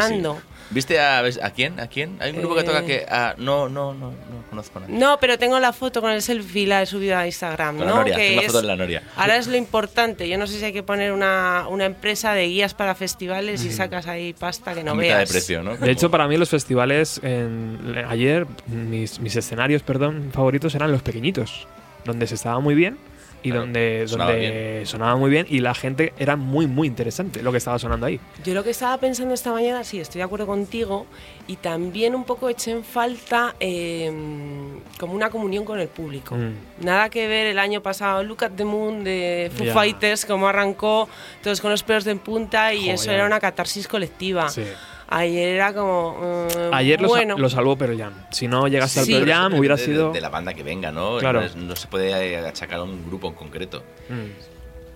¿Viste 0.73 1.01
a, 1.01 1.19
a 1.19 1.51
quién? 1.51 1.81
¿A 1.81 1.89
quién? 1.89 2.17
Hay 2.21 2.31
un 2.31 2.39
grupo 2.39 2.55
que 2.55 2.61
Eh. 2.61 2.65
toca 2.65 2.85
que. 2.87 3.05
ah, 3.09 3.35
no, 3.39 3.69
no, 3.69 3.93
no, 3.93 4.11
no 4.11 4.45
conozco 4.49 4.79
a 4.79 4.83
nadie. 4.83 4.97
No, 4.97 5.19
pero 5.21 5.37
tengo 5.37 5.59
la 5.59 5.73
foto 5.73 6.01
con 6.01 6.13
el 6.13 6.23
selfie, 6.23 6.67
la 6.67 6.83
he 6.83 6.87
subido 6.87 7.17
a 7.17 7.27
Instagram, 7.27 7.77
Con 7.79 7.87
la 7.87 7.91
¿no? 7.93 7.99
Noria, 7.99 8.15
que 8.17 8.23
tengo 8.29 8.37
la 8.37 8.41
es- 8.43 8.53
foto 8.53 8.61
de 8.63 8.67
la 8.69 8.77
Noria. 8.77 9.03
Ahora 9.17 9.37
es 9.37 9.49
lo 9.49 9.57
importante. 9.57 10.29
Yo 10.29 10.39
no 10.39 10.47
sé 10.47 10.59
si 10.61 10.65
hay 10.65 10.73
que 10.73 10.85
poner 10.85 11.11
una, 11.13 11.67
una 11.69 11.87
empresa 11.87 12.35
de 12.35 12.47
guías 12.47 12.75
para 12.75 12.95
festivales 12.95 13.65
y 13.65 13.73
sacas 13.73 14.07
ahí 14.07 14.33
pasta 14.33 14.73
que 14.75 14.85
no 14.85 14.93
A 14.93 14.95
mitad 14.95 15.17
veas. 15.17 15.29
de 15.29 15.33
precio, 15.33 15.63
¿no? 15.65 15.77
De 15.77 15.91
hecho, 15.91 16.11
para 16.11 16.29
mí 16.29 16.37
los 16.37 16.49
festivales, 16.51 17.21
en- 17.25 18.05
ayer, 18.09 18.47
mis, 18.69 19.19
mis 19.19 19.35
escenarios, 19.35 19.83
perdón, 19.83 20.31
favoritos 20.33 20.75
eran 20.77 20.93
los 20.93 21.03
pequeñitos, 21.03 21.67
donde 22.05 22.27
se 22.29 22.37
estaba 22.37 22.61
muy 22.61 22.75
bien 22.77 22.97
y 23.43 23.51
Claro, 23.51 23.61
donde, 23.63 24.05
sonaba 24.07 24.33
donde 24.33 24.83
sonaba 24.87 25.17
muy 25.17 25.31
bien 25.31 25.47
y 25.49 25.61
la 25.61 25.75
gente 25.75 26.13
era 26.19 26.37
muy, 26.37 26.67
muy 26.67 26.89
interesante 26.89 27.43
lo 27.43 27.53
que 27.53 27.59
estaba 27.59 27.79
sonando 27.79 28.07
ahí. 28.07 28.21
Yo 28.45 28.55
lo 28.55 28.65
que 28.65 28.71
estaba 28.71 28.99
pensando 28.99 29.35
esta 29.35 29.53
mañana, 29.53 29.85
sí, 29.85 30.01
estoy 30.01 30.19
de 30.19 30.25
acuerdo 30.25 30.47
contigo, 30.47 31.07
y 31.47 31.57
también 31.57 32.15
un 32.15 32.25
poco 32.25 32.49
eché 32.49 32.71
en 32.71 32.85
falta 32.85 33.55
eh, 33.61 34.11
como 34.99 35.15
una 35.15 35.31
comunión 35.31 35.65
con 35.65 35.81
el 35.81 35.89
público. 35.89 36.37
Mm. 36.37 36.85
Nada 36.85 37.09
que 37.09 37.27
ver 37.27 37.47
el 37.47 37.59
año 37.59 37.83
pasado, 37.83 38.23
Look 38.23 38.45
at 38.45 38.53
the 38.57 38.65
Moon 38.65 39.05
de 39.05 39.51
Foo 39.55 39.67
Ya. 39.67 39.75
Fighters, 39.75 40.25
como 40.25 40.47
arrancó, 40.49 41.09
todos 41.43 41.61
con 41.61 41.71
los 41.71 41.83
pelos 41.83 42.05
de 42.05 42.17
punta, 42.17 42.73
y 42.75 42.81
Joder. 42.81 42.95
eso 42.95 43.11
era 43.11 43.27
una 43.27 43.41
catarsis 43.41 43.89
colectiva. 43.89 44.49
Sí. 44.49 44.65
Ayer 45.11 45.49
era 45.57 45.75
como. 45.75 46.47
mm, 46.47 46.73
Ayer 46.73 47.05
bueno, 47.05 47.37
lo 47.37 47.51
salvó 47.51 47.77
Pearl 47.77 47.99
Jam. 47.99 48.13
Si 48.31 48.47
no 48.49 48.69
llegaste 48.69 49.01
Sí. 49.05 49.13
al 49.13 49.19
Pearl 49.19 49.25
Pero 49.27 49.37
Jam, 49.37 49.55
hubiera 49.59 49.77
sido... 49.77 50.09
De, 50.09 50.15
de 50.15 50.21
la 50.21 50.29
banda 50.29 50.55
que 50.55 50.63
venga, 50.63 50.93
¿no? 50.93 51.19
Claro. 51.19 51.41
No, 51.41 51.47
es- 51.47 51.57
no 51.57 51.75
se 51.77 51.89
puede 51.89 52.37
achacar 52.39 52.79
a 52.79 52.83
un 52.85 53.05
grupo 53.07 53.27
en 53.29 53.35
concreto. 53.35 53.83
Mm. 54.09 54.31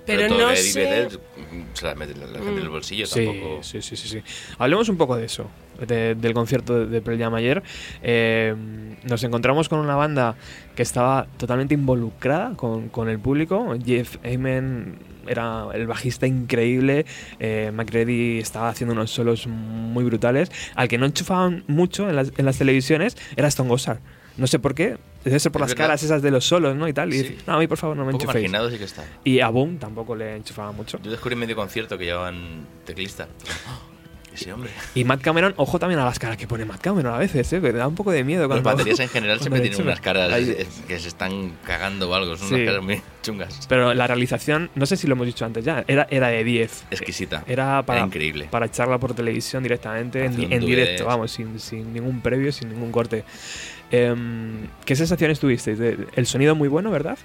pero 0.06 0.28
todo 0.28 0.50
no 0.50 0.54
sé. 0.56 0.78
Vedder, 0.84 1.18
mm, 1.18 1.62
se 1.74 1.86
la 1.86 1.94
mete 1.94 2.14
la, 2.14 2.26
la 2.26 2.38
gente 2.38 2.50
en 2.52 2.58
el 2.58 2.68
bolsillo 2.68 3.06
Sí, 3.06 3.24
tampoco. 3.24 3.62
sí, 3.62 3.80
sí, 3.82 3.96
sí, 3.96 4.06
sí. 4.08 4.22
Hablemos 4.58 4.88
un 4.90 4.98
poco 4.98 5.16
de 5.16 5.24
eso, 5.24 5.50
de- 5.84 6.14
del 6.14 6.34
concierto 6.34 6.78
de, 6.78 6.86
de 6.86 7.00
Pearl 7.00 7.18
Jam 7.18 7.34
ayer. 7.34 7.62
Eh, 8.02 8.54
nos 9.02 9.24
encontramos 9.24 9.68
con 9.70 9.78
una 9.80 9.96
banda 9.96 10.36
que 10.76 10.82
estaba 10.82 11.26
totalmente 11.38 11.72
involucrada 11.74 12.52
con, 12.54 12.88
con 12.90 13.08
el 13.08 13.18
público. 13.18 13.74
Jeff 13.84 14.18
Amen 14.24 14.96
era 15.28 15.66
el 15.74 15.86
bajista 15.86 16.26
increíble. 16.26 17.06
Eh, 17.38 17.70
estaba 18.40 18.68
haciendo 18.68 18.92
unos 18.94 19.10
solos 19.10 19.46
muy 19.46 20.04
brutales. 20.04 20.50
Al 20.74 20.88
que 20.88 20.98
no 20.98 21.06
enchufaban 21.06 21.64
mucho 21.66 22.08
en 22.08 22.16
las, 22.16 22.32
en 22.36 22.44
las 22.44 22.58
televisiones 22.58 23.16
era 23.36 23.48
Stone 23.48 23.68
Gossard. 23.68 23.98
No 24.36 24.46
sé 24.46 24.58
por 24.58 24.74
qué. 24.74 24.96
Debe 25.24 25.38
ser 25.38 25.52
por 25.52 25.60
Es 25.62 25.68
las 25.68 25.70
verdad. 25.70 25.84
caras 25.86 26.02
esas 26.02 26.20
de 26.22 26.30
los 26.30 26.44
solos, 26.44 26.76
¿no? 26.76 26.88
Y 26.88 26.92
tal. 26.92 27.08
Y 27.14 27.18
Sí. 27.18 27.22
dice, 27.22 27.36
no, 27.46 27.54
a 27.54 27.58
mí 27.58 27.66
por 27.66 27.78
favor 27.78 27.96
no 27.96 28.04
me 28.04 28.12
enchuféis. 28.12 28.50
sí 28.50 28.78
que 28.78 28.84
está. 28.84 29.04
Y 29.22 29.40
a 29.40 29.48
Boom 29.48 29.78
tampoco 29.78 30.14
le 30.16 30.36
enchufaba 30.36 30.72
mucho. 30.72 30.98
Yo 31.02 31.10
descubrí 31.10 31.34
en 31.34 31.40
medio 31.40 31.56
concierto 31.56 31.96
que 31.96 32.04
llevaban 32.04 32.66
teclista. 32.84 33.28
Y 34.94 35.04
Matt 35.04 35.20
Cameron, 35.22 35.54
ojo 35.56 35.78
también 35.78 36.00
a 36.00 36.04
las 36.04 36.18
caras 36.18 36.36
que 36.36 36.46
pone 36.46 36.64
Matt 36.64 36.80
Cameron 36.80 37.14
a 37.14 37.18
veces, 37.18 37.52
¿eh? 37.52 37.60
que 37.60 37.72
da 37.72 37.86
un 37.88 37.94
poco 37.94 38.10
de 38.12 38.24
miedo. 38.24 38.46
Cuando- 38.48 38.64
baterías 38.70 39.00
en 39.00 39.08
general 39.10 39.40
siempre 39.40 39.60
tienen 39.60 39.80
unas 39.82 40.00
caras 40.00 40.30
que 40.88 40.98
se 40.98 41.08
están 41.08 41.52
cagando 41.64 42.10
o 42.10 42.14
algo. 42.14 42.36
Son 42.36 42.48
Sí. 42.48 42.54
unas 42.54 42.66
caras 42.66 42.84
muy 42.84 43.02
chungas. 43.22 43.66
Pero 43.68 43.94
la 43.94 44.06
realización, 44.06 44.70
no 44.74 44.86
sé 44.86 44.96
si 44.96 45.06
lo 45.06 45.14
hemos 45.14 45.26
dicho 45.26 45.44
antes 45.44 45.64
ya, 45.64 45.84
era, 45.88 46.06
era 46.10 46.28
de 46.28 46.44
10. 46.44 46.84
Exquisita. 46.90 47.44
Era 47.46 47.82
para, 47.82 48.00
increíble. 48.00 48.48
para 48.50 48.66
echarla 48.66 48.98
por 48.98 49.14
televisión 49.14 49.62
directamente, 49.62 50.24
en, 50.24 50.36
directo, 50.64 51.06
vamos, 51.06 51.30
sin, 51.30 51.58
sin 51.60 51.92
ningún 51.92 52.20
previo, 52.20 52.52
sin 52.52 52.68
ningún 52.70 52.90
corte. 52.92 53.24
Em, 53.90 54.66
¿Qué 54.84 54.96
sensaciones 54.96 55.38
tuvisteis? 55.38 55.78
El 55.78 56.26
sonido 56.26 56.54
muy 56.54 56.68
bueno, 56.68 56.90
¿verdad? 56.90 57.18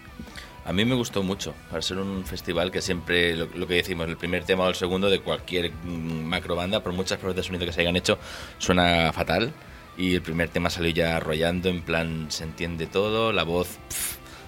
A 0.70 0.72
mí 0.72 0.86
me 0.86 0.94
gustó 0.94 1.24
mucho, 1.24 1.56
para 1.72 1.82
ser 1.82 1.98
un 1.98 2.24
festival 2.24 2.70
que 2.70 2.80
siempre, 2.80 3.36
lo, 3.36 3.50
que 3.50 3.74
decimos, 3.74 4.08
el 4.08 4.18
primer 4.18 4.44
tema 4.44 4.66
o 4.66 4.70
el 4.70 4.76
segundo 4.76 5.10
de 5.10 5.20
cualquier 5.20 5.72
mm, 5.72 6.26
macro 6.26 6.56
banda, 6.56 6.84
por 6.84 6.94
muchas 6.94 7.18
pruebas 7.18 7.38
de 7.38 7.42
sonido 7.42 7.66
que 7.66 7.74
se 7.74 7.82
hayan 7.82 7.96
hecho, 7.96 8.20
suena 8.60 9.12
fatal. 9.12 9.52
Y 9.98 10.14
el 10.14 10.22
primer 10.22 10.50
tema 10.50 10.70
salió 10.70 10.92
ya 10.92 11.18
arrollando, 11.18 11.70
en 11.70 11.82
plan 11.82 12.28
se 12.30 12.44
entiende 12.44 12.86
todo, 12.86 13.34
la 13.34 13.42
voz 13.42 13.80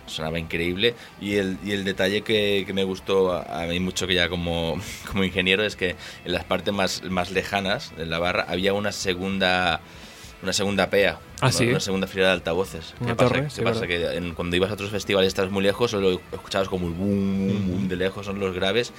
sonaba 0.06 0.38
increíble. 0.38 0.94
Y 1.20 1.38
el, 1.38 1.58
y 1.66 1.72
el 1.72 1.84
detalle 1.86 2.22
que, 2.22 2.66
que 2.68 2.74
me 2.74 2.84
gustó 2.84 3.32
a, 3.32 3.64
a 3.64 3.66
mí 3.66 3.80
mucho, 3.80 4.06
que 4.06 4.14
ya 4.14 4.30
como, 4.30 4.80
como 5.12 5.24
ingeniero, 5.24 5.64
es 5.64 5.76
que 5.76 5.96
en 6.24 6.34
las 6.34 6.44
partes 6.44 6.72
más, 6.72 7.02
más 7.02 7.32
lejanas 7.32 7.98
de 7.98 8.06
la 8.06 8.20
barra 8.20 8.46
había 8.48 8.74
una 8.74 8.92
segunda 8.92 9.82
una 10.44 10.54
segunda 10.54 10.90
PEA, 10.90 11.20
Ah, 11.40 11.46
una, 11.48 11.52
sí. 11.52 11.68
una 11.68 11.80
segunda 11.80 12.08
fila 12.08 12.26
de 12.28 12.32
altavoces. 12.34 12.94
¿Qué 13.00 13.14
pasa? 13.16 13.30
torre, 13.30 13.44
¿Qué 13.44 13.50
sí, 13.50 13.62
pasa? 13.62 13.88
Que 13.88 14.16
en- 14.16 14.34
cuando 14.34 14.56
ibas 14.56 14.70
a 14.72 14.74
otros 14.74 14.90
festivales 14.90 15.28
estás 15.28 15.50
muy 15.52 15.64
lejos, 15.64 15.92
solo 15.92 16.20
escuchabas 16.32 16.68
como 16.68 16.88
el 16.88 16.94
boom, 16.94 17.48
boom, 17.48 17.68
boom 17.68 17.88
de 17.88 17.96
lejos, 17.96 18.26
son 18.26 18.40
los 18.40 18.54
graves. 18.56 18.92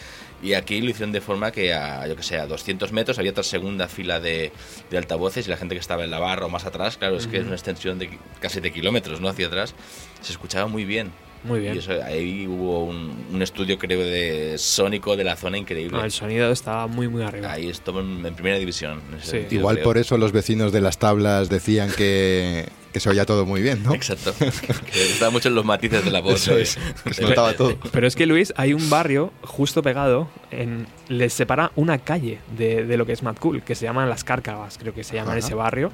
Y 0.43 0.55
aquí 0.55 0.81
lo 0.81 0.91
hicieron 0.91 1.13
de 1.13 1.21
forma 1.21 1.51
que 1.53 1.73
a, 1.75 2.07
yo 2.07 2.17
que 2.17 2.23
sé, 2.23 2.39
a 2.39 2.47
200 2.47 2.93
metros 2.93 3.19
había 3.19 3.31
otra 3.33 3.43
segunda 3.45 3.89
fila 3.89 4.21
de, 4.21 4.53
de 4.91 4.99
altavoces 4.99 5.47
y 5.47 5.51
la 5.51 5.57
gente 5.57 5.75
que 5.75 5.81
estaba 5.81 6.05
en 6.05 6.11
la 6.11 6.19
barra 6.19 6.47
o 6.47 6.49
más 6.49 6.65
atrás, 6.67 6.97
claro, 6.97 7.17
es 7.17 7.27
que 7.27 7.39
es 7.39 7.45
una 7.45 7.55
extensión 7.55 7.99
de 7.99 8.19
casi 8.41 8.61
de 8.61 8.73
kilómetros, 8.73 9.21
¿no? 9.21 9.29
Hacia 9.29 9.47
atrás, 9.49 9.75
se 10.21 10.33
escuchaba 10.33 10.67
muy 10.67 10.85
bien. 10.85 11.13
Muy 11.45 11.61
bien. 11.61 11.75
Y 11.75 11.79
eso, 11.79 11.93
ahí 12.05 12.47
hubo 12.47 12.85
un, 12.85 13.13
un 13.33 13.43
estudio, 13.43 13.79
creo, 13.79 14.01
de 14.01 14.57
sónico 14.59 15.17
de 15.17 15.25
la 15.25 15.37
zona 15.37 15.59
increíble. 15.59 15.97
No, 15.99 16.05
el 16.05 16.13
sonido 16.13 16.51
estaba 16.53 16.87
muy, 16.87 17.09
muy 17.09 17.23
arriba. 17.23 17.53
Ahí 17.53 17.69
estuvo 17.69 18.01
en, 18.01 18.25
en 18.25 18.35
primera 18.35 18.59
división. 18.59 19.01
en 19.13 19.21
Sí. 19.21 19.31
sentido, 19.31 19.61
Igual 19.61 19.77
creo. 19.77 19.85
por 19.85 19.99
eso 19.99 20.17
los 20.19 20.31
vecinos 20.33 20.71
de 20.73 20.81
las 20.81 20.99
tablas 20.99 21.49
decían 21.49 21.91
que, 21.97 22.69
que 22.93 23.01
se 23.01 23.11
oía 23.11 23.27
todo 23.27 23.45
muy 23.45 23.61
bien, 23.61 23.83
¿no? 23.83 23.93
Exacto. 23.93 24.33
que 24.93 25.03
estaba 25.11 25.31
mucho 25.33 25.49
en 25.49 25.57
los 25.57 25.65
matices 25.65 26.05
de 26.05 26.11
la 26.13 26.21
voz. 26.21 26.35
Eso 26.35 26.57
es, 26.57 26.79
que 27.05 27.13
se 27.15 27.23
notaba 27.23 27.55
todo. 27.55 27.77
Pero 27.91 28.07
es 28.07 28.15
que 28.15 28.27
Luis, 28.27 28.53
hay 28.57 28.73
un 28.73 28.89
barrio 28.89 29.33
justo 29.43 29.83
pegado, 29.83 30.29
en, 30.53 30.87
les 31.09 31.33
separa 31.33 31.73
una 31.75 31.99
calle 31.99 32.39
de, 32.57 32.85
de 32.87 32.97
lo 32.97 33.05
que 33.05 33.13
es 33.15 33.23
Mad 33.25 33.37
Cool, 33.39 33.63
que 33.63 33.75
se 33.75 33.85
llaman 33.85 34.09
Las 34.09 34.23
Cárcavas, 34.23 34.79
creo 34.79 34.95
que 34.95 35.03
se 35.03 35.17
llama 35.17 35.31
Ajá. 35.33 35.39
ese 35.41 35.55
barrio. 35.55 35.91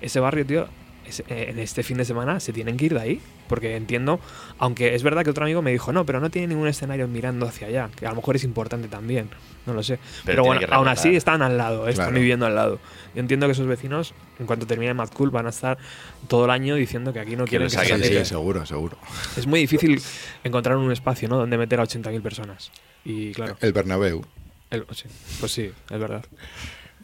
Ese 0.00 0.20
barrio, 0.20 0.44
tío, 0.46 0.68
en 1.28 1.58
este 1.58 1.82
fin 1.82 1.96
de 1.98 2.04
semana 2.04 2.40
se 2.40 2.52
tienen 2.52 2.76
que 2.76 2.86
ir 2.86 2.94
de 2.94 3.00
ahí, 3.00 3.20
porque 3.48 3.76
entiendo, 3.76 4.20
aunque 4.58 4.94
es 4.94 5.02
verdad 5.02 5.22
que 5.24 5.30
otro 5.30 5.44
amigo 5.44 5.60
me 5.62 5.70
dijo, 5.70 5.92
no, 5.92 6.04
pero 6.06 6.20
no 6.20 6.30
tiene 6.30 6.48
ningún 6.48 6.66
escenario 6.68 7.06
mirando 7.08 7.46
hacia 7.46 7.66
allá, 7.68 7.90
que 7.96 8.06
a 8.06 8.10
lo 8.10 8.16
mejor 8.16 8.36
es 8.36 8.44
importante 8.44 8.88
también, 8.88 9.28
no 9.66 9.74
lo 9.74 9.82
sé. 9.82 9.98
Pero, 10.24 10.42
tiene 10.42 10.58
bueno, 10.60 10.74
aún 10.74 10.88
así 10.88 11.14
están 11.14 11.42
al 11.42 11.56
lado, 11.58 11.86
eh, 11.86 11.90
están 11.90 12.06
Claro. 12.06 12.18
viviendo 12.20 12.46
al 12.46 12.54
lado. 12.54 12.78
Yo 13.14 13.20
entiendo 13.20 13.46
que 13.46 13.52
esos 13.52 13.66
vecinos, 13.66 14.14
en 14.38 14.46
cuanto 14.46 14.66
termine 14.66 14.94
Mad 14.94 15.10
Cool, 15.10 15.30
van 15.30 15.46
a 15.46 15.50
estar 15.50 15.78
todo 16.28 16.46
el 16.46 16.50
año 16.50 16.74
diciendo 16.74 17.12
que 17.12 17.20
aquí 17.20 17.36
no 17.36 17.44
quieren 17.44 17.68
que 17.68 17.76
Sí, 17.78 17.86
se 17.86 18.18
sí, 18.18 18.24
seguro, 18.24 18.64
seguro. 18.66 18.96
Es 19.36 19.46
muy 19.46 19.60
difícil 19.60 20.02
encontrar 20.42 20.76
un 20.76 20.90
espacio, 20.90 21.28
¿no? 21.28 21.36
Donde 21.36 21.58
meter 21.58 21.80
a 21.80 21.84
80.000 21.84 22.22
personas. 22.22 22.70
Y 23.04 23.32
claro, 23.32 23.56
El 23.60 23.72
Bernabéu. 23.72 24.24
el- 24.70 24.86
sí, 24.92 25.04
pues 25.38 25.52
sí, 25.52 25.70
es 25.90 25.98
verdad. 25.98 26.24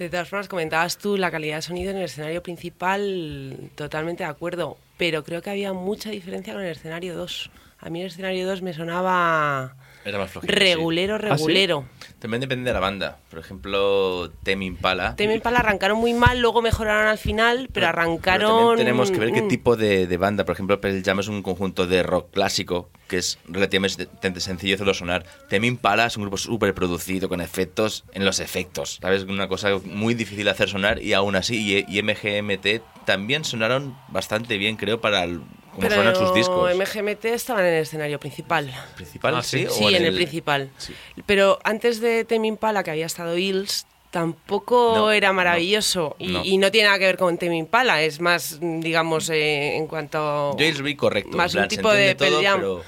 De 0.01 0.09
todas 0.09 0.30
formas, 0.30 0.48
comentabas 0.48 0.96
tú 0.96 1.18
la 1.18 1.30
calidad 1.30 1.57
de 1.57 1.62
sonido 1.62 1.90
en 1.90 1.98
el 1.98 2.05
escenario 2.05 2.42
principal, 2.42 3.70
totalmente 3.74 4.24
de 4.24 4.30
acuerdo, 4.30 4.78
pero 4.96 5.24
creo 5.24 5.42
que 5.42 5.51
había 5.51 5.74
mucha 5.74 6.09
diferencia 6.09 6.55
con 6.55 6.62
el 6.62 6.70
escenario 6.70 7.14
2. 7.14 7.51
A 7.80 7.90
mí 7.90 8.01
el 8.01 8.07
escenario 8.07 8.48
2 8.48 8.62
me 8.62 8.72
sonaba 8.72 9.76
Era 10.05 10.18
más 10.18 10.30
flojito. 10.30 10.53
sí. 10.53 10.59
regulero, 10.59 11.18
regulero. 11.18 11.84
También 12.18 12.40
depende 12.40 12.70
de 12.70 12.74
la 12.74 12.80
banda. 12.80 13.18
Por 13.30 13.38
ejemplo, 13.38 14.30
Tame 14.42 14.66
Impala. 14.66 15.16
Tame 15.16 15.34
Impala 15.34 15.61
arrancaron 15.61 15.98
muy 15.98 16.12
mal, 16.12 16.40
luego 16.40 16.61
mejoraron 16.61 17.09
al 17.09 17.18
final, 17.18 17.68
pero 17.72 17.88
arrancaron... 17.88 18.68
también 18.68 18.86
tenemos 18.86 19.11
que 19.11 19.18
ver 19.18 19.32
qué 19.32 19.42
mm, 19.42 19.48
tipo 19.48 19.76
de, 19.76 20.07
de 20.07 20.16
banda. 20.16 20.44
Por 20.44 20.55
ejemplo, 20.55 20.80
Pearl 20.80 21.03
Jam 21.03 21.20
es 21.20 21.28
un 21.28 21.42
conjunto 21.42 21.86
de 21.86 22.03
rock 22.03 22.30
clásico 22.32 22.90
que 23.09 23.18
es 23.18 23.38
relativamente 23.48 24.40
sencillo 24.40 24.76
hacerlo 24.76 24.94
sonar. 24.94 25.24
Tame 25.48 25.66
Impala 25.66 26.07
es 26.07 26.16
un 26.16 26.22
grupo 26.22 26.36
súper 26.36 26.74
producido 26.74 27.28
con 27.28 27.40
efectos 27.40 28.05
en 28.12 28.24
los 28.24 28.38
efectos. 28.38 28.98
¿Sabes? 29.03 29.24
Una 29.24 29.48
cosa 29.48 29.78
muy 29.84 30.14
difícil 30.14 30.44
de 30.44 30.51
hacer 30.51 30.68
sonar 30.68 31.03
y 31.03 31.12
aún 31.14 31.34
así 31.34 31.57
y, 31.57 31.84
y 31.88 32.03
MGMT 32.03 33.05
también 33.05 33.44
sonaron 33.44 33.96
bastante 34.09 34.59
bien, 34.59 34.76
creo, 34.76 35.01
para 35.01 35.24
el, 35.24 35.40
como 35.80 35.88
Pero 35.88 36.02
suenan 36.02 36.16
sus 36.16 36.34
discos. 36.34 36.74
MGMT 36.74 37.24
estaban 37.26 37.64
en 37.64 37.74
el 37.74 37.82
escenario 37.82 38.20
principal. 38.20 38.72
¿Principal? 38.96 39.34
Ah, 39.36 39.42
sí. 39.42 39.66
¿O 39.66 39.70
Sí, 39.70 39.94
en 39.94 40.04
el, 40.04 40.14
principal. 40.14 40.70
Sí. 40.78 40.94
Pero 41.26 41.58
antes 41.64 42.00
de 42.00 42.24
Tame 42.24 42.46
Impala, 42.48 42.82
que 42.84 42.90
había 42.90 43.06
estado 43.06 43.36
Hills, 43.36 43.86
tampoco 44.10 44.92
No, 44.96 45.12
era 45.12 45.28
no, 45.28 45.34
maravilloso. 45.34 46.16
y, 46.18 46.28
no. 46.28 46.44
y 46.44 46.58
no 46.58 46.70
tiene 46.70 46.88
nada 46.88 46.98
que 46.98 47.06
ver 47.06 47.16
con 47.16 47.38
Tame 47.38 47.56
Impala, 47.56 48.02
es 48.02 48.20
más, 48.20 48.58
mm, 48.60 48.80
digamos, 48.80 49.28
eh, 49.30 49.76
en 49.76 49.86
cuanto... 49.86 50.56
Yo 50.58 50.64
Hills 50.66 50.82
vi 50.82 50.96
correcto. 50.96 51.36
Más 51.36 51.52
plan, 51.52 51.64
un 51.64 51.68
tipo 51.68 51.90
de 51.92 52.14
todo, 52.14 52.40
pero- 52.40 52.84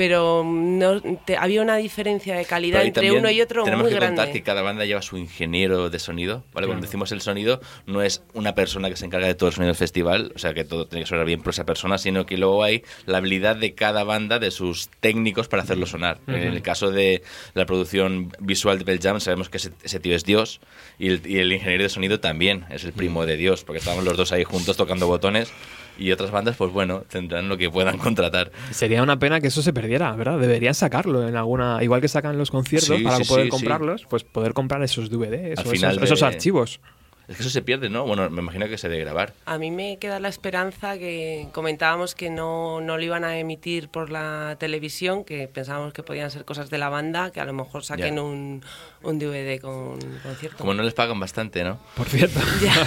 Pero 0.00 0.42
no, 0.46 1.02
te- 1.26 1.36
había 1.36 1.60
una 1.60 1.76
diferencia 1.76 2.34
de 2.34 2.46
calidad 2.46 2.82
entre 2.82 3.12
uno 3.12 3.30
y 3.30 3.42
otro 3.42 3.64
tenemos 3.64 3.82
muy 3.84 3.92
que 3.92 3.98
contar 3.98 4.14
grande. 4.14 4.32
que 4.32 4.42
cada 4.42 4.62
banda 4.62 4.86
lleva 4.86 5.02
su 5.02 5.18
ingeniero 5.18 5.90
de 5.90 5.98
sonido, 5.98 6.42
¿vale? 6.54 6.66
Cuando 6.66 6.80
Claro. 6.80 6.80
decimos 6.86 7.12
el 7.12 7.20
sonido, 7.20 7.60
no 7.84 8.00
es 8.00 8.22
una 8.32 8.54
persona 8.54 8.88
que 8.88 8.96
se 8.96 9.04
encarga 9.04 9.26
de 9.26 9.34
todo 9.34 9.50
el 9.50 9.54
sonido 9.54 9.68
del 9.68 9.76
festival, 9.76 10.32
o 10.34 10.38
sea, 10.38 10.54
que 10.54 10.64
todo 10.64 10.86
tiene 10.86 11.04
que 11.04 11.08
sonar 11.10 11.26
bien 11.26 11.42
por 11.42 11.50
esa 11.52 11.66
persona, 11.66 11.98
sino 11.98 12.24
que 12.24 12.38
luego 12.38 12.64
hay 12.64 12.82
la 13.04 13.18
habilidad 13.18 13.56
de 13.56 13.74
cada 13.74 14.02
banda, 14.04 14.38
de 14.38 14.50
sus 14.50 14.88
técnicos 15.00 15.48
para 15.48 15.64
hacerlo 15.64 15.84
sonar. 15.84 16.18
En 16.28 16.36
el 16.36 16.62
caso 16.62 16.90
de 16.90 17.22
la 17.52 17.66
producción 17.66 18.32
visual 18.38 18.78
de 18.78 18.86
Pearl 18.86 19.00
Jam, 19.02 19.20
sabemos 19.20 19.50
que 19.50 19.58
ese, 19.58 19.72
ese 19.82 20.00
tío 20.00 20.16
es 20.16 20.24
Dios, 20.24 20.62
y 20.98 21.08
el, 21.08 21.20
y 21.26 21.40
el 21.40 21.52
ingeniero 21.52 21.82
de 21.82 21.90
sonido 21.90 22.20
también 22.20 22.64
es 22.70 22.84
el 22.84 22.94
primo 22.94 23.26
de 23.26 23.36
Dios, 23.36 23.64
porque 23.64 23.80
estaban 23.80 24.02
los 24.06 24.16
dos 24.16 24.32
ahí 24.32 24.44
juntos 24.44 24.78
tocando 24.78 25.06
botones, 25.08 25.52
y 26.00 26.10
otras 26.12 26.30
bandas, 26.30 26.56
pues 26.56 26.72
bueno, 26.72 27.02
tendrán 27.08 27.48
lo 27.48 27.56
que 27.58 27.70
puedan 27.70 27.98
contratar. 27.98 28.50
Sería 28.70 29.02
una 29.02 29.18
pena 29.18 29.40
que 29.40 29.48
eso 29.48 29.62
se 29.62 29.72
perdiera, 29.72 30.12
¿verdad? 30.16 30.38
Deberían 30.38 30.74
sacarlo 30.74 31.28
en 31.28 31.36
alguna. 31.36 31.78
Igual 31.82 32.00
que 32.00 32.08
sacan 32.08 32.38
los 32.38 32.50
conciertos 32.50 32.96
Sí, 32.96 33.04
para 33.04 33.16
sí, 33.18 33.24
poder 33.24 33.44
sí, 33.44 33.50
sí. 33.50 33.56
comprarlos, 33.56 34.06
pues 34.08 34.24
poder 34.24 34.54
comprar 34.54 34.82
esos 34.82 35.10
DVDs 35.10 35.58
Al 35.58 35.66
o 35.66 35.70
final 35.70 36.02
esos, 36.02 36.22
archivos. 36.22 36.80
Es 37.28 37.36
que 37.36 37.42
eso 37.42 37.50
se 37.50 37.62
pierde, 37.62 37.88
¿no? 37.88 38.04
Bueno, 38.06 38.28
me 38.28 38.42
imagino 38.42 38.66
que 38.66 38.76
se 38.76 38.88
debe 38.88 39.04
grabar. 39.04 39.34
A 39.46 39.56
mí 39.56 39.70
me 39.70 39.98
queda 39.98 40.18
la 40.18 40.28
esperanza 40.28 40.98
que 40.98 41.46
comentábamos 41.52 42.16
que 42.16 42.28
no, 42.28 42.80
no 42.80 42.96
lo 42.96 43.04
iban 43.04 43.22
a 43.22 43.38
emitir 43.38 43.88
por 43.88 44.10
la 44.10 44.56
televisión, 44.58 45.22
que 45.24 45.46
pensábamos 45.46 45.92
que 45.92 46.02
podían 46.02 46.32
ser 46.32 46.44
cosas 46.44 46.70
de 46.70 46.78
la 46.78 46.88
banda, 46.88 47.30
que 47.30 47.38
a 47.38 47.44
lo 47.44 47.52
mejor 47.52 47.84
saquen 47.84 48.18
un, 48.18 48.64
un 49.04 49.18
DVD 49.20 49.60
con 49.60 50.00
concierto. 50.24 50.58
Como 50.58 50.74
no 50.74 50.82
les 50.82 50.94
pagan 50.94 51.20
bastante, 51.20 51.62
¿no? 51.62 51.78
Por 51.94 52.08
cierto, 52.08 52.40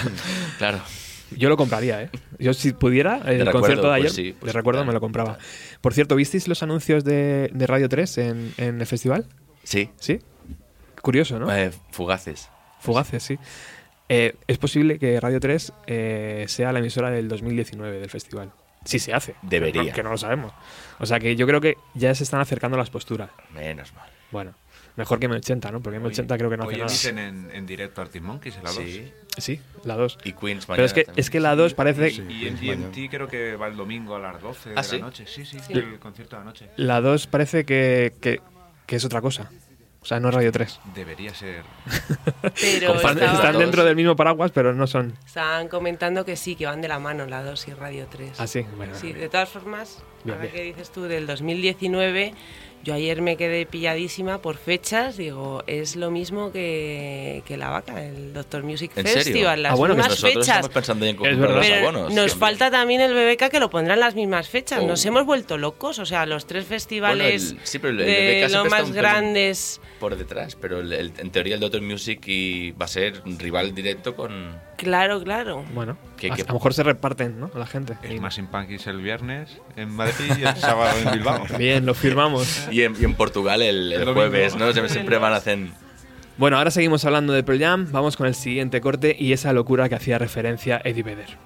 Claro. 0.58 0.82
Yo 1.38 1.50
lo 1.50 1.58
compraría, 1.58 2.04
¿eh? 2.04 2.10
Yo 2.40 2.54
si 2.54 2.74
pudiera, 2.74 3.18
el 3.26 3.40
recuerdo, 3.40 3.60
concierto 3.60 3.88
de 3.90 3.94
ayer, 3.96 4.06
pues 4.06 4.16
sí, 4.16 4.36
pues 4.40 4.54
de 4.54 4.58
recuerdo 4.58 4.80
claro, 4.80 4.88
me 4.88 4.94
lo 4.94 5.00
compraba. 5.00 5.38
Por 5.82 5.94
cierto, 5.94 6.16
¿visteis 6.16 6.48
los 6.48 6.64
anuncios 6.64 7.04
de, 7.04 7.50
de 7.54 7.68
Radio 7.68 7.90
3 7.90 8.18
en, 8.18 8.54
en 8.58 8.82
el 8.82 8.88
festival? 8.88 9.26
Sí. 9.64 9.90
¿Sí? 10.00 10.20
Curioso, 11.02 11.40
¿no? 11.40 11.54
Eh, 11.54 11.72
fugaces. 11.92 12.50
Fugaces, 12.80 13.24
sí. 13.24 13.38
Eh, 14.10 14.36
es 14.48 14.58
posible 14.58 15.00
que 15.00 15.20
Radio 15.20 15.40
3 15.40 15.74
eh, 15.88 16.46
sea 16.48 16.72
la 16.72 16.80
emisora 16.80 17.10
del 17.10 17.28
2019 17.28 18.00
del 18.00 18.10
festival. 18.10 18.52
Si 18.86 19.00
se 19.00 19.14
hace. 19.14 19.36
Debería. 19.42 19.92
Que 19.94 20.04
no 20.04 20.12
lo 20.12 20.18
sabemos. 20.18 20.54
O 21.00 21.06
sea 21.06 21.20
que 21.20 21.36
yo 21.36 21.48
creo 21.48 21.62
que 21.62 21.78
ya 21.94 22.14
se 22.14 22.24
están 22.24 22.42
acercando 22.42 22.78
las 22.78 22.90
posturas. 22.90 23.30
Menos 23.54 23.94
mal. 23.94 24.10
Bueno, 24.32 24.54
mejor 24.96 25.20
que 25.20 25.30
M80, 25.30 25.72
¿no? 25.72 25.82
Porque 25.82 26.00
M80 26.00 26.38
creo 26.38 26.50
que 26.50 26.58
no 26.58 26.64
hace 26.64 26.74
Hoy 26.74 26.80
nada. 26.80 26.92
emiten 26.92 27.18
en, 27.20 27.52
en 27.56 27.66
directo 27.66 28.02
Arctic 28.02 28.22
Monkeys, 28.22 28.56
en 28.58 28.64
la 28.64 28.70
2. 28.72 28.78
Sí. 28.84 29.12
Sí, 29.38 29.60
la 29.84 29.96
2. 29.96 30.20
Y 30.26 30.34
Queens 30.34 30.66
Pero 30.68 30.86
es 30.86 30.94
que, 30.94 31.02
mañana 31.02 31.14
es 31.18 31.30
que 31.30 31.40
la 31.40 31.56
2 31.56 31.74
parece... 31.74 32.10
Y 32.12 32.48
en 32.48 32.56
TNT 32.58 33.10
creo 33.10 33.28
que 33.28 33.56
va 33.56 33.68
el 33.68 33.76
domingo 33.76 34.16
a 34.16 34.20
las 34.20 34.40
12 34.42 34.70
de 34.70 34.74
¿Ah, 34.76 34.78
la 34.78 34.84
sí? 34.84 35.00
noche. 35.02 35.26
Sí, 35.28 35.44
sí, 35.46 35.58
el 35.70 35.98
concierto 36.00 36.36
de 36.36 36.40
la 36.42 36.46
noche. 36.46 36.70
La 36.78 37.02
2 37.02 37.26
parece 37.28 37.66
que, 37.66 38.14
que, 38.22 38.42
que 38.86 38.96
es 38.98 39.06
otra 39.06 39.22
cosa. 39.22 39.50
O 40.02 40.06
sea, 40.06 40.20
no 40.20 40.28
es 40.28 40.36
Radio 40.36 40.52
3. 40.52 40.80
Debería 40.94 41.34
ser. 41.34 41.64
Pero 42.62 42.94
Están 42.96 43.18
todos. 43.18 43.58
dentro 43.58 43.86
del 43.86 43.96
mismo 43.96 44.18
paraguas, 44.18 44.52
pero 44.52 44.74
no 44.74 44.86
son 44.86 45.14
estaban 45.26 45.70
comentando 45.70 46.26
que 46.26 46.36
sí, 46.36 46.56
que 46.58 46.66
van 46.66 46.82
de 46.82 46.90
la 46.90 47.00
mano 47.00 47.26
la 47.26 47.42
2 47.42 47.70
y 47.70 47.74
Radio 47.74 48.08
3. 48.12 48.38
así. 48.42 48.66
Bueno, 48.76 48.94
Sí, 48.96 49.14
de 49.14 49.30
todas 49.30 49.48
formas, 49.48 50.04
Bien, 50.26 50.36
ahora 50.36 50.52
bien. 50.52 50.54
que 50.56 50.64
dices 50.74 50.92
tú 50.92 51.04
del 51.04 51.26
2019, 51.26 52.34
yo 52.84 52.94
ayer 52.94 53.22
me 53.22 53.38
quedé 53.38 53.66
pilladísima 53.66 54.42
por 54.42 54.58
fechas, 54.58 55.16
digo, 55.18 55.64
es 55.68 55.96
lo 55.96 56.12
mismo 56.12 56.52
que, 56.52 57.42
que 57.46 57.56
la 57.58 57.70
vaca, 57.70 58.04
el 58.04 58.34
Doctor 58.34 58.64
Music 58.64 58.92
¿En 58.96 59.08
serio? 59.08 59.24
Festival, 59.24 59.64
las 59.64 59.72
Ah, 59.72 59.76
bueno, 59.76 59.94
que 59.96 60.00
mismas 60.02 60.12
Nosotros 60.22 60.34
fechas. 60.46 60.48
estamos 60.58 60.70
pensando 60.74 61.06
en 61.06 61.16
comprar 61.16 61.40
los 61.40 61.66
Pero 61.66 61.76
abonos. 61.90 62.14
nos 62.14 62.36
falta 62.36 62.70
también 62.70 63.00
el 63.02 63.14
BBK 63.14 63.50
que 63.50 63.60
lo 63.60 63.70
pondrán 63.70 64.00
las 64.02 64.16
mismas 64.16 64.50
fechas. 64.50 64.80
Oh. 64.84 64.88
Nos 64.88 65.06
hemos 65.06 65.26
vuelto 65.26 65.58
locos, 65.58 66.00
o 66.00 66.06
sea, 66.06 66.26
los 66.26 66.46
tres 66.46 66.66
festivales 66.66 67.46
Bueno, 67.52 67.60
el- 67.62 67.68
sí, 67.68 67.80
pero 67.80 67.94
el- 67.94 68.00
el 68.02 68.06
de 68.06 68.14
BBK 68.14 68.42
lo 68.44 68.50
siempre 68.50 68.68
está 68.80 68.82
más 68.84 68.92
grandes. 68.92 69.82
Por 70.00 70.18
detrás, 70.18 70.58
pero 70.60 70.82
el- 70.82 70.92
el- 70.94 71.14
en 71.18 71.32
teoría 71.32 71.56
el 71.56 71.62
Doctor 71.62 71.82
Music 71.82 72.22
y 72.28 72.72
va 72.72 72.86
a 72.86 72.90
ser 72.90 73.22
un 73.26 73.40
rival 73.40 73.74
directo 73.74 74.16
con... 74.16 74.60
Claro, 74.84 75.24
claro. 75.24 75.64
bueno 75.74 75.98
Que- 76.18 76.32
a, 76.32 76.36
que- 76.36 76.42
a 76.44 76.46
lo 76.46 76.54
mejor 76.54 76.74
se 76.74 76.84
reparten, 76.84 77.40
¿no? 77.40 77.50
La 77.56 77.66
gente. 77.66 77.98
El 78.04 78.14
Y- 78.14 78.18
Smashing 78.18 78.48
Pumpkins 78.48 78.88
el 78.88 79.02
viernes 79.02 79.58
en 79.76 79.90
Madrid 79.96 80.32
y 80.40 80.44
el 80.44 80.56
sábado 80.56 80.98
en 81.04 81.12
Bilbao. 81.12 81.46
Bien, 81.58 81.86
lo 81.86 81.94
firmamos. 81.94 82.68
Y 82.72 82.84
en, 82.84 82.96
y 83.00 83.04
en 83.06 83.16
Portugal 83.16 83.62
el, 83.62 83.92
el 83.92 84.14
jueves, 84.14 84.56
¿no? 84.56 84.72
Siempre, 84.72 84.94
siempre 84.94 85.18
van 85.18 85.34
a 85.34 85.38
hacer... 85.38 85.60
Bueno, 86.38 86.58
ahora 86.58 86.72
seguimos 86.72 87.06
hablando 87.06 87.32
de 87.34 87.44
Pearl 87.44 87.60
Jam. 87.60 87.88
Vamos 87.92 88.18
con 88.18 88.26
el 88.28 88.34
siguiente 88.36 88.82
corte 88.82 89.16
y 89.18 89.34
esa 89.34 89.54
locura 89.54 89.88
que 89.88 89.96
hacía 89.96 90.18
referencia 90.18 90.82
Eddie 90.84 91.04
Vedder. 91.04 91.38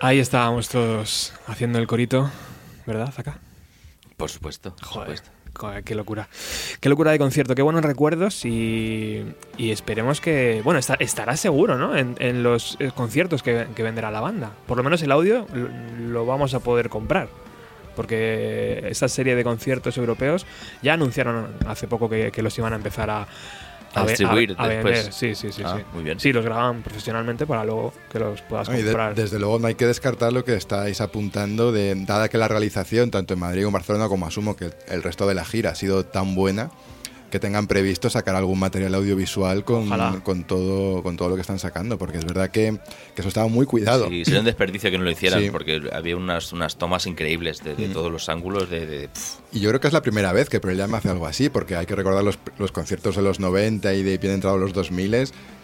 Ahí 0.00 0.18
estábamos 0.18 0.68
todos 0.68 1.34
haciendo 1.46 1.78
el 1.78 1.86
corito, 1.86 2.30
¿verdad, 2.86 3.12
Zaka? 3.12 3.38
Por 4.16 4.30
supuesto, 4.30 4.74
por 4.74 4.84
Joder, 4.88 5.16
supuesto. 5.18 5.30
joder, 5.58 5.84
qué 5.84 5.94
locura. 5.94 6.28
Qué 6.80 6.88
locura 6.88 7.10
de 7.10 7.18
concierto, 7.18 7.54
qué 7.54 7.62
buenos 7.62 7.82
recuerdos 7.84 8.44
y, 8.46 9.24
y 9.58 9.70
esperemos 9.70 10.20
que, 10.20 10.62
bueno, 10.64 10.80
está- 10.80 10.96
estará 10.98 11.36
seguro, 11.36 11.76
¿no? 11.76 11.96
En, 11.96 12.16
en 12.18 12.42
los 12.42 12.76
eh, 12.80 12.90
conciertos 12.94 13.42
que, 13.42 13.66
que 13.74 13.82
venderá 13.82 14.10
la 14.10 14.20
banda. 14.20 14.52
Por 14.66 14.78
lo 14.78 14.82
menos 14.82 15.02
el 15.02 15.12
audio 15.12 15.46
lo, 15.52 15.68
lo 16.10 16.26
vamos 16.26 16.54
a 16.54 16.60
poder 16.60 16.88
comprar. 16.88 17.28
Porque 17.96 18.86
esa 18.88 19.08
serie 19.08 19.34
de 19.36 19.44
conciertos 19.44 19.98
europeos 19.98 20.46
ya 20.80 20.94
anunciaron 20.94 21.48
hace 21.66 21.88
poco 21.88 22.08
que, 22.08 22.30
que 22.32 22.42
los 22.42 22.56
iban 22.56 22.72
a 22.72 22.76
empezar 22.76 23.10
a, 23.10 23.26
A 23.94 24.04
distribuir 24.06 24.54
a 24.58 24.68
después. 24.68 24.94
vender. 24.94 25.12
Sí, 25.12 25.34
sí, 25.34 25.50
sí, 25.52 25.62
Ah, 25.64 25.76
sí. 25.78 25.84
muy 25.92 26.04
bien. 26.04 26.20
Sí, 26.20 26.32
los 26.32 26.44
graban 26.44 26.82
profesionalmente 26.82 27.46
para 27.46 27.64
luego 27.64 27.92
que 28.10 28.18
los 28.18 28.40
puedas 28.42 28.68
No, 28.68 28.74
y 28.74 28.82
de- 28.82 28.84
comprar. 28.92 29.14
desde 29.14 29.38
luego 29.38 29.58
no 29.58 29.66
hay 29.66 29.74
que 29.74 29.86
descartar 29.86 30.32
lo 30.32 30.44
que 30.44 30.54
estáis 30.54 31.00
apuntando, 31.00 31.72
de, 31.72 31.94
dada 32.06 32.28
que 32.28 32.38
la 32.38 32.48
realización, 32.48 33.10
tanto 33.10 33.34
en 33.34 33.40
Madrid 33.40 33.62
como 33.64 33.68
en 33.70 33.80
Barcelona, 33.80 34.08
como 34.08 34.26
asumo 34.26 34.54
que 34.56 34.70
el 34.88 35.02
resto 35.02 35.26
de 35.26 35.34
la 35.34 35.44
gira 35.44 35.70
ha 35.70 35.74
sido 35.74 36.04
tan 36.04 36.34
buena, 36.34 36.70
que 37.30 37.40
tengan 37.40 37.66
previsto 37.66 38.10
sacar 38.10 38.34
algún 38.36 38.58
material 38.58 38.94
audiovisual 38.94 39.64
con, 39.64 39.88
con, 40.20 40.44
todo, 40.44 41.02
con 41.02 41.16
todo 41.16 41.28
lo 41.30 41.34
que 41.36 41.40
están 41.40 41.58
sacando, 41.58 41.96
porque 41.96 42.18
es 42.18 42.24
verdad 42.24 42.50
que, 42.50 42.78
que 43.14 43.20
eso 43.22 43.28
estaba 43.28 43.46
muy 43.48 43.66
cuidado. 43.66 44.08
Sí, 44.08 44.24
sería 44.24 44.40
un 44.40 44.46
desperdicio 44.46 44.90
que 44.90 44.98
no 44.98 45.04
lo 45.04 45.10
hicieran, 45.10 45.40
Sí. 45.40 45.50
porque 45.50 45.80
había 45.92 46.16
unas, 46.16 46.52
unas 46.52 46.76
tomas 46.76 47.06
increíbles 47.06 47.62
de, 47.64 47.74
de 47.76 47.88
Mm. 47.88 47.92
todos 47.92 48.12
los 48.12 48.28
ángulos. 48.28 48.68
De, 48.68 48.84
de- 48.86 49.08
Y 49.52 49.60
yo 49.60 49.68
creo 49.70 49.80
que 49.80 49.86
es 49.86 49.92
la 49.94 50.02
primera 50.02 50.32
vez 50.32 50.48
que 50.48 50.60
Pearl 50.60 50.76
Jam 50.76 50.94
hace 50.94 51.08
algo 51.08 51.26
así, 51.26 51.48
porque 51.48 51.76
hay 51.76 51.86
que 51.86 51.94
recordar 51.94 52.22
los, 52.24 52.38
los 52.58 52.72
conciertos 52.72 53.16
de 53.16 53.22
los 53.22 53.40
90 53.40 53.94
y 53.94 54.02
de 54.02 54.18
bien 54.18 54.34
entrado 54.34 54.58
los 54.58 54.72
2000 54.72 55.14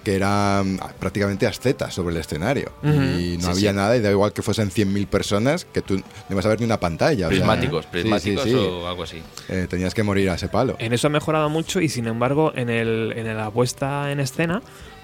que 0.07 0.15
eran 0.15 0.79
prácticamente 1.01 1.49
ascetas 1.49 1.93
sobre 1.93 2.15
el 2.15 2.21
escenario. 2.21 2.71
Y 2.85 3.39
no 3.39 3.47
Sí, 3.47 3.51
había 3.51 3.71
sí. 3.73 3.77
nada, 3.77 3.97
y 3.97 4.01
da 4.01 4.09
igual 4.13 4.33
que 4.33 4.41
fuesen 4.41 4.71
100.000 4.71 5.09
personas, 5.09 5.65
que 5.65 5.83
tú 5.83 5.97
no 5.97 6.03
ibas 6.31 6.47
a 6.47 6.51
ver 6.51 6.61
ni 6.61 6.65
una 6.65 6.79
pantalla. 6.79 7.27
o 7.27 7.31
sea, 7.31 7.39
prismáticos, 7.39 7.87
sí, 7.87 7.89
prismáticos 7.91 8.45
sí, 8.45 8.51
sí. 8.51 8.55
o 8.57 8.87
algo 8.87 9.03
así. 9.03 9.21
Eh, 9.49 9.67
tenías 9.69 9.95
que 9.95 10.05
morir 10.05 10.31
a 10.31 10.35
ese 10.35 10.47
palo. 10.47 10.77
En 10.79 10.93
eso 10.93 11.09
ha 11.09 11.11
mejorado 11.11 11.51
mucho 11.51 11.81
y 11.81 11.89
sin 11.89 12.07
embargo 12.07 12.53
en, 12.55 12.71
el, 12.71 13.15
en 13.17 13.37
la 13.37 13.51
puesta 13.51 14.13
en 14.13 14.21
escena 14.21 14.63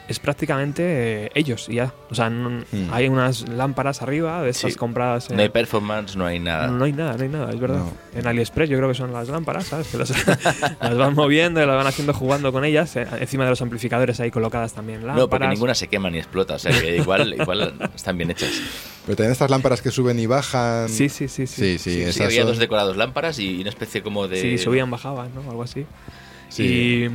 es 0.08 0.18
prácticamente 0.18 0.82
eh, 1.26 1.30
ellos 1.34 1.68
y 1.68 1.76
ya. 1.76 1.94
O 2.10 2.14
sea, 2.14 2.28
no- 2.28 2.50
Hmm. 2.72 2.88
hay 2.92 3.08
unas 3.08 3.48
lámparas 3.48 4.02
arriba 4.02 4.42
de 4.42 4.50
estas 4.50 4.72
Sí. 4.72 4.78
compradas. 4.78 5.30
en- 5.30 5.36
No 5.36 5.42
hay 5.42 5.48
performance, 5.48 6.16
no 6.16 6.26
hay 6.26 6.38
nada. 6.38 6.66
no 6.68 6.84
hay 6.84 6.92
nada, 6.92 7.16
no 7.16 7.22
hay 7.22 7.28
nada, 7.28 7.50
es 7.52 7.60
verdad. 7.60 7.78
No. 7.78 7.92
En 8.18 8.26
AliExpress 8.26 8.68
yo 8.68 8.76
creo 8.76 8.88
que 8.88 8.94
son 8.94 9.12
las 9.12 9.28
lámparas, 9.28 9.66
¿sabes? 9.66 9.88
Que 9.88 9.98
las, 9.98 10.10
las 10.80 10.96
van 10.96 11.14
moviendo 11.14 11.62
y 11.62 11.66
las 11.66 11.76
van 11.76 11.86
haciendo 11.86 12.12
jugando 12.12 12.52
con 12.52 12.64
ellas. 12.64 12.94
eh, 12.96 13.06
Encima 13.20 13.44
de 13.44 13.50
los 13.50 13.62
amplificadores 13.62 14.18
ahí 14.20 14.30
colocadas 14.30 14.72
también 14.74 14.98
lámparas. 15.06 15.18
No, 15.22 15.28
porque 15.28 15.48
ninguna 15.48 15.74
se 15.74 15.88
quema 15.88 16.10
ni 16.10 16.18
explota, 16.18 16.54
o 16.54 16.58
sea 16.58 16.72
que 16.78 16.96
igual, 16.96 17.34
igual 17.40 17.74
están 17.94 18.16
bien 18.18 18.30
hechas. 18.30 18.50
Pero 19.06 19.16
también 19.16 19.32
estas 19.32 19.50
lámparas 19.50 19.82
que 19.82 19.90
suben 19.90 20.18
y 20.18 20.26
bajan. 20.26 20.88
Sí, 20.88 21.08
sí, 21.08 21.26
sí. 21.28 21.46
Sí, 21.46 21.78
Sí, 21.78 21.78
sí, 21.78 21.90
Sí, 21.94 22.02
esas 22.02 22.26
había 22.26 22.42
son- 22.42 22.48
dos 22.50 22.58
decorados 22.58 22.96
lámparas 22.96 23.38
y 23.38 23.60
una 23.60 23.70
especie 23.70 24.02
como 24.02 24.28
de... 24.28 24.40
Sí, 24.40 24.58
subían, 24.58 24.90
bajaban, 24.90 25.30
¿no? 25.34 25.40
Algo 25.50 25.62
así. 25.62 25.86
Sí. 26.52 27.08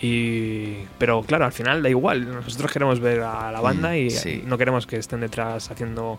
Y, 0.00 0.06
y- 0.06 0.84
pero 0.98 1.22
claro, 1.22 1.46
al 1.46 1.52
final 1.52 1.82
da 1.82 1.88
igual. 1.88 2.30
Nosotros 2.30 2.70
queremos 2.70 3.00
ver 3.00 3.20
a 3.22 3.50
la 3.50 3.60
banda 3.62 3.90
Mm, 3.92 3.96
y 3.96 4.10
sí. 4.10 4.42
no 4.46 4.58
queremos 4.58 4.86
que 4.86 4.96
estén 4.96 5.20
detrás 5.20 5.70
haciendo 5.70 6.18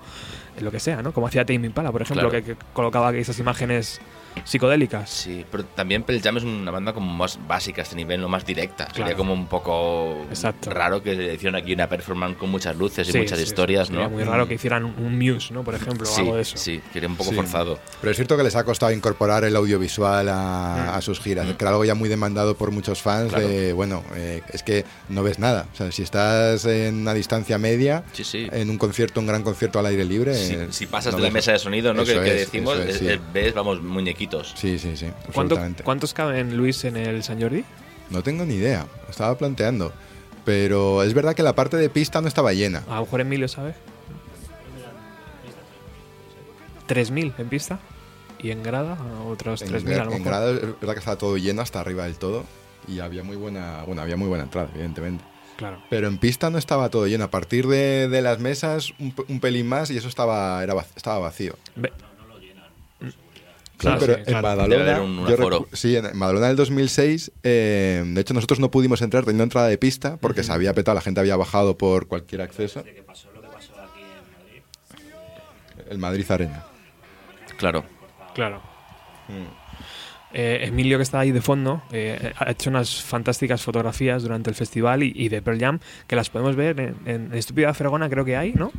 lo 0.60 0.72
que 0.72 0.80
sea, 0.80 1.04
¿no? 1.04 1.14
Como 1.14 1.28
hacía 1.28 1.46
Tame 1.46 1.68
Impala, 1.68 1.92
por 1.92 2.02
ejemplo, 2.02 2.30
Claro. 2.30 2.44
que, 2.46 2.56
que 2.56 2.60
colocaba 2.74 3.14
esas 3.16 3.38
imágenes 3.38 4.02
psicodélicas. 4.46 5.10
Sí, 5.10 5.46
pero 5.52 5.64
también 5.66 6.04
Pearl 6.04 6.22
Jam 6.22 6.38
es 6.38 6.44
una 6.44 6.72
banda 6.72 6.94
como 6.94 7.12
más 7.14 7.40
básica 7.48 7.82
a 7.82 7.84
este 7.84 7.96
nivel, 7.96 8.22
no 8.22 8.30
más 8.30 8.46
directa. 8.46 8.88
Sería 8.88 9.06
Claro. 9.06 9.18
como 9.18 9.34
un 9.34 9.48
poco 9.48 10.26
Exacto. 10.30 10.70
raro 10.70 11.02
que 11.02 11.34
hicieran 11.34 11.56
aquí 11.62 11.74
una 11.74 11.88
performance 11.88 12.38
con 12.38 12.50
muchas 12.50 12.76
luces 12.76 13.08
y 13.10 13.12
Sí, 13.12 13.18
muchas 13.20 13.38
sí, 13.40 13.44
historias, 13.46 13.88
sería 13.88 14.04
¿no? 14.04 14.10
muy 14.10 14.24
raro 14.24 14.48
que 14.48 14.56
hicieran 14.56 14.86
un 14.86 15.18
Muse, 15.18 15.54
¿no? 15.54 15.64
Por 15.64 15.76
ejemplo, 15.76 16.08
o 16.08 16.12
Sí, 16.12 16.22
algo 16.22 16.36
de 16.36 16.42
eso. 16.42 16.58
sí, 16.58 16.82
era 16.94 17.08
un 17.08 17.16
poco 17.16 17.30
Sí. 17.32 17.36
forzado. 17.36 17.80
Pero 18.02 18.12
es 18.12 18.18
cierto 18.18 18.36
que 18.38 18.44
les 18.44 18.56
ha 18.56 18.64
costado 18.64 18.92
incorporar 18.92 19.44
el 19.44 19.56
audiovisual 19.56 20.28
a, 20.30 20.92
Mm. 20.94 20.98
a 20.98 21.02
sus 21.02 21.20
giras, 21.20 21.46
que 21.56 21.64
era 21.64 21.70
algo 21.72 21.86
ya 21.86 21.96
muy 21.96 22.10
demandado 22.10 22.56
por 22.56 22.72
muchos 22.72 23.02
fans 23.02 23.30
Claro. 23.32 23.48
de, 23.48 23.74
bueno, 23.74 24.04
eh, 24.16 24.42
es 24.52 24.64
que 24.64 24.86
no 25.10 25.24
ves 25.24 25.40
nada. 25.40 25.68
O 25.74 25.76
sea, 25.76 25.92
si 25.92 26.04
estás 26.04 26.66
en 26.66 26.96
una 27.02 27.14
distancia 27.14 27.58
media, 27.58 28.04
Sí, 28.14 28.24
sí. 28.24 28.48
en 28.52 28.70
un 28.70 28.78
concierto, 28.78 29.20
un 29.20 29.28
gran 29.28 29.44
concierto 29.44 29.80
al 29.80 29.86
aire 29.88 30.06
libre... 30.06 30.34
Si, 30.36 30.54
eh, 30.54 30.68
si 30.72 30.86
pasas 30.88 31.14
no 31.14 31.18
de 31.18 31.24
la 31.24 31.28
ves- 31.30 31.34
mesa 31.34 31.52
de 31.54 31.60
sonido, 31.60 31.94
¿no? 31.94 32.04
Que, 32.04 32.12
Eso 32.14 32.22
que 32.22 32.30
es, 32.30 32.52
decimos, 32.52 32.78
es, 32.80 32.90
es- 32.90 32.98
sí. 32.98 33.08
es- 33.08 33.20
ves, 33.34 33.54
vamos, 33.54 33.82
muñequitos. 33.82 34.23
Sí, 34.56 34.80
sí, 34.80 34.96
sí, 34.98 35.08
¿Cuánto-. 35.34 35.60
¿Cuántos 35.84 36.14
caben, 36.14 36.56
Luis, 36.58 36.84
en 36.86 36.98
el 36.98 37.24
San 37.24 37.42
Jordi? 37.42 37.64
No 38.10 38.22
tengo 38.24 38.46
ni 38.46 38.56
idea, 38.56 38.86
estaba 39.10 39.38
planteando. 39.38 39.94
Pero 40.46 41.04
es 41.04 41.14
verdad 41.14 41.36
que 41.36 41.44
la 41.44 41.56
parte 41.56 41.78
de 41.78 41.90
pista 41.90 42.20
no 42.22 42.28
estaba 42.28 42.52
llena. 42.54 42.84
A 42.90 42.96
lo 42.96 43.02
mejor 43.02 43.22
Emilio 43.22 43.48
sabe. 43.48 43.76
3.000 46.88 47.34
en 47.38 47.50
pista. 47.50 47.80
Y 48.40 48.52
en 48.52 48.62
grada, 48.62 48.98
otros 49.26 49.62
En, 49.62 49.70
3.000 49.70 50.02
a 50.02 50.04
lo 50.06 50.12
en 50.12 50.24
grado 50.24 50.54
es 50.54 50.62
verdad 50.62 50.94
que 50.94 51.00
estaba 51.00 51.18
todo 51.18 51.38
lleno 51.38 51.62
hasta 51.62 51.80
arriba 51.80 52.04
del 52.04 52.16
todo 52.18 52.44
y 52.90 53.00
había 53.00 53.24
muy 53.24 53.38
buena, 53.38 53.84
bueno, 53.86 54.02
había 54.02 54.18
muy 54.18 54.28
buena 54.28 54.44
entrada, 54.44 54.68
evidentemente. 54.74 55.24
Claro. 55.56 55.82
Pero 55.90 56.08
en 56.10 56.18
pista 56.18 56.50
no 56.50 56.58
estaba 56.58 56.90
todo 56.90 57.08
lleno. 57.08 57.24
A 57.24 57.32
partir 57.32 57.68
de, 57.68 58.10
de 58.10 58.22
las 58.22 58.40
mesas, 58.40 58.92
un, 59.00 59.14
un 59.30 59.40
pelín 59.40 59.68
más 59.70 59.92
y 59.92 59.98
eso 59.98 60.10
estaba, 60.10 60.62
era, 60.62 60.76
estaba 60.96 61.20
vacío. 61.20 61.56
Ve- 61.78 61.94
Claro, 63.78 63.98
pero 64.00 64.14
sí, 64.14 64.20
en 64.20 64.26
claro. 64.26 64.42
Badalona. 64.48 64.76
Debe 64.78 64.92
haber 64.92 65.04
un- 65.04 65.20
un 65.20 65.28
yo 65.28 65.68
sí, 65.74 65.96
en 65.98 66.18
Badalona 66.20 66.48
del 66.48 66.56
2006. 66.56 67.32
eh, 67.44 68.04
de 68.06 68.22
hecho, 68.22 68.34
nosotros 68.34 68.60
no 68.60 68.70
pudimos 68.72 69.02
entrar 69.02 69.24
teniendo 69.24 69.44
entrada 69.44 69.68
de 69.68 69.78
pista 69.78 70.18
porque 70.18 70.44
se 70.44 70.52
había 70.54 70.74
petado, 70.74 70.96
la 70.96 71.02
gente 71.02 71.20
había 71.20 71.36
bajado 71.36 71.78
por 71.78 72.08
cualquier 72.08 72.42
acceso. 72.42 72.84
El 75.90 75.98
Madrid 75.98 76.26
Arena. 76.32 76.64
Claro. 77.58 77.84
Claro. 78.34 78.62
Eh, 80.36 80.60
Emilio, 80.64 80.98
que 80.98 81.04
está 81.04 81.20
ahí 81.20 81.32
de 81.32 81.42
fondo, 81.42 81.84
eh, 81.92 82.34
ha 82.38 82.50
hecho 82.52 82.70
unas 82.72 83.04
fantásticas 83.04 83.62
fotografías 83.62 84.24
durante 84.24 84.50
el 84.50 84.56
festival 84.56 85.04
y, 85.04 85.12
y 85.16 85.30
de 85.30 85.42
Pearl 85.44 85.60
Jam 85.60 85.80
que 86.08 86.16
las 86.16 86.30
podemos 86.32 86.56
ver 86.56 86.80
en, 86.80 86.96
en 87.06 87.34
Estúpida 87.36 87.72
Fregona, 87.76 88.10
creo 88.10 88.26
que 88.26 88.36
hay, 88.36 88.54
¿no? 88.54 88.72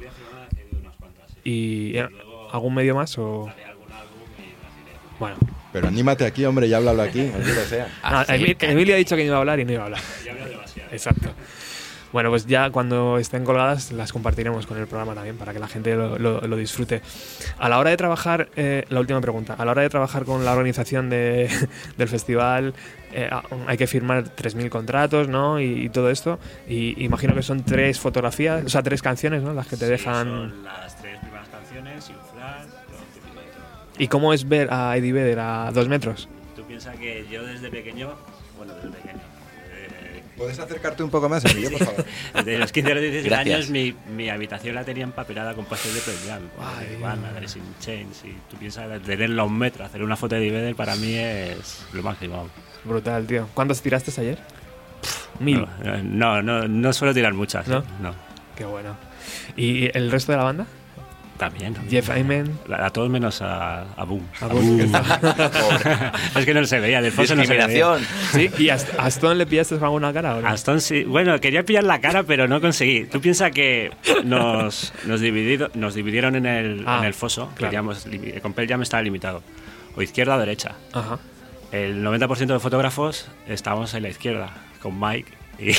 Y 1.44 1.96
eh, 1.96 2.08
algún 2.50 2.74
medio 2.74 2.96
más 2.96 3.16
o. 3.18 3.52
Bueno, 5.18 5.36
Pero 5.72 5.88
anímate 5.88 6.24
aquí, 6.26 6.44
hombre, 6.44 6.68
ya 6.68 6.76
háblalo 6.78 7.02
aquí, 7.02 7.20
aunque 7.32 7.52
lo 7.52 7.62
sea. 7.64 7.88
Ah, 8.02 8.24
Emi- 8.28 8.56
Emilio 8.60 8.94
ha 8.94 8.98
dicho 8.98 9.16
que 9.16 9.22
no 9.22 9.26
iba 9.28 9.36
a 9.36 9.40
hablar 9.40 9.60
y 9.60 9.64
no 9.64 9.72
iba 9.72 9.82
a 9.82 9.86
hablar. 9.86 10.00
Exacto. 10.92 11.30
Bueno, 12.12 12.30
pues 12.30 12.46
ya 12.46 12.70
cuando 12.70 13.18
estén 13.18 13.44
colgadas 13.44 13.90
las 13.90 14.12
compartiremos 14.12 14.66
con 14.68 14.78
el 14.78 14.86
programa 14.86 15.14
también 15.14 15.36
para 15.36 15.52
que 15.52 15.58
la 15.58 15.66
gente 15.66 15.96
lo, 15.96 16.16
lo- 16.16 16.40
lo 16.42 16.56
disfrute. 16.56 17.00
A 17.58 17.68
la 17.68 17.78
hora 17.80 17.90
de 17.90 17.96
trabajar, 17.96 18.50
eh, 18.54 18.84
la 18.88 19.00
última 19.00 19.20
pregunta, 19.20 19.54
a 19.54 19.64
la 19.64 19.72
hora 19.72 19.82
de 19.82 19.88
trabajar 19.90 20.24
con 20.24 20.44
la 20.44 20.52
organización 20.52 21.10
de- 21.10 21.48
del 21.98 22.08
festival, 22.08 22.72
eh, 23.12 23.28
a- 23.32 23.42
hay 23.66 23.76
que 23.76 23.88
firmar 23.88 24.28
3.000 24.28 24.68
contratos, 24.68 25.26
¿no? 25.26 25.58
Y, 25.60 25.86
y 25.86 25.88
todo 25.88 26.08
esto. 26.08 26.38
Y 26.68 27.02
imagino 27.04 27.34
que 27.34 27.42
son 27.42 27.64
tres 27.64 27.98
fotografías, 27.98 28.64
o 28.64 28.68
sea, 28.68 28.84
tres 28.84 29.02
canciones, 29.02 29.42
¿no? 29.42 29.52
Las 29.52 29.66
que 29.66 29.76
te 29.76 29.86
dejan... 29.86 30.28
Son 30.28 30.62
las 30.64 30.96
tres 31.00 31.18
primeras 31.18 31.48
canciones 31.48 32.10
y 32.10 32.12
y 33.94 33.96
todo. 33.96 34.04
¿Y 34.04 34.08
cómo 34.08 34.32
es 34.32 34.48
ver 34.48 34.68
a 34.72 34.96
Eddie 34.96 35.12
Vedder 35.12 35.38
a 35.38 35.70
dos 35.72 35.88
metros? 35.88 36.28
Tú 36.56 36.62
piensas 36.64 36.96
que 36.96 37.26
yo 37.30 37.44
desde 37.44 37.70
pequeño, 37.70 38.14
bueno, 38.56 38.74
desde 38.74 38.90
pequeño, 38.90 39.20
eh, 39.70 40.22
¿Puedes 40.36 40.58
acercarte 40.58 41.02
un 41.02 41.10
poco 41.10 41.28
más, 41.28 41.44
Emilio, 41.44 41.70
por 41.70 41.78
favor? 41.86 42.04
Desde 42.34 42.58
los 42.58 42.72
15 42.72 42.90
a 42.90 42.94
los 42.94 43.02
16 43.02 43.24
Gracias. 43.30 43.56
años 43.56 43.70
mi, 43.70 43.94
mi 44.14 44.28
habitación 44.30 44.74
la 44.74 44.84
tenía 44.84 45.04
empapelada 45.04 45.54
con 45.54 45.64
pastel 45.64 45.94
de 45.94 46.00
Pearl 46.00 46.18
Jam. 46.26 47.36
Alice 47.36 47.58
in 47.58 47.64
Chains. 47.80 48.24
Y 48.24 48.36
tú 48.50 48.56
piensas, 48.56 49.00
tenerlo 49.02 49.42
a 49.42 49.44
un 49.44 49.56
metro, 49.58 49.84
hacer 49.84 50.02
una 50.02 50.16
foto 50.16 50.34
de 50.34 50.42
Eddie 50.42 50.52
Vedder 50.52 50.74
para 50.74 50.96
mí 50.96 51.14
es 51.14 51.84
lo 51.92 52.02
máximo. 52.02 52.48
Brutal, 52.84 53.26
tío. 53.26 53.48
¿Cuántos 53.54 53.80
tiraste 53.80 54.12
ayer? 54.20 54.38
Mil. 55.40 55.66
No, 56.02 56.02
no, 56.02 56.42
no, 56.42 56.68
no 56.68 56.92
suelo 56.92 57.14
tirar 57.14 57.34
muchas. 57.34 57.66
¿No? 57.66 57.80
¿no? 58.00 58.10
no. 58.10 58.14
Qué 58.56 58.64
bueno. 58.64 58.96
¿Y 59.56 59.96
el 59.96 60.10
resto 60.10 60.32
de 60.32 60.38
la 60.38 60.44
banda? 60.44 60.66
También. 61.38 61.74
Jeff 61.90 62.10
Ayman. 62.10 62.58
A, 62.70 62.86
a 62.86 62.90
todos 62.90 63.10
menos 63.10 63.42
a, 63.42 63.82
a 63.96 64.04
Boom. 64.04 64.24
A 64.40 64.46
Boom, 64.46 64.78
que 64.78 64.84
es 66.40 66.44
que 66.46 66.54
no 66.54 66.64
se 66.64 66.78
veía, 66.80 67.02
del 67.02 67.10
foso 67.12 67.34
no 67.34 67.44
se 67.44 67.56
veía. 67.56 67.98
¿Sí? 68.32 68.50
¿Y 68.58 68.68
a, 68.68 68.78
a 68.98 69.08
Stone 69.08 69.34
le 69.34 69.46
pillaste 69.46 69.74
con 69.76 69.84
alguna 69.84 70.12
cara 70.12 70.36
o 70.36 70.40
no? 70.40 70.48
A 70.48 70.54
Stone 70.54 70.80
sí. 70.80 71.02
Bueno, 71.04 71.40
quería 71.40 71.64
pillar 71.64 71.84
la 71.84 72.00
cara, 72.00 72.22
pero 72.22 72.46
no 72.46 72.60
conseguí. 72.60 73.06
Tú 73.06 73.20
piensas 73.20 73.50
que 73.50 73.90
nos, 74.24 74.92
nos, 75.06 75.20
dividido, 75.20 75.70
nos 75.74 75.94
dividieron 75.94 76.36
en 76.36 76.46
el, 76.46 76.84
Ah, 76.86 76.98
en 77.00 77.04
el 77.06 77.14
foso. 77.14 77.46
claro. 77.56 77.70
Queríamos, 77.70 78.06
con 78.40 78.52
Pearl 78.52 78.68
Jam 78.68 78.82
estaba 78.82 79.02
limitado. 79.02 79.42
O 79.96 80.02
izquierda 80.02 80.36
o 80.36 80.38
derecha. 80.38 80.76
Ajá. 80.92 81.18
El 81.72 82.04
90% 82.04 82.46
de 82.46 82.60
fotógrafos 82.60 83.28
estábamos 83.48 83.92
en 83.94 84.04
la 84.04 84.08
izquierda, 84.08 84.50
con 84.80 84.98
Mike. 85.00 85.32
Y, 85.58 85.70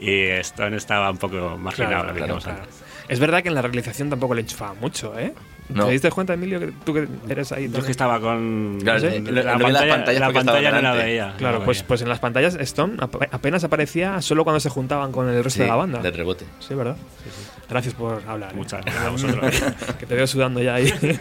y 0.00 0.20
Stone 0.40 0.76
estaba 0.76 1.10
un 1.10 1.18
poco 1.18 1.56
marginado. 1.58 2.04
Claro, 2.04 2.08
lo 2.08 2.14
digamos 2.14 2.44
claro. 2.44 2.62
Es 3.08 3.20
verdad 3.20 3.42
que 3.42 3.48
en 3.48 3.54
la 3.54 3.62
realización 3.62 4.10
tampoco 4.10 4.34
le 4.34 4.40
enchufaba 4.42 4.74
mucho, 4.74 5.18
¿eh? 5.18 5.32
No. 5.68 5.86
¿Te 5.86 5.92
diste 5.92 6.10
cuenta, 6.12 6.34
Emilio, 6.34 6.60
que 6.60 6.68
tú 6.84 6.94
que 6.94 7.08
eres 7.28 7.50
ahí? 7.50 7.62
Yo 7.62 7.66
es 7.66 7.72
también? 7.72 7.84
que 7.86 7.90
estaba 7.90 8.20
con. 8.20 8.78
Claro, 8.82 9.00
Sí. 9.00 9.20
la 9.20 9.42
las 9.42 9.60
pantalla, 9.62 9.90
pantallas 9.94 10.20
la 10.20 10.32
pantalla 10.32 10.70
no 10.72 10.82
la 10.82 10.92
veía. 10.92 11.34
Claro, 11.38 11.54
no 11.54 11.58
la 11.60 11.64
pues, 11.64 11.78
veía. 11.78 11.88
pues 11.88 12.02
en 12.02 12.08
las 12.08 12.18
pantallas 12.20 12.54
Stone 12.54 12.94
ap- 13.00 13.22
apenas 13.32 13.64
aparecía 13.64 14.22
solo 14.22 14.44
cuando 14.44 14.60
se 14.60 14.68
juntaban 14.70 15.10
con 15.10 15.28
el 15.28 15.42
resto 15.42 15.56
Sí, 15.58 15.62
de 15.62 15.66
la 15.68 15.74
banda. 15.76 15.98
de 16.00 16.10
rebote. 16.12 16.44
Sí, 16.60 16.74
¿verdad? 16.74 16.96
Gracias 17.68 17.94
por 17.94 18.22
hablar. 18.28 18.52
¿eh? 18.52 18.56
Muchas 18.56 18.80
gracias 18.84 19.04
a 19.04 19.08
vosotros. 19.08 19.62
que 19.98 20.06
te 20.06 20.14
veo 20.14 20.26
sudando 20.28 20.62
ya 20.62 20.74
ahí. 20.76 20.92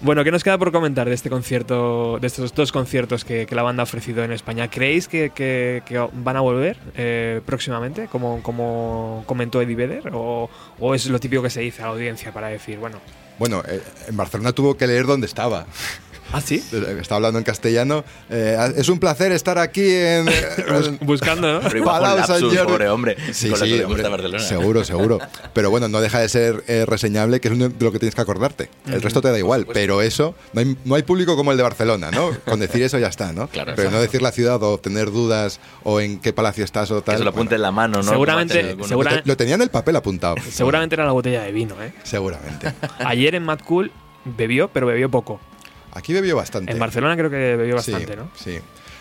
bueno, 0.00 0.24
¿qué 0.24 0.30
nos 0.30 0.42
queda 0.42 0.56
por 0.58 0.72
comentar 0.72 1.08
de 1.08 1.14
este 1.14 1.28
concierto, 1.28 2.18
de 2.20 2.26
estos 2.26 2.54
dos 2.54 2.72
conciertos 2.72 3.24
que, 3.24 3.44
que 3.46 3.54
la 3.54 3.62
banda 3.62 3.82
ha 3.82 3.84
ofrecido 3.84 4.24
en 4.24 4.32
España? 4.32 4.68
¿Creéis 4.70 5.08
que, 5.08 5.30
que- 5.34 5.82
van 6.12 6.36
a 6.36 6.40
volver 6.40 6.76
eh, 6.96 7.40
próximamente, 7.44 8.06
como, 8.08 8.42
como 8.42 9.22
comentó 9.26 9.60
Eddie 9.60 9.76
Vedder? 9.76 10.10
¿O, 10.12 10.48
¿O 10.78 10.94
es 10.94 11.06
lo 11.06 11.18
típico 11.20 11.42
que 11.42 11.50
se 11.50 11.60
dice 11.60 11.82
a 11.82 11.86
la 11.86 11.92
audiencia 11.92 12.32
para 12.32 12.48
decir, 12.48 12.78
bueno, 12.78 12.98
Bueno, 13.38 13.62
eh, 13.68 13.80
en 14.08 14.16
Barcelona 14.16 14.52
tuvo 14.52 14.76
que 14.76 14.86
leer 14.86 15.06
dónde 15.06 15.26
estaba. 15.26 15.66
¿Ah, 16.32 16.40
sí? 16.40 16.62
Estaba 17.00 17.16
hablando 17.16 17.38
en 17.38 17.44
castellano. 17.44 18.04
Eh, 18.28 18.56
es 18.76 18.88
un 18.88 18.98
placer 18.98 19.32
estar 19.32 19.58
aquí 19.58 19.88
en... 19.88 20.26
Bus- 20.68 20.98
buscando, 21.00 21.60
¿no? 21.60 21.68
Lapsus, 21.68 22.40
Jordi. 22.40 22.56
pobre 22.58 22.88
hombre. 22.88 23.16
Sí, 23.32 23.48
con 23.50 23.58
lo 23.60 23.64
que 23.66 23.72
sí, 23.76 23.82
hombre, 23.82 24.02
Barcelona. 24.08 24.38
seguro, 24.44 24.84
seguro. 24.84 25.18
Pero 25.52 25.70
bueno, 25.70 25.88
no 25.88 26.00
deja 26.00 26.20
de 26.20 26.28
ser 26.28 26.62
eh, 26.66 26.84
reseñable, 26.86 27.40
que 27.40 27.48
es 27.48 27.54
uno 27.54 27.68
de 27.68 27.84
lo 27.84 27.92
que 27.92 27.98
tienes 27.98 28.14
que 28.14 28.20
acordarte. 28.20 28.68
El 28.86 29.02
resto 29.02 29.20
te 29.20 29.30
da 29.30 29.38
igual, 29.38 29.66
pero 29.72 30.02
eso, 30.02 30.34
no 30.52 30.60
hay, 30.60 30.76
no 30.84 30.94
hay 30.94 31.02
público 31.02 31.36
como 31.36 31.50
el 31.52 31.56
de 31.56 31.62
Barcelona, 31.62 32.10
¿no? 32.10 32.30
Con 32.44 32.60
decir 32.60 32.82
eso 32.82 32.98
ya 32.98 33.08
está, 33.08 33.32
¿no? 33.32 33.48
Claro, 33.48 33.72
pero 33.76 33.90
no 33.90 33.96
exacto. 33.96 34.00
decir 34.02 34.22
la 34.22 34.32
ciudad 34.32 34.62
o 34.62 34.78
tener 34.78 35.10
dudas 35.10 35.60
o 35.84 36.00
en 36.00 36.18
qué 36.20 36.32
palacio 36.32 36.64
estás 36.64 36.90
o 36.90 37.02
tal. 37.02 37.14
Que 37.14 37.18
se 37.18 37.24
lo 37.24 37.30
apunte 37.30 37.54
en 37.56 37.62
la 37.62 37.70
mano, 37.72 37.98
¿no? 38.02 38.10
Seguramente- 38.10 38.76
segura- 38.86 39.10
Lo, 39.16 39.22
te- 39.22 39.28
lo 39.28 39.36
tenía 39.36 39.54
en 39.56 39.62
el 39.62 39.70
papel 39.70 39.96
apuntado. 39.96 40.36
Seguramente 40.50 40.94
era 40.94 41.04
la 41.04 41.12
botella 41.12 41.42
de 41.42 41.52
vino, 41.52 41.74
¿eh? 41.82 41.92
Seguramente. 42.02 42.72
Ayer 42.98 43.34
en 43.34 43.42
Mad 43.44 43.60
Cool 43.66 43.90
bebió, 44.24 44.68
pero 44.68 44.86
bebió 44.86 45.10
poco. 45.10 45.40
Aquí 45.92 46.12
bebió 46.12 46.36
bastante. 46.36 46.72
En 46.72 46.78
Barcelona 46.78 47.16
creo 47.16 47.30
que 47.30 47.56
bebió 47.56 47.80
Sí, 47.80 47.92
bastante, 47.92 48.16
¿no? 48.16 48.30
Sí. 48.36 48.58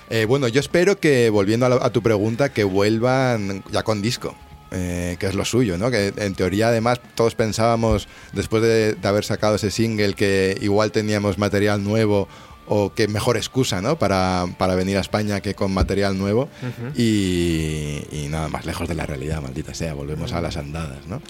Eh, 0.09 0.25
bueno, 0.25 0.47
yo 0.47 0.59
espero 0.59 0.99
que, 0.99 1.29
volviendo 1.29 1.65
a, 1.65 1.69
la- 1.69 1.75
a 1.85 1.89
tu 1.91 2.01
pregunta, 2.01 2.49
que 2.49 2.63
vuelvan 2.63 3.63
ya 3.71 3.83
con 3.83 4.01
disco. 4.01 4.35
eh, 4.71 5.17
que 5.19 5.25
es 5.25 5.33
lo 5.33 5.45
suyo, 5.45 5.79
¿no? 5.79 5.89
Que 5.89 6.13
en 6.15 6.35
teoría, 6.35 6.67
además, 6.67 7.01
todos 7.15 7.33
pensábamos, 7.33 8.07
después 8.33 8.61
de, 8.61 8.93
de 8.93 9.07
haber 9.07 9.23
sacado 9.25 9.55
ese 9.55 9.71
single, 9.71 10.13
que 10.13 10.57
igual 10.61 10.91
teníamos 10.91 11.39
material 11.39 11.83
nuevo 11.83 12.27
o 12.67 12.93
que 12.93 13.07
mejor 13.07 13.35
excusa, 13.35 13.81
¿no? 13.81 13.97
Para, 13.97 14.45
para 14.59 14.75
venir 14.75 14.97
a 14.97 15.01
España 15.01 15.41
que 15.41 15.55
con 15.55 15.73
material 15.73 16.19
nuevo. 16.19 16.49
y, 16.95 18.03
y 18.11 18.27
nada 18.29 18.47
más 18.47 18.65
lejos 18.65 18.87
de 18.87 18.93
la 18.95 19.05
realidad, 19.07 19.41
maldita 19.41 19.73
sea. 19.73 19.93
Volvemos 19.95 20.33
a 20.33 20.41
las 20.41 20.55
andadas, 20.57 21.07
¿no? 21.07 21.21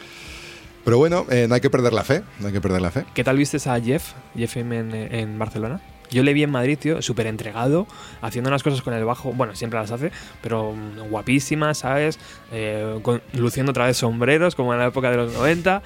Pero 0.89 0.97
bueno, 0.97 1.27
eh, 1.29 1.45
no 1.47 1.53
hay 1.53 1.61
que 1.61 1.69
perder 1.69 1.93
la 1.93 2.03
fe. 2.03 2.23
No 2.39 2.47
hay 2.47 2.53
que 2.53 2.61
perder 2.61 2.81
la 2.81 2.89
fe. 2.89 3.05
¿Qué 3.13 3.23
tal 3.23 3.37
viste 3.37 3.57
a 3.69 3.79
Jeff, 3.79 4.13
Jeff 4.35 4.57
M 4.57 4.75
en, 4.75 4.91
en 4.95 5.37
Barcelona? 5.37 5.79
Yo 6.09 6.23
le 6.23 6.33
vi 6.33 6.41
en 6.41 6.49
Madrid, 6.49 6.79
tío, 6.79 7.03
súper 7.03 7.27
entregado, 7.27 7.85
haciendo 8.23 8.49
unas 8.49 8.63
cosas 8.63 8.81
con 8.81 8.95
el 8.95 9.05
bajo, 9.05 9.31
bueno, 9.31 9.53
siempre 9.53 9.79
las 9.79 9.91
hace, 9.91 10.11
pero 10.41 10.71
mm, 10.73 11.09
guapísimas, 11.11 11.77
¿sabes? 11.77 12.17
Eh, 12.51 12.97
con- 13.03 13.21
luciendo 13.33 13.69
otra 13.69 13.85
vez 13.85 13.97
sombreros, 13.97 14.55
como 14.55 14.73
en 14.73 14.79
la 14.79 14.87
época 14.87 15.11
de 15.11 15.17
los 15.17 15.31
90. 15.33 15.83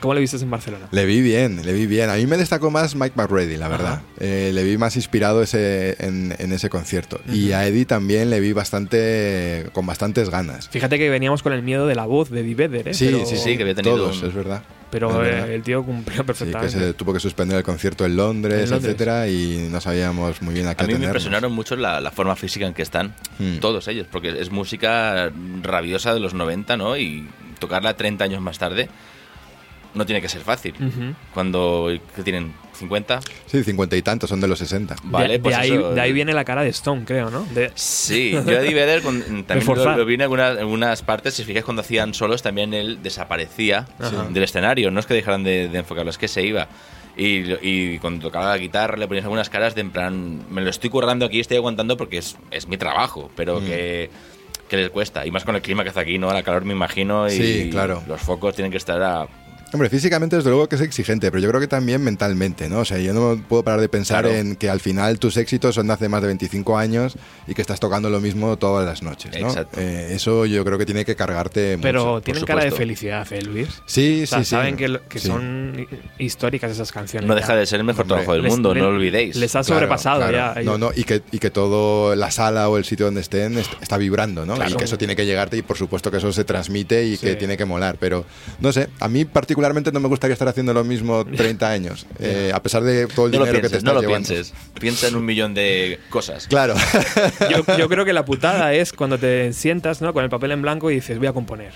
¿Cómo 0.00 0.14
le 0.14 0.20
viste 0.20 0.36
en 0.36 0.50
Barcelona? 0.50 0.88
Le 0.90 1.04
vi 1.06 1.20
bien, 1.20 1.64
le 1.64 1.72
vi 1.72 1.86
bien. 1.86 2.10
A 2.10 2.14
mí 2.14 2.26
me 2.26 2.36
destacó 2.36 2.70
más 2.70 2.94
Mike 2.94 3.14
McReady, 3.16 3.56
la 3.56 3.68
verdad. 3.68 4.02
Eh, 4.20 4.50
le 4.54 4.64
vi 4.64 4.76
más 4.78 4.96
inspirado 4.96 5.42
ese, 5.42 5.96
en, 5.98 6.34
en 6.38 6.52
ese 6.52 6.68
concierto. 6.70 7.20
Y 7.32 7.52
a 7.52 7.66
Eddie 7.66 7.84
también 7.86 8.30
le 8.30 8.40
vi 8.40 8.52
bastante 8.52 9.66
con 9.72 9.86
bastantes 9.86 10.30
ganas. 10.30 10.68
Fíjate 10.68 10.98
que 10.98 11.08
veníamos 11.10 11.42
con 11.42 11.52
el 11.52 11.62
miedo 11.62 11.86
de 11.86 11.94
la 11.94 12.06
voz 12.06 12.30
de 12.30 12.40
Eddie 12.40 12.54
Vedder, 12.54 12.88
¿eh? 12.88 12.94
Sí, 12.94 13.06
pero, 13.12 13.26
sí, 13.26 13.36
sí, 13.36 13.56
que 13.56 13.62
había 13.62 13.74
tenido 13.74 13.96
Todos, 13.96 14.22
un- 14.22 14.28
es 14.28 14.34
verdad. 14.34 14.62
Pero 14.90 15.08
Es 15.08 15.16
eh, 15.16 15.30
verdad. 15.30 15.50
el 15.52 15.62
tío 15.62 15.82
cumplió 15.84 16.16
Sí, 16.16 16.20
que 16.20 16.24
perfectamente. 16.26 16.78
se 16.78 16.92
tuvo 16.92 17.14
que 17.14 17.20
suspender 17.20 17.56
el 17.56 17.62
concierto 17.64 18.04
en 18.04 18.14
Londres, 18.14 18.64
En 18.64 18.70
Londres. 18.70 18.84
etcétera, 18.84 19.26
y 19.28 19.68
no 19.70 19.80
sabíamos 19.80 20.42
muy 20.42 20.52
bien 20.52 20.66
a 20.66 20.74
qué 20.74 20.84
A 20.84 20.86
mí 20.86 20.94
me 20.96 21.06
impresionaron 21.06 21.50
mucho 21.52 21.76
la, 21.76 21.98
la 22.02 22.10
forma 22.10 22.36
física 22.36 22.66
en 22.66 22.74
que 22.74 22.82
están 22.82 23.14
Mm. 23.38 23.58
todos 23.60 23.88
ellos, 23.88 24.06
porque 24.12 24.38
es 24.38 24.50
música 24.50 25.32
rabiosa 25.62 26.12
de 26.12 26.20
los 26.20 26.34
90, 26.34 26.76
¿no? 26.76 26.98
Y 26.98 27.26
tocarla 27.58 27.96
30 27.96 28.24
años 28.24 28.42
más 28.42 28.58
tarde 28.58 28.90
no 29.94 30.06
tiene 30.06 30.20
que 30.22 30.28
ser 30.28 30.42
fácil. 30.42 30.74
Cuando 31.34 31.88
¿qué 32.16 32.22
tienen 32.22 32.52
50, 32.74 33.20
Sí, 33.46 33.62
cincuenta 33.62 33.96
y 33.96 34.02
tantos, 34.02 34.30
son 34.30 34.40
de 34.40 34.48
los 34.48 34.58
60. 34.58 34.96
vale, 35.04 35.34
de, 35.34 35.38
pues 35.38 35.54
de 35.56 35.62
ahí, 35.62 35.70
eso- 35.72 35.94
de 35.94 36.00
ahí 36.00 36.12
viene 36.12 36.32
la 36.32 36.44
cara 36.44 36.62
de 36.62 36.70
Stone, 36.70 37.04
creo, 37.04 37.30
¿no? 37.30 37.44
De- 37.54 37.70
Sí, 37.74 38.30
yo 38.46 38.58
a 38.58 38.60
Eddie 38.62 38.74
Vedder 38.74 39.02
con- 39.02 39.44
también 39.44 39.66
lo, 39.76 39.96
lo 39.96 40.04
vi 40.04 40.14
en 40.14 40.22
algunas, 40.22 40.52
en 40.54 40.58
algunas 40.60 41.02
partes, 41.02 41.34
si 41.34 41.44
fijáis 41.44 41.64
cuando 41.64 41.82
hacían 41.82 42.14
solos 42.14 42.42
también 42.42 42.72
él 42.74 42.98
desaparecía 43.02 43.86
Ajá. 43.98 44.24
del 44.30 44.42
escenario, 44.42 44.90
no 44.90 45.00
es 45.00 45.06
que 45.06 45.14
dejaran 45.14 45.44
de, 45.44 45.68
de 45.68 45.78
enfocarlo, 45.78 46.10
es 46.10 46.18
que 46.18 46.28
se 46.28 46.42
iba. 46.42 46.68
Y, 47.14 47.52
y 47.60 47.98
cuando 47.98 48.26
tocaba 48.28 48.48
la 48.48 48.56
guitarra 48.58 48.96
le 48.96 49.06
ponías 49.06 49.24
algunas 49.24 49.50
caras 49.50 49.74
de 49.74 49.82
en 49.82 49.90
plan, 49.90 50.42
me 50.50 50.62
lo 50.62 50.70
estoy 50.70 50.88
currando 50.88 51.26
aquí, 51.26 51.40
estoy 51.40 51.58
aguantando 51.58 51.98
porque 51.98 52.16
es, 52.18 52.36
es 52.50 52.66
mi 52.68 52.78
trabajo, 52.78 53.30
pero 53.36 53.60
Mm. 53.60 53.64
que, 53.66 54.10
que 54.70 54.76
les 54.78 54.88
cuesta. 54.88 55.26
Y 55.26 55.30
más 55.30 55.44
con 55.44 55.54
el 55.54 55.60
clima 55.60 55.84
que 55.84 55.90
hace 55.90 56.00
aquí, 56.00 56.16
¿no? 56.18 56.32
La 56.32 56.42
calor 56.42 56.64
me 56.64 56.72
imagino 56.72 57.28
y 57.28 57.32
Sí, 57.32 57.68
claro. 57.70 58.02
los 58.08 58.18
focos 58.22 58.54
tienen 58.54 58.70
que 58.72 58.78
estar 58.78 59.02
a... 59.02 59.28
Hombre, 59.72 59.88
físicamente 59.88 60.36
desde 60.36 60.50
luego 60.50 60.68
que 60.68 60.76
es 60.76 60.82
exigente, 60.82 61.30
pero 61.30 61.42
yo 61.42 61.48
creo 61.48 61.60
que 61.60 61.66
también 61.68 62.02
mentalmente, 62.02 62.68
¿no? 62.68 62.80
O 62.80 62.84
sea, 62.84 62.98
yo 62.98 63.14
no 63.14 63.42
puedo 63.48 63.62
parar 63.62 63.80
de 63.80 63.88
pensar 63.88 64.24
Claro. 64.24 64.36
en 64.36 64.56
que 64.56 64.68
al 64.68 64.80
final 64.80 65.18
tus 65.18 65.36
éxitos 65.38 65.74
son 65.74 65.86
de 65.86 65.94
hace 65.94 66.08
más 66.10 66.20
de 66.20 66.26
25 66.26 66.76
años 66.76 67.16
y 67.46 67.54
que 67.54 67.62
estás 67.62 67.80
tocando 67.80 68.10
lo 68.10 68.20
mismo 68.20 68.56
todas 68.58 68.84
las 68.84 69.02
noches, 69.02 69.32
¿no? 69.40 69.48
Exacto. 69.48 69.80
Eh, 69.80 70.08
eso 70.14 70.44
yo 70.44 70.62
creo 70.64 70.76
que 70.76 70.84
tiene 70.84 71.04
que 71.06 71.16
cargarte 71.16 71.78
pero 71.80 72.04
mucho. 72.06 72.20
tienen 72.22 72.40
por 72.42 72.48
cara 72.48 72.64
de 72.64 72.70
felicidad, 72.72 73.26
¿eh, 73.32 73.40
Luis? 73.42 73.68
Sí, 73.86 74.24
O 74.24 74.26
sea, 74.26 74.38
sí, 74.40 74.44
sí. 74.44 74.50
saben 74.50 74.76
que, 74.76 74.88
lo- 74.88 75.08
que 75.08 75.18
Sí. 75.18 75.28
son 75.28 75.86
hi- 75.90 76.24
históricas 76.24 76.70
esas 76.70 76.92
canciones. 76.92 77.26
No 77.26 77.34
ya. 77.34 77.40
deja 77.40 77.56
de 77.56 77.64
ser 77.64 77.80
el 77.80 77.84
mejor 77.84 78.02
Hombre, 78.02 78.14
trabajo 78.16 78.32
del 78.34 78.42
Les- 78.42 78.52
mundo, 78.52 78.74
le- 78.74 78.80
no 78.80 78.90
lo 78.90 78.96
olvidéis. 78.96 79.36
Les 79.36 79.56
ha 79.56 79.60
Claro, 79.62 79.74
sobrepasado 79.80 80.18
claro. 80.18 80.32
ya. 80.36 80.54
No, 80.56 80.60
ellos. 80.60 80.78
no, 80.80 80.90
y 80.94 81.04
que, 81.04 81.22
y 81.32 81.38
que 81.38 81.50
todo 81.50 82.14
la 82.14 82.30
sala 82.30 82.68
o 82.68 82.76
el 82.76 82.84
sitio 82.84 83.06
donde 83.06 83.22
estén 83.22 83.56
est- 83.56 83.72
está 83.80 83.96
vibrando, 83.96 84.44
¿no? 84.44 84.54
Claro. 84.56 84.70
Y 84.70 84.76
que 84.76 84.84
eso 84.84 84.98
tiene 84.98 85.16
que 85.16 85.24
llegarte 85.24 85.56
y 85.56 85.62
por 85.62 85.78
supuesto 85.78 86.10
que 86.10 86.18
eso 86.18 86.30
se 86.30 86.44
transmite 86.44 87.06
y 87.06 87.16
Sí. 87.16 87.26
que 87.26 87.36
tiene 87.36 87.56
que 87.56 87.64
molar. 87.64 87.96
Pero 87.98 88.26
no 88.60 88.70
sé, 88.70 88.90
a 89.00 89.08
mí 89.08 89.24
particularmente 89.24 89.61
no 89.92 90.00
me 90.00 90.08
gustaría 90.08 90.32
estar 90.32 90.48
haciendo 90.48 90.72
lo 90.74 90.84
mismo 90.84 91.24
30 91.36 91.68
años, 91.70 92.06
eh, 92.18 92.50
a 92.54 92.62
pesar 92.62 92.82
de 92.82 93.06
todo 93.06 93.26
el 93.26 93.32
No 93.32 93.38
dinero 93.38 93.52
que 93.62 93.68
te 93.68 93.68
pienses, 93.70 93.84
no 93.84 93.90
estás 93.90 93.94
lo 93.94 94.08
llevando. 94.08 94.28
pienses. 94.28 94.54
Piensa 94.80 95.08
en 95.08 95.16
un 95.16 95.24
millón 95.24 95.54
de 95.54 95.98
cosas. 96.10 96.46
Claro. 96.48 96.74
Yo, 97.50 97.76
yo 97.76 97.88
creo 97.88 98.04
que 98.04 98.12
la 98.12 98.24
putada 98.24 98.72
es 98.74 98.92
cuando 98.92 99.18
te 99.18 99.52
sientas 99.52 100.00
¿no? 100.02 100.12
con 100.12 100.24
el 100.24 100.30
papel 100.30 100.52
en 100.52 100.62
blanco 100.62 100.90
y 100.90 100.94
dices, 100.96 101.18
voy 101.18 101.26
a 101.28 101.32
componer. 101.32 101.72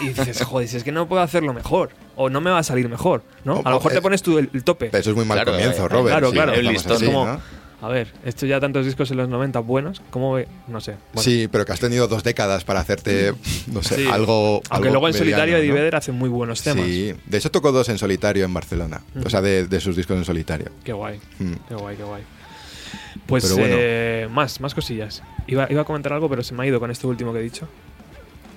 Y 0.00 0.08
dices, 0.08 0.42
joder, 0.44 0.68
si 0.68 0.76
es 0.76 0.84
que 0.84 0.92
no 0.92 1.08
puedo 1.08 1.22
hacerlo 1.22 1.52
mejor. 1.52 1.90
O 2.16 2.30
no 2.30 2.40
me 2.40 2.50
va 2.50 2.58
a 2.58 2.62
salir 2.62 2.88
mejor. 2.88 3.22
¿no? 3.44 3.62
A 3.64 3.70
lo 3.70 3.76
mejor 3.76 3.92
te 3.92 4.00
pones 4.02 4.22
tú 4.22 4.38
el, 4.38 4.48
el 4.54 4.64
tope. 4.64 4.86
Eso 4.92 5.10
es 5.10 5.16
muy 5.16 5.24
mal 5.24 5.36
Claro, 5.38 5.52
comienzo, 5.52 5.88
Robert. 5.88 6.08
claro, 6.08 6.28
sí, 6.28 6.32
claro. 6.34 6.52
estamos 6.52 6.66
El 6.68 6.72
listón 6.74 6.96
así, 6.96 7.06
como- 7.06 7.24
¿no? 7.26 7.40
A 7.80 7.88
ver, 7.88 8.12
esto 8.24 8.44
ya 8.44 8.58
tantos 8.58 8.84
discos 8.84 9.08
en 9.12 9.18
los 9.18 9.28
90 9.28 9.60
buenos, 9.60 10.02
¿cómo 10.10 10.32
ve? 10.34 10.48
No 10.66 10.80
sé. 10.80 10.96
Bueno, 11.12 11.22
Sí, 11.22 11.46
pero 11.50 11.64
que 11.64 11.72
has 11.72 11.78
tenido 11.78 12.08
dos 12.08 12.24
décadas 12.24 12.64
para 12.64 12.80
hacerte, 12.80 13.32
no 13.72 13.82
sé, 13.84 13.96
sí. 13.96 14.06
algo. 14.08 14.60
Aunque 14.70 14.88
algo 14.88 15.00
luego 15.00 15.08
en 15.08 15.12
mediano, 15.12 15.18
solitario 15.18 15.56
Eddie 15.58 15.68
¿no? 15.68 15.74
Vedder 15.76 15.94
hace 15.96 16.10
muy 16.10 16.28
buenos 16.28 16.60
temas. 16.62 16.84
Sí, 16.86 17.14
de 17.24 17.38
hecho 17.38 17.50
tocó 17.52 17.70
dos 17.70 17.88
en 17.88 17.98
solitario 17.98 18.44
en 18.44 18.52
Barcelona. 18.52 19.00
O 19.24 19.30
sea, 19.30 19.40
de, 19.42 19.68
de 19.68 19.80
sus 19.80 19.94
discos 19.94 20.16
en 20.16 20.24
solitario. 20.24 20.70
Qué 20.82 20.92
guay, 20.92 21.20
Mm. 21.38 21.52
qué 21.68 21.74
guay, 21.76 21.96
qué 21.96 22.02
guay. 22.02 22.22
Pues 23.26 23.44
Pero 23.44 23.56
bueno. 23.58 23.74
eh, 23.78 24.28
más, 24.30 24.60
más 24.60 24.74
cosillas. 24.74 25.22
Iba, 25.46 25.66
iba 25.70 25.82
a 25.82 25.84
comentar 25.84 26.12
algo, 26.12 26.28
pero 26.28 26.42
se 26.42 26.54
me 26.54 26.62
ha 26.64 26.66
ido 26.66 26.80
con 26.80 26.90
esto 26.90 27.06
último 27.06 27.32
que 27.32 27.38
he 27.38 27.42
dicho. 27.42 27.68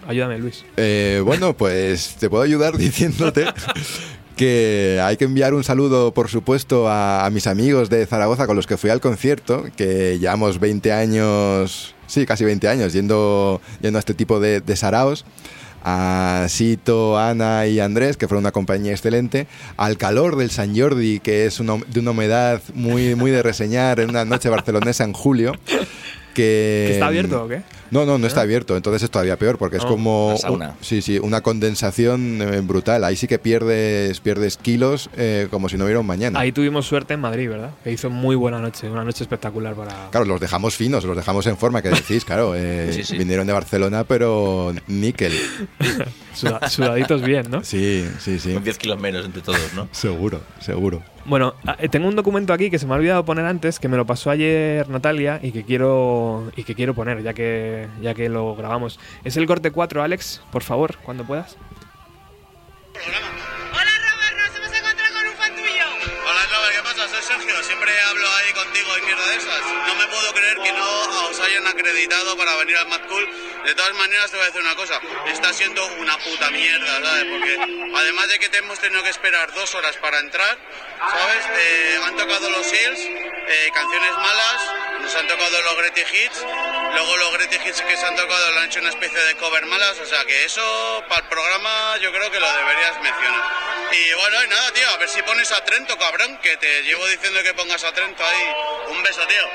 Ayúdame, 0.08 0.40
Luis. 0.40 0.66
Eh, 0.78 1.22
bueno, 1.24 1.56
pues 1.56 2.16
te 2.20 2.28
puedo 2.30 2.42
ayudar 2.44 2.76
diciéndote 2.78 3.46
que 4.36 5.00
hay 5.04 5.18
que 5.18 5.26
enviar 5.26 5.54
un 5.54 5.64
saludo, 5.64 6.14
por 6.14 6.30
supuesto, 6.30 6.88
a, 6.90 7.30
mis 7.32 7.48
amigos 7.48 7.90
de 7.90 8.06
Zaragoza 8.06 8.48
con 8.48 8.56
los 8.56 8.68
que 8.68 8.78
fui 8.78 8.90
al 8.90 9.02
concierto, 9.02 9.66
que 9.76 10.18
llevamos 10.20 10.60
20 10.60 10.92
años, 10.92 11.96
sí, 12.08 12.26
casi 12.26 12.46
20 12.46 12.68
años 12.68 12.94
yendo, 12.94 13.62
yendo 13.82 13.98
a 13.98 14.00
este 14.00 14.14
tipo 14.14 14.40
de, 14.40 14.64
saraos 14.76 15.26
a 15.84 16.46
Sito, 16.48 17.18
Ana 17.18 17.66
y 17.66 17.80
Andrés, 17.80 18.16
que 18.16 18.28
fueron 18.28 18.44
una 18.44 18.52
compañía 18.52 18.92
excelente, 18.92 19.48
al 19.78 19.98
calor 19.98 20.36
del 20.36 20.52
San 20.52 20.78
Jordi, 20.78 21.20
que 21.20 21.46
es 21.46 21.60
una- 21.60 21.78
de 21.88 22.00
una 22.00 22.12
humedad 22.12 22.62
muy, 22.76 23.16
muy 23.16 23.32
de 23.32 23.42
reseñar 23.42 24.00
en 24.00 24.10
una 24.12 24.24
noche 24.24 24.50
barcelonesa 24.50 25.04
en 25.06 25.14
julio. 25.14 25.54
Que, 26.36 26.86
¿Que 26.88 26.94
está 26.94 27.08
abierto 27.08 27.46
o 27.46 27.48
qué? 27.48 27.62
No, 27.92 28.06
no, 28.06 28.18
no 28.18 28.26
está 28.26 28.42
abierto, 28.42 28.76
entonces 28.78 29.04
es 29.04 29.12
todavía 29.12 29.38
peor, 29.38 29.58
porque 29.58 29.78
es 29.78 29.84
Oh, 29.84 29.88
como 29.88 30.36
una 30.50 30.76
sí, 30.82 31.02
sí, 31.02 31.20
una 31.20 31.42
condensación 31.42 32.42
eh, 32.42 32.62
brutal. 32.62 33.04
Ahí 33.04 33.16
sí 33.16 33.28
que 33.28 33.38
pierdes, 33.38 34.20
pierdes 34.22 34.56
kilos 34.58 35.10
eh, 35.18 35.48
como 35.52 35.68
si 35.70 35.78
no 35.78 35.84
hubiera 35.84 36.00
un 36.00 36.06
mañana. 36.08 36.40
Ahí 36.40 36.52
tuvimos 36.52 36.86
suerte 36.86 37.14
en 37.16 37.20
Madrid, 37.20 37.50
¿verdad? 37.50 37.72
Que 37.84 37.92
hizo 37.92 38.10
muy 38.10 38.36
buena 38.36 38.60
noche, 38.60 38.90
una 38.90 39.04
noche 39.04 39.24
espectacular 39.24 39.76
para... 39.76 40.10
Claro, 40.10 40.26
los 40.26 40.40
dejamos 40.40 40.76
finos, 40.76 41.04
los 41.04 41.16
dejamos 41.18 41.46
en 41.48 41.58
forma, 41.58 41.82
que 41.82 41.90
decís, 41.90 42.24
claro, 42.26 42.54
eh, 42.56 42.92
Sí, 42.96 43.04
sí. 43.04 43.18
vinieron 43.18 43.46
de 43.46 43.54
Barcelona, 43.54 44.04
pero 44.06 44.74
níquel. 44.88 45.34
Suda- 46.34 46.70
sudaditos 46.70 47.22
bien, 47.22 47.48
¿no? 47.50 47.64
Sí, 47.64 48.08
sí, 48.20 48.40
sí. 48.40 48.54
Con 48.54 48.64
10 48.64 48.78
kilos 48.78 49.00
menos 49.00 49.26
entre 49.26 49.42
todos, 49.42 49.74
¿no? 49.76 49.88
Seguro, 49.92 50.42
seguro. 50.60 51.04
Bueno, 51.26 51.54
ah, 51.68 51.76
eh, 51.80 51.88
tengo 51.88 52.08
un 52.08 52.16
documento 52.16 52.52
aquí 52.52 52.72
que 52.72 52.80
se 52.80 52.88
me 52.88 52.94
ha 52.94 52.98
olvidado 52.98 53.24
poner 53.24 53.46
antes, 53.46 53.80
que 53.80 53.88
me 53.88 53.98
lo 53.98 54.06
pasó 54.06 54.32
ayer 54.32 54.90
Natalia 54.90 55.40
y 55.42 55.52
que 55.52 55.64
quiero 55.64 56.52
y 56.56 56.64
que 56.64 56.74
quiero 56.74 56.96
poner 56.96 57.22
ya 57.22 57.34
que 57.34 57.88
ya 58.02 58.14
que 58.14 58.28
lo 58.28 58.56
grabamos. 58.56 59.00
Es 59.24 59.38
el 59.38 59.46
corte 59.46 59.72
4, 59.72 60.02
Alex, 60.02 60.42
por 60.52 60.64
favor, 60.64 60.98
cuando 60.98 61.24
puedas. 61.24 61.58
Hola 62.96 63.94
Robert, 64.02 64.36
nos 64.38 64.56
hemos 64.58 64.74
encontrado 64.74 65.14
con 65.14 65.28
un 65.30 65.36
fan 65.38 65.56
tuyo. 65.56 65.88
Hola 66.26 66.44
Robert, 66.50 66.74
¿qué 66.76 66.84
pasa? 66.84 67.08
Soy 67.08 67.22
Sergio, 67.22 67.64
siempre 67.64 67.92
hablo 68.10 68.28
ahí 68.42 68.54
contigo 68.54 68.90
y 68.98 69.06
mierda 69.06 69.28
de 69.30 69.36
esas. 69.38 69.62
No 69.88 69.94
me 69.96 70.08
puedo 70.10 70.34
creer 70.34 70.58
que 70.58 70.74
no 70.74 71.30
os 71.30 71.40
hayan 71.40 71.68
acreditado 71.68 72.36
para 72.36 72.56
venir 72.58 72.78
al 72.78 72.90
Mad 72.90 73.06
Cool. 73.08 73.26
De 73.66 73.76
todas 73.76 73.94
maneras 73.94 74.32
te 74.32 74.38
voy 74.38 74.44
a 74.44 74.48
decir 74.48 74.62
una 74.62 74.76
cosa, 74.76 75.00
está 75.28 75.54
siendo 75.54 75.86
una 75.98 76.18
puta 76.18 76.50
mierda, 76.50 77.02
¿sabes? 77.02 77.26
Porque 77.30 77.58
además 77.96 78.28
de 78.30 78.40
que 78.40 78.50
te 78.50 78.58
hemos 78.58 78.80
tenido 78.80 79.04
que 79.04 79.10
esperar 79.10 79.54
dos 79.54 79.76
horas 79.76 79.96
para 79.98 80.20
entrar, 80.20 80.58
¿sabes? 81.00 81.46
Eh, 81.58 82.00
han 82.04 82.16
tocado 82.16 82.50
los 82.50 82.66
Hills, 82.74 83.00
eh, 83.00 83.72
canciones 83.74 84.12
malas, 84.12 84.62
nos 85.02 85.16
han 85.16 85.28
tocado 85.28 85.62
los 85.62 85.78
Gretty 85.78 86.02
Hits, 86.02 86.46
luego 86.94 87.18
los 87.18 87.34
Gretty 87.34 87.58
Hits 87.58 87.82
que 87.82 87.98
se 87.98 88.06
han 88.06 88.16
tocado 88.16 88.52
le 88.52 88.60
han 88.60 88.66
hecho 88.66 88.80
una 88.80 88.90
especie 88.90 89.20
de 89.20 89.36
cover 89.36 89.66
malas, 89.68 90.00
o 90.00 90.06
sea 90.06 90.26
que 90.26 90.44
eso 90.44 91.04
para 91.08 91.22
el 91.22 91.28
programa 91.28 91.98
yo 92.02 92.12
creo 92.12 92.32
que 92.32 92.40
lo 92.40 92.52
deberías 92.54 93.00
mencionar. 93.02 93.44
Y 93.92 94.14
bueno, 94.14 94.44
y 94.44 94.48
nada, 94.48 94.72
tío, 94.72 94.90
a 94.90 94.98
ver 94.98 95.10
si 95.10 95.22
pones 95.22 95.52
a 95.52 95.64
Trento, 95.66 95.98
cabrón, 95.98 96.40
que 96.42 96.58
te 96.58 96.84
llevo 96.84 97.06
diciendo 97.08 97.44
que 97.44 97.54
pongas 97.54 97.84
a 97.84 97.92
Trento 97.94 98.24
ahí. 98.26 98.56
Un 98.88 99.04
beso, 99.04 99.26
tío. 99.28 99.50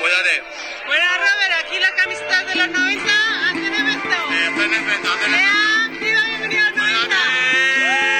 Cuídate. 0.00 0.42
Bueno 0.86 1.04
Robert, 1.18 1.64
aquí 1.64 1.78
las 1.78 1.92
camisetas 1.92 2.46
de 2.46 2.54
los 2.54 2.68
90 2.68 3.41
Eh, 3.44 4.50
¡Lea! 5.30 5.90
¡Viva 6.00 6.20
bienvenido 6.28 6.64
al 6.64 6.74
90! 6.76 8.11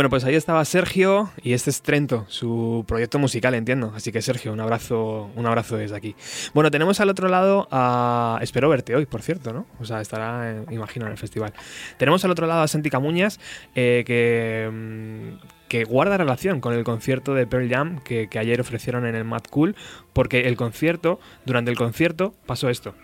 Bueno, 0.00 0.08
pues 0.08 0.24
ahí 0.24 0.34
estaba 0.34 0.64
Sergio 0.64 1.30
y 1.42 1.52
este 1.52 1.68
es 1.68 1.82
Trento, 1.82 2.24
su 2.26 2.86
proyecto 2.88 3.18
musical, 3.18 3.52
entiendo. 3.52 3.92
Así 3.94 4.10
que 4.12 4.22
Sergio, 4.22 4.50
un 4.50 4.58
abrazo, 4.58 5.30
un 5.36 5.44
abrazo 5.44 5.76
desde 5.76 5.94
aquí. 5.94 6.16
Bueno, 6.54 6.70
tenemos 6.70 7.00
al 7.00 7.10
otro 7.10 7.28
lado 7.28 7.68
a 7.70 8.38
espero 8.40 8.70
verte 8.70 8.96
hoy, 8.96 9.04
por 9.04 9.20
cierto, 9.20 9.52
¿no? 9.52 9.66
O 9.78 9.84
sea, 9.84 10.00
estará, 10.00 10.52
eh, 10.52 10.64
imagino, 10.70 11.04
en 11.04 11.12
el 11.12 11.18
festival. 11.18 11.52
Tenemos 11.98 12.24
al 12.24 12.30
otro 12.30 12.46
lado 12.46 12.62
a 12.62 12.68
Santi 12.68 12.88
Camuñas, 12.88 13.40
eh, 13.74 14.02
que 14.06 14.70
mm, 14.72 15.68
que 15.68 15.84
guarda 15.84 16.16
relación 16.16 16.62
con 16.62 16.72
el 16.72 16.82
concierto 16.82 17.34
de 17.34 17.46
Pearl 17.46 17.68
Jam 17.68 18.00
que, 18.02 18.28
que 18.28 18.38
ayer 18.38 18.58
ofrecieron 18.58 19.04
en 19.04 19.14
el 19.14 19.24
Mad 19.24 19.42
Cool, 19.50 19.76
porque 20.14 20.48
el 20.48 20.56
concierto, 20.56 21.20
durante 21.44 21.70
el 21.70 21.76
concierto, 21.76 22.34
pasó 22.46 22.70
esto. 22.70 22.94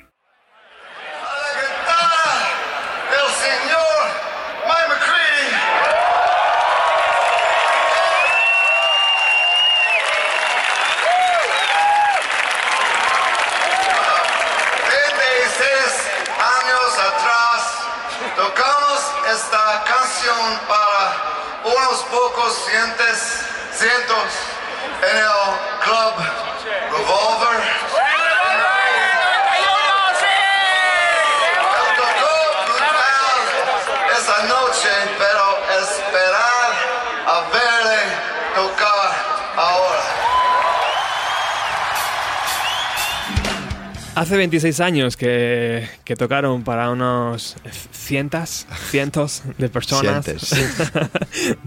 Hace 44.37 44.43
26 44.43 44.81
años 44.81 45.17
que, 45.17 45.89
que 46.05 46.15
tocaron 46.15 46.63
para 46.63 46.91
unos 46.91 47.57
cientos, 47.91 48.67
cientos 48.91 49.43
de 49.57 49.71
personas. 49.71 50.27
Cientes. 50.27 50.55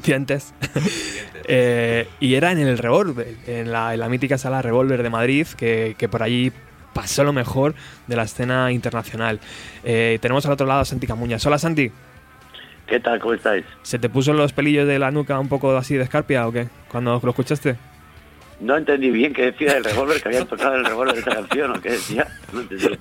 Cientes. 0.04 0.54
Eh, 1.52 2.08
y 2.20 2.36
era 2.36 2.52
en 2.52 2.60
el 2.60 2.78
Revolver, 2.78 3.36
en 3.48 3.72
la, 3.72 3.96
en 3.96 4.00
la 4.00 4.08
mítica 4.08 4.38
sala 4.38 4.62
Revolver 4.62 5.02
de 5.02 5.10
Madrid, 5.10 5.48
que, 5.58 5.96
que 5.98 6.08
por 6.08 6.22
allí 6.22 6.52
pasó 6.94 7.24
lo 7.24 7.34
mejor 7.34 7.74
de 8.06 8.16
la 8.16 8.22
escena 8.22 8.72
internacional. 8.72 9.40
Eh, 9.84 10.20
tenemos 10.22 10.46
al 10.46 10.52
otro 10.52 10.68
lado 10.68 10.82
a 10.82 10.86
Santi 10.86 11.08
Camuñas. 11.08 11.44
Hola 11.48 11.58
Santi, 11.58 11.92
¿Qué 12.86 13.00
tal? 13.00 13.20
¿Cómo 13.20 13.34
estáis? 13.34 13.66
¿se 13.82 13.98
te 13.98 14.10
puso 14.10 14.32
los 14.34 14.54
pelillos 14.54 14.88
de 14.88 15.00
la 15.00 15.10
nuca 15.10 15.40
un 15.40 15.50
poco 15.50 15.76
así 15.76 15.96
de 15.96 16.04
escarpia 16.04 16.48
o 16.48 16.52
qué? 16.52 16.68
Cuando 16.88 17.20
lo 17.24 17.30
escuchaste. 17.32 17.78
No 18.60 18.76
entendí 18.76 19.10
bien 19.10 19.32
qué 19.34 19.44
decía 19.52 19.78
el 19.78 19.84
revólver, 19.86 20.22
que 20.22 20.28
habían 20.28 20.46
tocado 20.48 20.76
el 20.76 20.84
revólver 20.86 21.14
de 21.16 21.20
esta 21.22 21.36
canción 21.36 21.72
o 21.72 21.82
qué 21.82 21.92
decía. 21.92 22.28
No 22.52 22.60
entendí. 22.62 22.98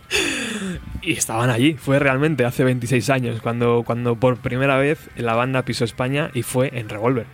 Y 1.03 1.13
estaban 1.13 1.51
allí, 1.51 1.75
fue 1.75 1.99
realmente 1.99 2.45
hace 2.45 2.63
26 2.65 3.11
años, 3.11 3.41
cuando, 3.43 3.83
cuando 3.85 4.15
por 4.17 4.37
primera 4.37 4.77
vez 4.79 5.11
la 5.17 5.35
banda 5.35 5.63
pisó 5.65 5.85
España 5.85 6.31
y 6.35 6.43
fue 6.43 6.71
en 6.79 6.89
Revolver. 6.89 7.27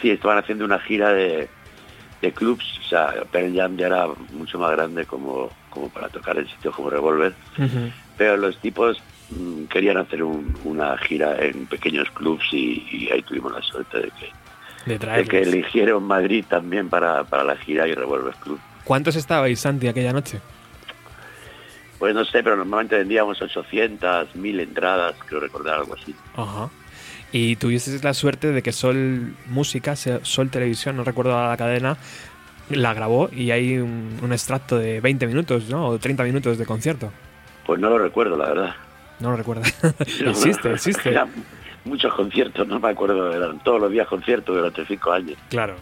Sí, 0.00 0.10
estaban 0.10 0.38
haciendo 0.38 0.64
una 0.64 0.78
gira 0.80 1.12
de, 1.12 1.48
de 2.22 2.32
clubs, 2.32 2.64
o 2.84 2.88
sea, 2.88 3.12
Pearl 3.30 3.54
Jam 3.54 3.76
ya 3.76 3.86
era 3.86 4.06
mucho 4.32 4.58
más 4.58 4.70
grande 4.72 5.04
como, 5.04 5.50
como 5.70 5.88
para 5.90 6.08
tocar 6.08 6.38
en 6.38 6.48
sitios 6.48 6.74
como 6.74 6.88
Revolver, 6.90 7.34
pero 8.16 8.36
los 8.36 8.58
tipos 8.58 9.00
mm, 9.30 9.64
querían 9.64 9.98
hacer 9.98 10.22
un- 10.22 10.56
una 10.64 10.96
gira 10.98 11.36
en 11.44 11.66
pequeños 11.66 12.10
clubs 12.10 12.44
y, 12.52 12.86
y 12.90 13.10
ahí 13.12 13.22
tuvimos 13.22 13.52
la 13.52 13.62
suerte 13.62 13.98
de 13.98 14.08
que, 14.18 14.30
De 14.86 14.98
de 14.98 15.24
que 15.24 15.42
eligieron 15.42 16.02
Madrid 16.02 16.44
también 16.48 16.88
para, 16.88 17.24
para 17.24 17.44
la 17.44 17.56
gira 17.56 17.86
y 17.86 17.94
Revolver 17.94 18.34
Club. 18.34 18.58
¿Cuántos 18.84 19.16
estabais, 19.16 19.60
Santi, 19.60 19.86
aquella 19.86 20.12
noche? 20.12 20.40
Pues 21.98 22.14
no 22.14 22.24
sé, 22.24 22.42
pero 22.42 22.56
normalmente 22.56 22.96
vendíamos 22.98 23.40
800, 23.40 24.34
1000 24.34 24.60
entradas, 24.60 25.14
creo 25.24 25.40
recordar 25.40 25.78
algo 25.78 25.94
así. 25.94 26.14
Ajá. 26.34 26.68
Y 27.30 27.56
tuviste 27.56 27.96
la 28.02 28.12
suerte 28.12 28.50
de 28.50 28.60
que 28.60 28.72
Sol 28.72 29.34
Música, 29.46 29.94
Sol 29.94 30.50
Televisión, 30.50 30.96
no 30.96 31.04
recuerdo 31.04 31.30
la 31.30 31.56
cadena, 31.56 31.96
la 32.70 32.92
grabó 32.92 33.30
y 33.32 33.52
hay 33.52 33.78
un, 33.78 34.18
un 34.20 34.32
extracto 34.32 34.78
de 34.78 35.00
20 35.00 35.26
minutos, 35.28 35.68
¿no? 35.70 35.86
O 35.86 35.98
30 35.98 36.24
minutos 36.24 36.58
de 36.58 36.66
concierto. 36.66 37.12
Pues 37.64 37.80
no 37.80 37.88
lo 37.88 37.98
recuerdo, 37.98 38.36
la 38.36 38.48
verdad. 38.48 38.74
No 39.20 39.30
lo 39.30 39.36
recuerdo. 39.36 39.62
existe, 40.26 40.72
existe. 40.72 41.14
Muchos 41.84 42.14
conciertos, 42.14 42.66
no 42.68 42.78
me 42.78 42.90
acuerdo, 42.90 43.32
eran 43.34 43.58
todos 43.64 43.80
los 43.80 43.90
días 43.90 44.06
conciertos 44.06 44.54
durante 44.56 44.86
cinco 44.86 45.12
años 45.12 45.36
Claro. 45.50 45.74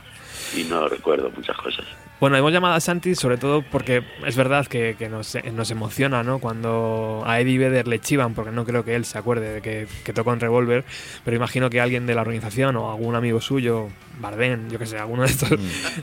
y 0.56 0.64
no 0.64 0.88
recuerdo 0.88 1.30
muchas 1.36 1.56
cosas. 1.56 1.84
Bueno, 2.20 2.36
hemos 2.36 2.52
llamado 2.52 2.74
a 2.74 2.80
Santi 2.80 3.14
sobre 3.14 3.38
todo 3.38 3.62
porque 3.62 4.02
es 4.26 4.36
verdad 4.36 4.66
que, 4.66 4.94
que 4.98 5.08
nos, 5.08 5.38
nos 5.54 5.70
emociona, 5.70 6.22
¿no? 6.22 6.38
Cuando 6.38 7.22
a 7.24 7.40
Eddie 7.40 7.56
Vedder 7.56 7.88
le 7.88 7.98
chivan, 7.98 8.34
porque 8.34 8.50
no 8.50 8.66
creo 8.66 8.84
que 8.84 8.94
él 8.94 9.06
se 9.06 9.16
acuerde 9.16 9.54
de 9.54 9.62
que, 9.62 9.86
que 10.04 10.12
tocó 10.12 10.34
en 10.34 10.40
Revolver, 10.40 10.84
pero 11.24 11.34
imagino 11.34 11.70
que 11.70 11.80
alguien 11.80 12.04
de 12.04 12.14
la 12.14 12.20
organización 12.20 12.76
o 12.76 12.90
algún 12.90 13.14
amigo 13.14 13.40
suyo, 13.40 13.88
Bardén, 14.20 14.68
yo 14.68 14.78
que 14.78 14.84
sé, 14.84 14.98
alguno 14.98 15.22
de 15.22 15.28
estos, 15.30 15.48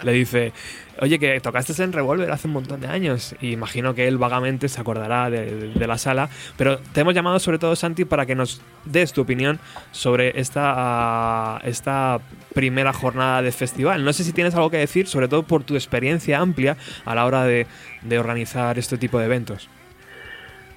le 0.04 0.12
dice, 0.12 0.54
oye, 1.02 1.20
que 1.20 1.40
tocaste 1.40 1.84
en 1.84 1.94
Revolver 1.94 2.32
hace 2.32 2.48
un 2.48 2.54
montón 2.54 2.82
de 2.82 2.88
años. 2.88 3.36
Y 3.40 3.52
imagino 3.52 3.94
que 3.94 4.08
él 4.08 4.18
vagamente 4.18 4.70
se 4.70 4.82
acordará 4.82 5.30
de, 5.30 5.46
de- 5.46 5.68
de 5.68 5.88
la 5.88 6.00
sala, 6.00 6.30
pero 6.58 6.80
te 6.80 7.02
hemos 7.02 7.14
llamado 7.14 7.38
sobre 7.38 7.60
todo, 7.60 7.76
Santi, 7.76 8.06
para 8.06 8.26
que 8.26 8.34
nos 8.34 8.60
des 8.86 9.14
tu 9.14 9.22
opinión 9.22 9.60
sobre 9.92 10.40
esta, 10.40 11.62
esta 11.64 12.20
primera 12.56 12.92
jornada 12.92 13.44
de 13.44 13.52
festival. 13.52 14.04
No 14.04 14.14
sé 14.14 14.24
si 14.24 14.34
tienes 14.34 14.56
algo 14.56 14.72
que 14.72 14.78
decir, 14.78 15.06
sobre 15.06 15.28
todo 15.28 15.44
por 15.44 15.64
tu 15.64 15.76
experiencia 15.76 16.07
amplia 16.36 16.78
a 17.06 17.16
la 17.16 17.26
hora 17.26 17.44
de, 17.44 17.68
de 18.02 18.20
organizar 18.20 18.78
este 18.78 18.98
tipo 18.98 19.20
de 19.20 19.26
eventos. 19.26 19.70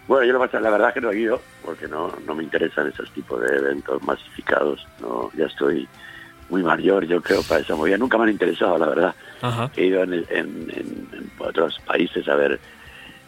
Bueno, 0.08 0.26
yo 0.26 0.32
lo 0.32 0.38
la 0.60 0.70
verdad 0.70 0.88
es 0.88 0.94
que 0.94 1.00
no 1.00 1.10
he 1.12 1.18
ido, 1.20 1.40
porque 1.64 1.86
no, 1.86 2.12
no 2.26 2.34
me 2.34 2.42
interesan 2.42 2.88
esos 2.88 3.10
tipos 3.12 3.40
de 3.40 3.56
eventos 3.56 4.02
masificados. 4.02 4.84
No, 5.00 5.30
ya 5.36 5.46
estoy 5.46 5.88
muy 6.48 6.64
mayor, 6.64 7.06
yo 7.06 7.22
creo, 7.22 7.42
para 7.44 7.60
esa 7.60 7.76
movida. 7.76 7.96
Nunca 7.96 8.18
me 8.18 8.24
han 8.24 8.30
interesado, 8.30 8.76
la 8.76 8.88
verdad. 8.88 9.14
Ajá. 9.40 9.70
He 9.76 9.84
ido 9.86 10.02
en, 10.02 10.14
en- 10.14 10.26
en- 10.30 11.08
en 11.12 11.30
otros 11.38 11.78
países 11.86 12.26
a 12.28 12.34
ver 12.34 12.58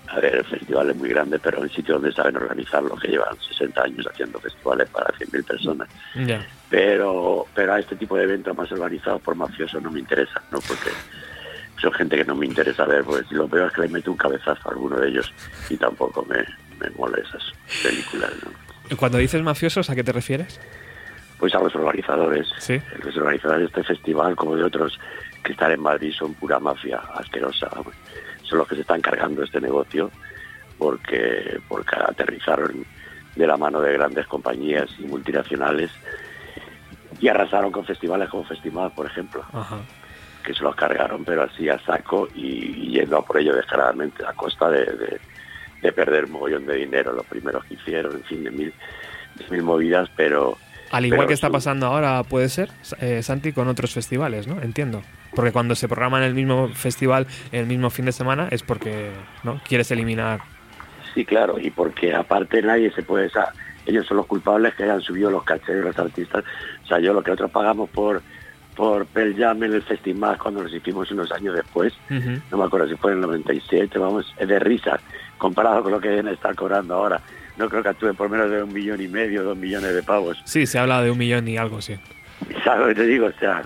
a 0.08 0.20
ver 0.20 0.44
festivales 0.44 0.94
muy 0.96 1.08
grandes, 1.08 1.40
pero 1.42 1.62
en 1.62 1.70
sitios 1.70 2.02
donde 2.02 2.12
saben 2.14 2.36
organizarlo, 2.36 2.96
que 2.96 3.08
llevan 3.08 3.34
60 3.48 3.82
años 3.82 4.06
haciendo 4.12 4.38
festivales 4.40 4.88
para 4.90 5.06
100.000 5.14 5.42
personas. 5.46 5.88
Pero 6.68 7.46
pero 7.54 7.72
a 7.74 7.78
este 7.78 7.96
tipo 7.96 8.16
de 8.16 8.24
eventos 8.24 8.54
más 8.56 8.70
organizados 8.72 9.22
por 9.22 9.34
mafiosos 9.36 9.80
no 9.82 9.90
me 9.90 10.00
interesa, 10.00 10.42
¿no? 10.50 10.58
Porque 10.60 10.90
son 11.81 11.93
gente 11.93 12.16
que 12.16 12.24
no 12.24 12.35
me 12.35 12.47
interesa 12.47 12.85
ver, 12.85 13.05
pues 13.05 13.31
lo 13.32 13.49
peor 13.49 13.69
es 13.69 13.73
que 13.73 13.81
le 13.82 13.89
meto 13.89 14.11
un 14.11 14.16
cabezazo 14.16 14.69
a 14.69 14.73
alguno 14.73 14.97
de 14.99 15.09
ellos 15.09 15.32
y 15.69 15.77
tampoco 15.77 16.24
me, 16.27 16.44
me 16.78 16.90
mola 16.97 17.19
esas 17.19 17.43
películas, 17.82 18.31
¿no? 18.44 18.97
Cuando 18.97 19.19
dices 19.19 19.43
mafiosos, 19.43 19.89
¿a 19.90 19.94
qué 19.94 20.05
te 20.05 20.12
refieres? 20.12 20.61
Pues 21.39 21.55
a 21.55 21.61
los 21.61 21.74
organizadores. 21.74 22.49
Sí. 22.59 22.81
Los 23.03 23.16
organizadores 23.16 23.62
de 23.62 23.66
este 23.81 23.94
festival, 23.94 24.36
como 24.36 24.55
de 24.55 24.65
otros 24.65 24.99
que 25.43 25.53
están 25.53 25.73
en 25.73 25.81
Madrid, 25.81 26.12
son 26.16 26.35
pura 26.35 26.61
mafia 26.61 26.99
asquerosa. 27.15 27.70
Son 28.43 28.59
los 28.59 28.69
que 28.69 28.74
se 28.74 28.82
están 28.82 29.01
cargando 29.01 29.43
este 29.43 29.61
negocio 29.61 30.11
porque, 30.78 31.61
porque 31.69 31.97
aterrizaron 31.97 32.85
de 33.35 33.47
la 33.47 33.57
mano 33.57 33.81
de 33.81 33.93
grandes 33.94 34.27
compañías 34.27 34.90
y 34.99 35.05
multinacionales 35.05 35.90
y 37.20 37.28
arrasaron 37.28 37.70
con 37.70 37.85
festivales 37.85 38.28
como 38.28 38.44
Festival, 38.44 38.93
por 38.94 39.07
ejemplo, 39.07 39.44
Ajá. 39.53 39.78
Que 40.43 40.55
se 40.55 40.62
los 40.62 40.74
cargaron, 40.74 41.24
pero 41.24 41.43
así 41.44 41.69
a 41.69 41.78
saco 41.81 42.28
y, 42.35 42.90
yendo 42.90 43.16
a 43.19 43.24
por 43.24 43.39
ello 43.39 43.55
descaradamente 43.55 44.24
a 44.27 44.32
costa 44.32 44.69
de, 44.70 44.85
de- 44.85 45.20
de 45.82 45.93
perder 45.93 46.27
un 46.27 46.32
mogollón 46.32 46.64
de 46.66 46.77
dinero, 46.77 47.12
los 47.12 47.27
primeros 47.27 47.64
que 47.64 47.74
hicieron, 47.74 48.12
en 48.14 48.23
fin, 48.24 48.44
de 48.44 48.51
mil, 48.52 48.73
de 49.35 49.44
mil 49.51 49.62
movidas, 49.64 50.09
pero... 50.14 50.56
Al 50.93 51.06
igual 51.06 51.20
pero 51.20 51.28
que 51.28 51.35
está 51.35 51.48
su- 51.48 51.52
pasando 51.55 51.86
ahora, 51.86 52.23
puede 52.23 52.48
ser, 52.48 52.69
eh, 53.01 53.20
Santi, 53.24 53.52
con 53.52 53.66
otros 53.66 53.93
festivales, 53.93 54.47
¿no? 54.47 54.62
Entiendo. 54.62 55.02
Porque 55.35 55.51
cuando 55.51 55.74
se 55.74 55.89
programa 55.89 56.19
en 56.19 56.24
el 56.24 56.35
mismo 56.35 56.69
festival, 56.69 57.27
el 57.51 57.66
mismo 57.66 57.90
fin 57.90 58.05
de 58.05 58.12
semana, 58.12 58.47
es 58.52 58.62
porque 58.62 59.10
no 59.43 59.60
quieres 59.66 59.90
eliminar. 59.90 60.40
Sí, 61.14 61.24
claro, 61.24 61.59
y 61.59 61.70
porque 61.70 62.14
aparte 62.14 62.62
nadie 62.62 62.93
se 62.93 63.02
puede... 63.02 63.27
o 63.27 63.31
sea, 63.31 63.48
ellos 63.85 64.06
son 64.06 64.19
los 64.19 64.27
culpables 64.27 64.74
que 64.74 64.85
hayan 64.85 65.01
subido 65.01 65.31
los 65.32 65.43
cachés 65.43 65.74
de 65.74 65.82
los 65.82 65.98
artistas. 65.98 66.44
O 66.85 66.86
sea, 66.86 67.01
yo 67.01 67.12
lo 67.12 67.23
que 67.24 67.31
nosotros 67.32 67.51
pagamos 67.51 67.90
por 67.90 68.23
por 68.77 69.07
Pearl 69.07 69.36
Jam 69.36 69.62
en 69.65 69.74
el 69.74 69.82
festival 69.82 70.39
cuando 70.39 70.62
los 70.62 70.73
hicimos 70.73 71.11
unos 71.11 71.31
años 71.32 71.55
después, 71.55 71.93
no 72.09 72.59
me 72.59 72.65
acuerdo 72.65 72.89
si 72.89 72.97
fue 72.97 73.12
en 73.12 73.19
el 73.19 73.23
97, 73.23 73.99
vamos, 73.99 74.32
es 74.39 74.49
de 74.49 74.59
risa 74.59 74.99
comparado 75.39 75.82
con 75.82 75.93
lo 75.93 76.01
que 76.01 76.09
deben 76.09 76.28
estar 76.28 76.55
cobrando 76.55 76.94
ahora. 76.94 77.20
No 77.57 77.69
creo 77.69 77.82
que 77.82 77.90
actúen 77.90 78.15
por 78.15 78.31
menos 78.31 78.51
de 78.51 78.62
un 78.62 78.73
millón 78.73 79.01
y 79.01 79.09
medio, 79.09 79.43
dos 79.43 79.57
millones 79.57 79.94
de 79.94 80.03
pavos. 80.03 80.40
Sí, 80.44 80.66
se 80.66 80.78
habla 80.78 81.03
de 81.03 81.11
un 81.11 81.19
millón 81.19 81.47
y 81.49 81.59
algo, 81.59 81.82
sí. 81.82 81.99
¿Sabes 82.65 82.81
lo 82.81 82.86
que 82.89 82.94
te 82.94 83.07
digo? 83.07 83.27
O 83.27 83.32
sea, 83.32 83.62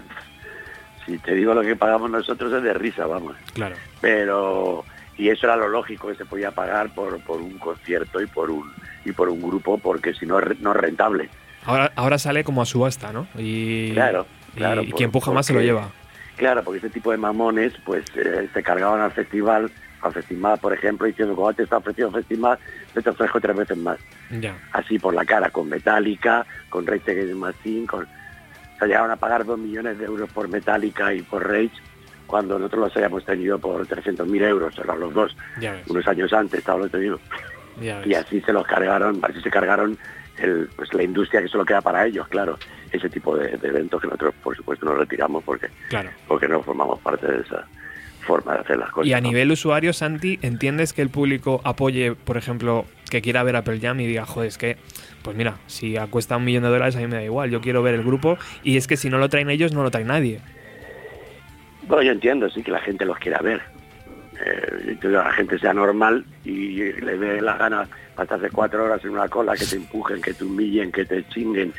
si 1.04 1.18
te 1.18 1.34
digo 1.34 1.54
lo 1.54 1.62
que 1.62 1.76
pagamos 1.76 2.10
nosotros 2.10 2.52
es 2.52 2.62
de 2.62 2.74
risa, 2.74 3.06
vamos. 3.06 3.36
Claro. 3.54 3.76
Pero 4.00 4.84
y 5.16 5.28
eso 5.28 5.46
era 5.46 5.56
lo 5.56 5.68
lógico 5.68 6.08
que 6.08 6.14
se 6.14 6.24
podía 6.24 6.50
pagar 6.50 6.94
por, 6.94 7.20
por 7.20 7.40
un 7.40 7.58
concierto 7.58 8.20
y 8.20 8.26
por 8.26 8.50
un 8.50 8.70
y 9.04 9.12
por 9.12 9.28
un 9.28 9.40
grupo 9.40 9.78
porque 9.78 10.12
si 10.14 10.26
no 10.26 10.40
no 10.40 10.72
es 10.72 10.76
rentable. 10.76 11.28
Ahora, 11.64 11.92
ahora 11.96 12.18
sale 12.18 12.44
como 12.44 12.62
a 12.62 12.66
subasta, 12.66 13.12
¿no? 13.12 13.26
Y, 13.36 13.92
Claro, 13.92 14.26
claro, 14.56 14.82
y 14.82 14.86
por- 14.88 14.96
quien 14.96 15.08
empuja 15.08 15.30
más 15.32 15.46
se 15.46 15.52
lo 15.52 15.60
lleva. 15.60 15.90
Claro, 16.36 16.62
porque 16.64 16.78
ese 16.78 16.90
tipo 16.90 17.10
de 17.12 17.16
mamones 17.16 17.72
pues 17.84 18.04
eh, 18.16 18.48
se 18.52 18.62
cargaban 18.62 19.00
al 19.00 19.10
festival, 19.12 19.70
al 20.02 20.12
festival 20.12 20.58
por 20.58 20.72
ejemplo, 20.74 21.06
diciendo 21.06 21.34
como 21.34 21.52
te 21.54 21.62
está 21.62 21.78
ofreciendo 21.78 22.16
el 22.18 22.22
festival, 22.24 22.58
yo 22.94 23.02
te 23.02 23.10
ofrezco 23.10 23.40
tres 23.40 23.56
veces 23.56 23.76
más. 23.78 23.98
Ya. 24.30 24.54
Así 24.72 24.98
por 24.98 25.14
la 25.14 25.24
cara, 25.24 25.48
con 25.50 25.68
Metallica, 25.68 26.44
con 26.68 26.86
Rage 26.86 27.10
Against 27.10 27.34
Machine, 27.36 27.86
con... 27.86 28.04
O 28.04 28.78
sea, 28.78 28.86
llegaron 28.88 29.10
a 29.10 29.16
pagar 29.16 29.46
dos 29.46 29.58
millones 29.58 29.98
de 29.98 30.04
euros 30.04 30.30
por 30.30 30.48
Metallica 30.48 31.14
y 31.14 31.22
por 31.22 31.46
Rage 31.48 31.70
cuando 32.26 32.58
nosotros 32.58 32.80
los 32.88 32.96
habíamos 32.96 33.24
tenido 33.24 33.58
por 33.58 33.86
300.000 33.86 34.42
euros, 34.42 34.76
eran 34.78 34.98
los 35.00 35.14
dos, 35.14 35.36
unos 35.88 36.06
años 36.08 36.32
antes, 36.32 36.58
estaba 36.58 36.78
lo 36.78 36.84
que 36.84 36.90
te 36.90 36.98
digo. 36.98 37.18
Ya 37.80 37.98
ves. 38.00 38.06
Y 38.08 38.14
así 38.14 38.40
se 38.42 38.52
los 38.52 38.66
cargaron, 38.66 39.20
así 39.22 39.40
se 39.40 39.48
cargaron 39.50 39.96
el, 40.38 40.68
pues 40.76 40.92
la 40.92 41.02
industria 41.04 41.40
que 41.40 41.48
solo 41.48 41.64
queda 41.64 41.80
para 41.80 42.04
ellos, 42.04 42.26
claro. 42.28 42.58
Ese 42.96 43.08
tipo 43.10 43.36
de, 43.36 43.56
de 43.56 43.68
eventos 43.68 44.00
que 44.00 44.06
nosotros, 44.06 44.34
por 44.42 44.56
supuesto, 44.56 44.86
nos 44.86 44.98
retiramos 44.98 45.42
porque, 45.44 45.68
Claro. 45.88 46.10
porque 46.28 46.48
no 46.48 46.62
formamos 46.62 47.00
parte 47.00 47.26
de 47.26 47.40
esa 47.42 47.66
forma 48.26 48.54
de 48.54 48.60
hacer 48.60 48.78
las 48.78 48.90
cosas. 48.90 49.08
Y 49.08 49.12
a 49.12 49.20
¿no? 49.20 49.28
nivel 49.28 49.52
usuario, 49.52 49.92
Santi, 49.92 50.38
¿entiendes 50.42 50.92
que 50.92 51.02
el 51.02 51.10
público 51.10 51.60
apoye, 51.64 52.14
por 52.14 52.36
ejemplo, 52.36 52.84
que 53.10 53.22
quiera 53.22 53.42
ver 53.44 53.54
a 53.56 53.62
Pearl 53.62 53.80
Jam 53.80 54.00
y 54.00 54.06
diga, 54.06 54.26
joder, 54.26 54.48
es 54.48 54.58
que, 54.58 54.76
pues 55.22 55.36
mira, 55.36 55.56
si 55.66 55.96
cuesta 56.10 56.36
un 56.36 56.44
millón 56.44 56.64
de 56.64 56.70
dólares 56.70 56.96
a 56.96 56.98
mí 56.98 57.06
me 57.06 57.16
da 57.16 57.22
igual, 57.22 57.50
yo 57.50 57.60
quiero 57.60 57.82
ver 57.82 57.94
el 57.94 58.02
grupo 58.02 58.36
y 58.64 58.76
es 58.76 58.86
que 58.88 58.96
si 58.96 59.08
no 59.10 59.18
lo 59.18 59.28
traen 59.28 59.48
ellos, 59.50 59.72
no 59.72 59.82
lo 59.84 59.90
trae 59.92 60.04
nadie. 60.04 60.40
Bueno, 61.86 62.02
yo 62.02 62.12
entiendo, 62.12 62.50
sí, 62.50 62.62
que 62.62 62.72
la 62.72 62.80
gente 62.80 63.04
los 63.04 63.18
quiera 63.18 63.38
ver. 63.40 63.60
Eh, 64.44 64.98
que 65.00 65.08
la 65.08 65.30
gente 65.32 65.58
sea 65.58 65.72
normal 65.72 66.24
y 66.44 66.76
le 66.92 67.16
dé 67.16 67.40
la 67.40 67.56
gana 67.56 67.88
pasarse 68.14 68.50
cuatro 68.50 68.84
horas 68.84 69.02
en 69.04 69.10
una 69.10 69.28
cola, 69.28 69.54
que 69.56 69.64
te 69.64 69.76
empujen, 69.76 70.20
que 70.20 70.34
te 70.34 70.44
humillen, 70.44 70.92
que 70.92 71.04
te 71.06 71.26
chinguen 71.28 71.72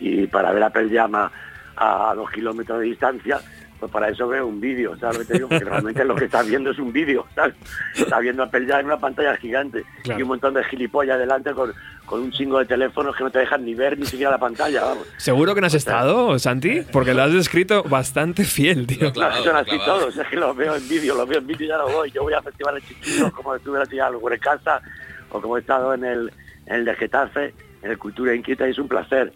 y 0.00 0.26
para 0.26 0.52
ver 0.52 0.62
a 0.62 0.70
Pearl 0.70 0.90
Jam 0.92 1.14
a, 1.14 1.30
a 1.76 2.14
dos 2.14 2.30
kilómetros 2.30 2.80
de 2.80 2.86
distancia, 2.86 3.40
pues 3.78 3.92
para 3.92 4.08
eso 4.08 4.26
veo 4.26 4.46
un 4.46 4.58
vídeo, 4.58 4.96
¿sabes 4.98 5.18
lo 5.18 5.20
que 5.22 5.26
te 5.28 5.34
digo? 5.34 5.48
Porque 5.50 5.64
realmente 5.66 6.02
lo 6.04 6.14
que 6.14 6.24
estás 6.24 6.46
viendo 6.48 6.70
es 6.70 6.78
un 6.78 6.90
vídeo, 6.92 7.26
¿sabes? 7.34 7.54
Estás 7.94 8.20
viendo 8.20 8.42
a 8.42 8.50
Pearl 8.50 8.66
Jam 8.66 8.80
en 8.80 8.86
una 8.86 8.98
pantalla 8.98 9.36
gigante 9.36 9.84
Claro. 10.02 10.18
y 10.18 10.22
un 10.22 10.28
montón 10.28 10.54
de 10.54 10.64
gilipollas 10.64 11.18
delante 11.18 11.52
con, 11.52 11.74
con 12.06 12.22
un 12.22 12.32
chingo 12.32 12.58
de 12.58 12.64
teléfonos 12.64 13.14
que 13.14 13.22
no 13.24 13.30
te 13.30 13.40
dejan 13.40 13.66
ni 13.66 13.74
ver 13.74 13.98
ni 13.98 14.06
siquiera 14.06 14.30
la 14.30 14.38
pantalla, 14.38 14.82
vamos. 14.82 15.06
¿Seguro 15.18 15.54
que 15.54 15.60
no 15.60 15.66
has 15.66 15.74
estado, 15.74 16.38
Santi? 16.38 16.82
Porque 16.90 17.12
lo 17.12 17.22
has 17.22 17.32
descrito 17.34 17.82
bastante 17.82 18.44
fiel, 18.44 18.86
tío. 18.86 19.12
No, 19.14 19.30
son 19.42 19.56
así 19.56 19.78
todos, 19.84 20.16
es 20.16 20.26
que 20.28 20.36
los 20.36 20.56
veo 20.56 20.74
en 20.74 20.88
vídeo, 20.88 21.14
los 21.14 21.28
veo 21.28 21.38
en 21.40 21.46
vídeo 21.46 21.66
y 21.66 21.68
ya 21.68 21.76
no 21.76 21.88
voy. 21.88 22.10
Yo 22.10 22.22
voy 22.22 22.32
a 22.32 22.40
festivales 22.40 22.82
chiquitos, 22.88 23.30
como 23.32 23.54
estuve 23.54 23.78
la 23.78 23.84
tía 23.86 24.08
en 24.08 24.38
casa, 24.38 24.80
o 25.28 25.38
como 25.42 25.58
he 25.58 25.60
estado 25.60 25.92
en 25.92 26.02
el, 26.04 26.32
en 26.64 26.76
el 26.76 26.84
de 26.86 26.94
Getafe, 26.94 27.52
en 27.82 27.90
el 27.90 27.98
Cultura 27.98 28.34
Inquieta, 28.34 28.66
y 28.66 28.70
es 28.70 28.78
un 28.78 28.88
placer 28.88 29.34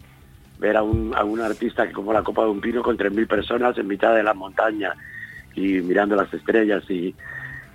ver 0.61 0.77
a 0.77 0.83
un, 0.83 1.13
a 1.17 1.23
un 1.25 1.41
artista 1.41 1.85
que 1.87 1.91
como 1.91 2.13
la 2.13 2.21
copa 2.23 2.43
de 2.43 2.49
un 2.51 2.61
pino 2.61 2.81
con 2.83 2.95
3.000 2.97 3.27
personas 3.27 3.77
en 3.77 3.87
mitad 3.87 4.15
de 4.15 4.21
la 4.23 4.33
montaña 4.35 4.93
y 5.55 5.81
mirando 5.81 6.15
las 6.15 6.31
estrellas 6.33 6.83
y, 6.89 7.13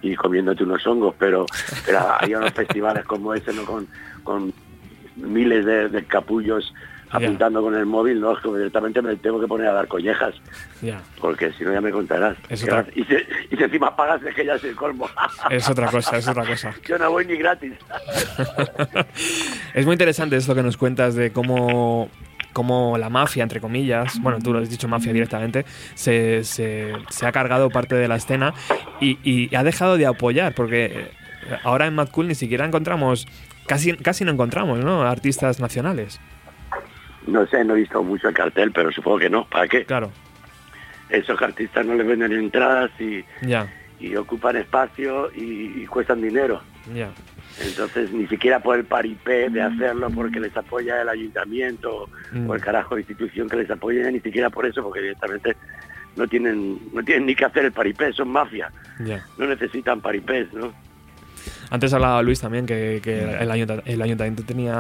y 0.02 0.14
comiéndote 0.14 0.62
unos 0.64 0.86
hongos, 0.86 1.14
pero, 1.18 1.44
pero 1.84 2.00
hay 2.20 2.34
unos 2.34 2.52
festivales 2.52 3.04
como 3.04 3.34
ese, 3.34 3.52
¿no? 3.52 3.64
con, 3.64 3.86
con 4.22 4.52
miles 5.16 5.64
de, 5.66 5.88
de 5.88 6.04
capullos 6.04 6.72
apuntando 7.10 7.62
con 7.62 7.74
el 7.74 7.86
móvil, 7.86 8.20
no, 8.20 8.32
es 8.36 8.42
que 8.42 8.48
directamente 8.50 9.00
me 9.00 9.14
tengo 9.16 9.40
que 9.40 9.46
poner 9.46 9.68
a 9.68 9.72
dar 9.72 9.86
collejas 9.88 10.34
Ya. 10.82 11.00
porque 11.20 11.52
si 11.52 11.64
no 11.64 11.72
ya 11.72 11.80
me 11.80 11.90
contarás. 11.92 12.36
Es 12.48 12.62
otra- 12.64 12.84
Y, 12.94 13.04
si, 13.04 13.14
y 13.50 13.56
si 13.56 13.62
encima 13.62 13.94
pagas 13.96 14.22
es 14.24 14.34
que 14.34 14.44
ya 14.44 14.54
es 14.54 14.64
el 14.64 14.74
colmo. 14.76 15.08
Es 15.50 15.68
otra 15.70 15.88
cosa, 15.90 16.16
es 16.18 16.26
otra 16.28 16.44
cosa. 16.44 16.74
Yo 16.86 16.98
no 16.98 17.10
voy 17.10 17.24
ni 17.26 17.36
gratis. 17.36 17.72
Es 19.74 19.84
muy 19.86 19.92
interesante 19.94 20.36
esto 20.36 20.54
que 20.54 20.62
nos 20.62 20.76
cuentas 20.76 21.14
de 21.14 21.32
cómo, 21.32 22.10
cómo 22.56 22.96
la 22.96 23.10
mafia, 23.10 23.42
entre 23.42 23.60
comillas, 23.60 24.18
bueno, 24.22 24.38
tú 24.42 24.50
lo 24.54 24.60
has 24.60 24.70
dicho 24.70 24.88
mafia 24.88 25.12
directamente, 25.12 25.66
se, 25.94 26.42
se- 26.42 26.94
se 27.10 27.26
ha 27.26 27.30
cargado 27.32 27.68
parte 27.68 27.94
de 27.94 28.08
la 28.08 28.16
escena 28.16 28.54
y, 28.98 29.18
y 29.22 29.54
ha 29.54 29.62
dejado 29.62 29.98
de 29.98 30.06
apoyar, 30.06 30.54
porque 30.54 31.10
Ahora 31.62 31.86
en 31.86 31.94
Mad 31.94 32.08
Cool 32.08 32.26
ni 32.28 32.34
siquiera 32.34 32.64
encontramos, 32.64 33.24
casi, 33.68 33.92
casi 33.98 34.24
no 34.24 34.32
encontramos, 34.32 34.80
¿no? 34.80 35.02
Artistas 35.02 35.60
nacionales. 35.60 36.18
No 37.26 37.46
sé, 37.46 37.62
no 37.64 37.74
he 37.76 37.80
visto 37.80 38.02
mucho 38.02 38.26
el 38.28 38.34
cartel, 38.34 38.72
pero 38.72 38.90
supongo 38.90 39.18
que 39.18 39.30
no. 39.30 39.44
¿Para 39.48 39.68
qué? 39.68 39.84
Claro. 39.84 40.10
Esos 41.08 41.40
artistas 41.40 41.86
no 41.86 41.94
les 41.94 42.04
venden 42.06 42.32
entradas 42.32 42.90
y, 42.98 43.24
Ya, 43.42 43.68
y 44.00 44.16
ocupan 44.16 44.56
espacio 44.56 45.30
y, 45.36 45.82
y 45.82 45.86
cuestan 45.86 46.20
dinero. 46.20 46.62
ya. 46.92 47.10
Entonces 47.64 48.12
ni 48.12 48.26
siquiera 48.26 48.60
por 48.60 48.76
el 48.78 48.84
paripé 48.84 49.48
de 49.48 49.62
hacerlo 49.62 50.10
porque 50.10 50.40
les 50.40 50.54
apoya 50.56 51.00
el 51.02 51.08
ayuntamiento 51.08 52.08
Mm. 52.32 52.50
o 52.50 52.54
el 52.54 52.60
carajo 52.60 52.94
de 52.96 53.02
institución 53.02 53.48
que 53.48 53.56
les 53.56 53.70
apoya, 53.70 54.10
ni 54.10 54.20
siquiera 54.20 54.50
por 54.50 54.66
eso, 54.66 54.82
porque 54.82 55.00
directamente 55.00 55.56
no 56.16 56.26
tienen 56.26 56.78
no 56.92 57.02
tienen 57.02 57.26
ni 57.26 57.34
que 57.34 57.44
hacer 57.44 57.64
el 57.66 57.72
paripé, 57.72 58.12
son 58.12 58.28
mafia, 58.28 58.70
Ya. 59.04 59.24
no 59.38 59.46
necesitan 59.46 60.00
paripés, 60.00 60.52
¿no? 60.52 60.72
Antes 61.70 61.92
hablaba 61.94 62.22
Luis 62.22 62.40
también 62.40 62.66
que, 62.66 63.00
que 63.02 63.22
el, 63.22 63.50
ayunta- 63.50 63.82
el 63.84 64.00
ayuntamiento 64.02 64.42
tenía 64.44 64.74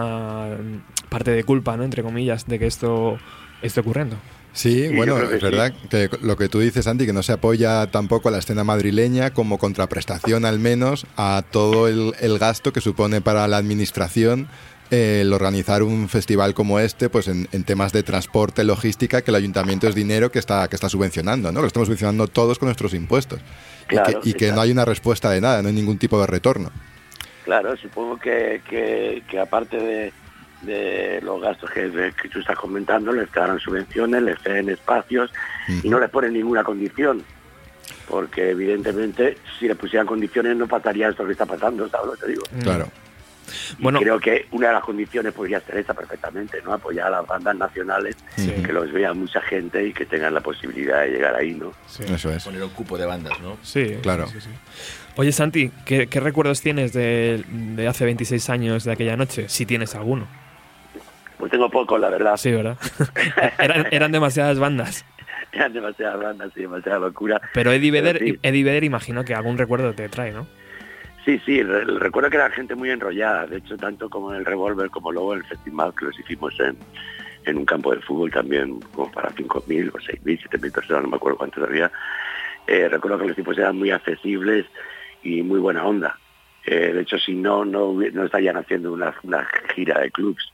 mm, 0.58 1.08
parte 1.08 1.30
de 1.30 1.44
culpa, 1.44 1.76
¿no? 1.76 1.84
Entre 1.84 2.02
comillas, 2.02 2.46
de 2.46 2.58
que 2.58 2.66
esto 2.66 3.18
esté 3.62 3.80
ocurriendo. 3.80 4.16
Sí, 4.56 4.88
bueno, 4.88 5.18
es 5.18 5.42
verdad 5.42 5.74
que 5.90 6.08
lo 6.22 6.38
que 6.38 6.48
tú 6.48 6.60
dices, 6.60 6.86
Andy, 6.86 7.04
que 7.04 7.12
no 7.12 7.22
se 7.22 7.32
apoya 7.32 7.86
tampoco 7.88 8.30
a 8.30 8.32
la 8.32 8.38
escena 8.38 8.64
madrileña 8.64 9.34
como 9.34 9.58
contraprestación 9.58 10.46
al 10.46 10.58
menos 10.58 11.06
a 11.18 11.44
todo 11.50 11.88
el, 11.88 12.14
el 12.20 12.38
gasto 12.38 12.72
que 12.72 12.80
supone 12.80 13.20
para 13.20 13.46
la 13.48 13.58
administración 13.58 14.48
eh, 14.90 15.18
el 15.20 15.34
organizar 15.34 15.82
un 15.82 16.08
festival 16.08 16.54
como 16.54 16.80
este, 16.80 17.10
pues 17.10 17.28
en, 17.28 17.48
en 17.52 17.64
temas 17.64 17.92
de 17.92 18.02
transporte, 18.02 18.64
logística, 18.64 19.20
que 19.20 19.30
el 19.30 19.34
ayuntamiento 19.34 19.88
es 19.88 19.94
dinero 19.94 20.32
que 20.32 20.38
está, 20.38 20.66
que 20.68 20.76
está 20.76 20.88
subvencionando, 20.88 21.52
¿no? 21.52 21.60
Lo 21.60 21.66
estamos 21.66 21.88
subvencionando 21.88 22.26
todos 22.26 22.58
con 22.58 22.68
nuestros 22.68 22.94
impuestos. 22.94 23.40
Claro, 23.88 24.08
y 24.08 24.12
que, 24.22 24.28
y 24.30 24.32
que 24.32 24.44
exacto. 24.46 24.54
no 24.56 24.62
hay 24.62 24.70
una 24.70 24.86
respuesta 24.86 25.28
de 25.28 25.42
nada, 25.42 25.60
no 25.60 25.68
hay 25.68 25.74
ningún 25.74 25.98
tipo 25.98 26.18
de 26.18 26.28
retorno. 26.28 26.72
Claro, 27.44 27.76
supongo 27.76 28.18
que, 28.18 28.62
que, 28.70 29.22
que 29.28 29.38
aparte 29.38 29.76
de, 29.76 30.12
de 30.66 31.20
los 31.22 31.40
gastos 31.40 31.70
que, 31.70 32.12
que 32.20 32.28
tú 32.28 32.40
estás 32.40 32.56
comentando, 32.58 33.12
les 33.12 33.30
darán 33.32 33.58
subvenciones, 33.60 34.22
les 34.22 34.38
ceden 34.42 34.68
espacios 34.68 35.32
y 35.82 35.88
no 35.88 35.98
les 36.00 36.10
ponen 36.10 36.32
ninguna 36.34 36.62
condición. 36.64 37.22
Porque 38.08 38.50
evidentemente 38.50 39.36
si 39.58 39.66
les 39.68 39.76
pusieran 39.76 40.06
condiciones 40.06 40.56
no 40.56 40.66
pasaría 40.68 41.08
esto 41.08 41.24
que 41.26 41.32
está 41.32 41.46
pasando, 41.46 41.88
¿sabes 41.88 42.06
lo 42.06 42.12
que 42.14 42.20
te 42.20 42.28
digo? 42.28 42.42
Claro. 42.62 42.88
Y 43.78 43.82
Bueno. 43.82 44.00
creo 44.00 44.18
que 44.18 44.46
una 44.50 44.68
de 44.68 44.72
las 44.74 44.82
condiciones 44.82 45.32
podría 45.32 45.60
ser 45.60 45.76
esa 45.78 45.94
perfectamente, 45.94 46.60
¿no? 46.64 46.72
Apoyar 46.72 47.06
a 47.06 47.10
las 47.10 47.26
bandas 47.28 47.54
nacionales, 47.56 48.16
Sí. 48.36 48.50
que 48.64 48.72
los 48.72 48.92
vea 48.92 49.12
mucha 49.14 49.40
gente 49.40 49.86
y 49.86 49.92
que 49.92 50.04
tengan 50.04 50.34
la 50.34 50.40
posibilidad 50.40 51.02
de 51.02 51.10
llegar 51.10 51.36
ahí, 51.36 51.54
¿no? 51.54 51.72
Eso 52.12 52.30
es. 52.32 52.42
Poner 52.44 52.62
un 52.64 52.70
cupo 52.70 52.98
de 52.98 53.06
bandas, 53.06 53.38
¿no? 53.40 53.56
Sí, 53.62 53.98
Claro. 54.02 54.26
sí, 54.26 54.40
sí. 54.40 54.50
Oye, 55.14 55.30
Santi, 55.30 55.70
¿qué, 55.84 56.08
qué 56.08 56.18
recuerdos 56.20 56.60
tienes 56.60 56.92
de, 56.92 57.44
de 57.48 57.86
hace 57.88 58.04
26 58.04 58.50
años 58.50 58.82
de 58.84 58.92
aquella 58.92 59.16
noche? 59.16 59.48
Si 59.48 59.64
tienes 59.64 59.94
alguno. 59.94 60.26
Pues 61.38 61.50
tengo 61.50 61.68
poco, 61.70 61.98
la 61.98 62.08
verdad. 62.10 62.36
Sí, 62.36 62.50
¿verdad? 62.52 62.78
eran, 63.58 63.86
eran 63.90 64.12
demasiadas 64.12 64.58
bandas. 64.58 65.04
Eran 65.52 65.72
demasiadas 65.72 66.20
bandas 66.22 66.50
y 66.56 66.60
demasiada 66.62 66.98
locura. 66.98 67.40
Pero 67.54 67.72
Eddie 67.72 67.90
Vedder, 67.90 68.18
sí. 68.18 68.38
Eddie 68.42 68.64
Vedder 68.64 68.84
imagino 68.84 69.24
que 69.24 69.34
algún 69.34 69.56
recuerdo 69.56 69.94
te 69.94 70.08
trae, 70.10 70.30
¿no? 70.32 70.46
Sí, 71.24 71.40
sí, 71.46 71.62
re- 71.62 71.84
recuerdo 71.84 72.28
que 72.28 72.36
era 72.36 72.50
gente 72.50 72.74
muy 72.74 72.90
enrollada, 72.90 73.46
de 73.46 73.58
hecho 73.58 73.76
tanto 73.78 74.10
como 74.10 74.32
en 74.32 74.38
el 74.40 74.44
Revolver 74.44 74.90
como 74.90 75.12
luego 75.12 75.32
en 75.34 75.40
el 75.40 75.46
festival 75.46 75.94
que 75.98 76.04
los 76.06 76.18
hicimos 76.20 76.52
en, 76.60 76.76
en 77.46 77.56
un 77.58 77.64
campo 77.64 77.94
de 77.94 78.02
fútbol 78.02 78.30
también, 78.30 78.80
como 78.94 79.10
para 79.10 79.30
5.000 79.30 79.88
o 79.94 79.98
6.000, 79.98 80.40
7.000 80.50 80.72
personas, 80.72 81.02
no 81.04 81.08
me 81.08 81.16
acuerdo 81.16 81.38
cuántos 81.38 81.64
había. 81.64 81.90
Eh, 82.66 82.88
recuerdo 82.90 83.18
que 83.18 83.26
los 83.28 83.36
tipos 83.36 83.56
eran 83.56 83.78
muy 83.78 83.90
accesibles 83.90 84.66
y 85.22 85.42
muy 85.42 85.58
buena 85.60 85.84
onda. 85.86 86.18
Eh, 86.66 86.92
de 86.92 87.00
hecho, 87.00 87.18
si 87.18 87.32
no, 87.34 87.64
no, 87.64 87.94
no 88.12 88.24
estarían 88.24 88.56
haciendo 88.58 88.92
una, 88.92 89.14
una 89.22 89.46
gira 89.74 90.00
de 90.00 90.10
clubs. 90.10 90.52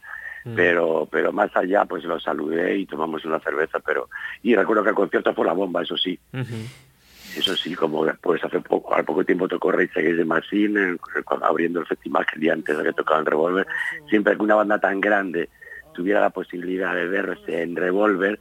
Pero, 0.57 1.09
pero 1.11 1.33
más 1.33 1.55
allá, 1.57 1.85
pues 1.85 2.03
los 2.05 2.23
saludé 2.23 2.77
y 2.79 2.87
tomamos 2.87 3.25
una 3.25 3.39
cerveza, 3.41 3.79
pero 3.81 4.09
y 4.43 4.55
recuerdo 4.57 4.83
que 4.83 4.91
el 4.91 4.95
concierto 4.97 5.33
fue 5.35 5.47
la 5.47 5.53
bomba, 5.53 5.83
eso 5.83 5.97
sí. 5.97 6.19
Eso 7.37 7.57
sí, 7.57 7.75
como 7.75 8.05
después 8.05 8.43
hace 8.45 8.61
poco, 8.61 8.95
al 8.95 9.05
poco 9.05 9.25
tiempo 9.25 9.49
tocó 9.49 9.73
the 9.73 10.25
Machine, 10.25 10.81
en- 10.81 11.01
cuando- 11.25 11.47
abriendo 11.47 11.81
el 11.81 11.87
festival 11.87 12.27
que 12.27 12.35
el 12.35 12.41
día 12.43 12.53
antes 12.53 12.77
de 12.77 12.85
que 12.85 12.93
tocaban 12.93 13.25
Revolver. 13.25 13.67
Siempre 14.11 14.37
que 14.37 14.43
una 14.43 14.57
banda 14.57 14.79
tan 14.79 15.01
grande 15.01 15.49
tuviera 15.95 16.21
la 16.21 16.31
posibilidad 16.31 16.95
de 16.95 17.07
verse 17.07 17.63
en 17.63 17.77
Revolver, 17.77 18.39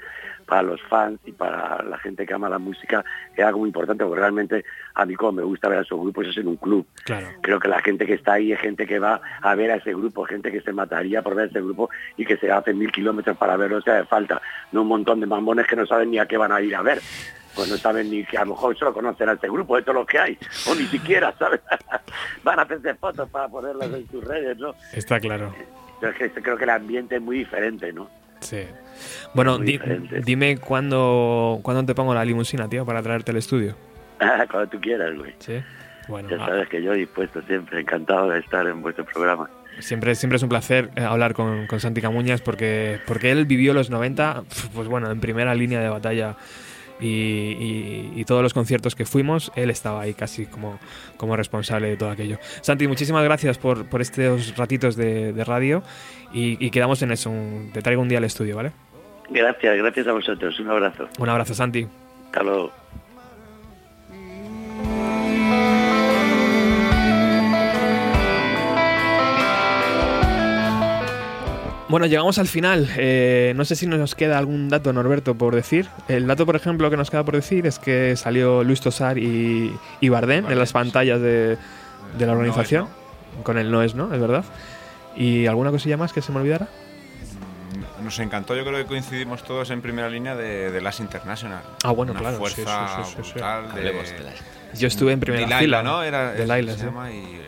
para 0.51 0.63
los 0.63 0.81
fans 0.81 1.17
y 1.25 1.31
para 1.31 1.81
la 1.81 1.97
gente 1.97 2.25
que 2.25 2.33
ama 2.33 2.49
la 2.49 2.59
música, 2.59 3.05
era 3.37 3.47
algo 3.47 3.59
muy 3.59 3.69
importante, 3.69 4.03
porque 4.03 4.19
realmente 4.19 4.65
a 4.95 5.05
mí 5.05 5.15
como 5.15 5.31
me 5.31 5.43
gusta 5.43 5.69
ver 5.69 5.77
a 5.77 5.81
esos 5.83 5.97
grupos 5.97 6.27
es 6.27 6.35
en 6.35 6.49
un 6.49 6.57
club. 6.57 6.85
Claro. 7.05 7.27
Creo 7.39 7.57
que 7.57 7.69
la 7.69 7.79
gente 7.79 8.05
que 8.05 8.15
está 8.15 8.33
ahí 8.33 8.51
es 8.51 8.59
gente 8.59 8.85
que 8.85 8.99
va 8.99 9.21
a 9.41 9.55
ver 9.55 9.71
a 9.71 9.75
ese 9.75 9.93
grupo, 9.93 10.25
gente 10.25 10.51
que 10.51 10.59
se 10.59 10.73
mataría 10.73 11.21
por 11.21 11.35
ver 11.35 11.47
ese 11.47 11.61
grupo 11.61 11.89
y 12.17 12.25
que 12.25 12.35
se 12.35 12.51
hace 12.51 12.73
mil 12.73 12.91
kilómetros 12.91 13.37
para 13.37 13.55
verlo, 13.55 13.81
sea, 13.81 13.93
de 13.93 14.03
falta, 14.03 14.41
no 14.73 14.81
un 14.81 14.89
montón 14.89 15.21
de 15.21 15.25
mambones 15.25 15.65
que 15.67 15.77
no 15.77 15.85
saben 15.85 16.11
ni 16.11 16.19
a 16.19 16.25
qué 16.25 16.35
van 16.35 16.51
a 16.51 16.59
ir 16.59 16.75
a 16.75 16.81
ver. 16.81 16.99
Pues 17.55 17.69
no 17.69 17.77
saben 17.77 18.11
ni 18.11 18.25
que 18.25 18.37
a 18.37 18.43
lo 18.43 18.51
mejor 18.51 18.77
solo 18.77 18.93
conocen 18.93 19.29
a 19.29 19.33
este 19.33 19.47
grupo, 19.47 19.77
de 19.77 19.83
todo 19.83 19.93
lo 19.93 20.05
que 20.05 20.19
hay, 20.19 20.37
o 20.69 20.75
ni 20.75 20.85
siquiera, 20.87 21.33
¿sabes? 21.39 21.61
van 22.43 22.59
a 22.59 22.63
hacerse 22.63 22.93
fotos 22.95 23.29
para 23.29 23.47
ponerlas 23.47 23.87
en 23.93 24.05
sus 24.09 24.21
redes, 24.21 24.57
¿no? 24.57 24.75
Está 24.91 25.17
claro. 25.17 25.55
Es 26.01 26.15
que 26.33 26.41
creo 26.41 26.57
que 26.57 26.65
el 26.65 26.71
ambiente 26.71 27.15
es 27.15 27.21
muy 27.21 27.37
diferente, 27.37 27.93
¿no? 27.93 28.09
Sí. 28.41 28.63
Bueno, 29.33 29.57
di- 29.57 29.79
dime 30.23 30.57
cuándo, 30.57 31.59
cuándo 31.63 31.85
te 31.85 31.95
pongo 31.95 32.13
la 32.13 32.25
limusina, 32.25 32.67
tío, 32.67 32.85
para 32.85 33.01
traerte 33.01 33.31
al 33.31 33.37
estudio. 33.37 33.75
Cuando 34.51 34.67
tú 34.69 34.79
quieras, 34.79 35.17
güey. 35.17 35.33
Sí. 35.39 35.61
Bueno, 36.07 36.29
Ya 36.29 36.37
ah, 36.43 36.47
sabes 36.47 36.67
que 36.69 36.81
yo 36.83 36.93
dispuesto 36.93 37.41
siempre, 37.43 37.79
encantado 37.79 38.29
de 38.29 38.39
estar 38.39 38.65
en 38.67 38.81
vuestro 38.81 39.05
programa. 39.05 39.49
siempre, 39.79 40.13
siempre 40.15 40.37
es 40.37 40.43
un 40.43 40.49
placer 40.49 40.89
eh, 40.95 41.01
hablar 41.01 41.33
con, 41.33 41.67
con 41.67 41.79
Santi 41.79 42.01
Camuñas 42.01 42.41
porque, 42.41 42.99
porque 43.07 43.31
él 43.31 43.45
vivió 43.45 43.73
los 43.73 43.89
90, 43.89 44.43
pues 44.73 44.87
bueno, 44.87 45.09
en 45.11 45.19
primera 45.19 45.55
línea 45.55 45.79
de 45.79 45.89
batalla. 45.89 46.35
Y, 47.01 47.07
y- 47.07 48.13
y 48.15 48.25
todos 48.25 48.43
los 48.43 48.53
conciertos 48.53 48.93
que 48.95 49.05
fuimos, 49.05 49.51
él 49.55 49.69
estaba 49.71 50.01
ahí 50.01 50.13
casi 50.13 50.45
como, 50.45 50.79
como 51.17 51.35
responsable 51.35 51.87
de 51.89 51.97
todo 51.97 52.11
aquello. 52.11 52.37
Santi, 52.61 52.87
muchísimas 52.87 53.23
gracias 53.23 53.57
por, 53.57 53.85
por 53.89 54.01
estos 54.01 54.55
ratitos 54.55 54.95
de, 54.95 55.33
de 55.33 55.43
radio 55.43 55.81
y, 56.31 56.63
y 56.63 56.69
quedamos 56.69 57.01
en 57.01 57.11
eso. 57.11 57.29
un- 57.31 57.71
te 57.73 57.81
traigo 57.81 58.01
un 58.01 58.07
día 58.07 58.19
al 58.19 58.23
estudio, 58.25 58.55
¿vale? 58.55 58.71
Gracias, 59.29 59.77
gracias 59.77 60.07
a 60.07 60.11
vosotros. 60.13 60.59
Un 60.59 60.69
abrazo. 60.69 61.07
Un 61.17 61.29
abrazo, 61.29 61.53
Santi. 61.55 61.87
Hasta 62.27 62.43
luego. 62.43 62.71
Bueno, 71.91 72.05
llegamos 72.05 72.37
al 72.39 72.47
final. 72.47 72.89
Eh, 72.97 73.51
no 73.55 73.65
sé 73.65 73.75
si 73.75 73.85
nos 73.85 74.15
queda 74.15 74.37
algún 74.37 74.69
dato, 74.69 74.93
Norberto, 74.93 75.35
por 75.35 75.53
decir. 75.53 75.87
El 76.07 76.25
dato, 76.25 76.45
por 76.45 76.55
ejemplo, 76.55 76.89
que 76.89 76.95
nos 76.95 77.11
queda 77.11 77.23
por 77.25 77.35
decir 77.35 77.67
es 77.67 77.79
que 77.79 78.15
salió 78.15 78.63
Luis 78.63 78.79
Tosar 78.79 79.17
y, 79.17 79.75
y 79.99 80.09
Bardem 80.09 80.49
en 80.49 80.57
las 80.57 80.71
pantallas 80.71 81.19
de, 81.19 81.57
de 82.17 82.25
la 82.25 82.31
organización. 82.31 82.87
Con 83.43 83.57
el 83.57 83.69
no 83.71 83.83
es, 83.83 83.93
¿no? 83.93 84.13
Es 84.13 84.21
verdad. 84.21 84.45
¿Y 85.17 85.47
alguna 85.47 85.69
cosilla 85.71 85.97
más 85.97 86.13
que 86.13 86.21
se 86.21 86.31
me 86.31 86.39
olvidara? 86.39 86.69
Nos 88.01 88.17
encantó, 88.19 88.55
yo 88.55 88.63
creo 88.65 88.77
que 88.77 88.85
coincidimos 88.85 89.43
todos 89.43 89.69
en 89.69 89.81
primera 89.81 90.09
línea 90.09 90.35
de, 90.35 90.71
de 90.71 90.81
Las 90.81 90.99
International. 91.01 91.61
Ah, 91.83 91.91
bueno, 91.91 92.13
Una 92.13 92.21
claro, 92.21 92.37
fuerza 92.37 93.03
sí, 93.05 93.15
sí, 93.17 93.21
sí, 93.33 93.39
de, 93.75 93.81
de 93.81 93.93
Las 93.93 94.79
Yo 94.79 94.87
estuve 94.87 95.11
en 95.11 95.19
primera 95.19 95.41
Delilah, 95.43 95.59
fila. 95.59 95.83
¿no? 95.83 96.01
Era, 96.03 96.31
de 96.31 96.41
es- 96.41 96.47
Laila, 96.47 96.71
se 96.73 96.79
sí. 96.79 96.85
llama, 96.85 97.11
y 97.11 97.17
el 97.35 97.41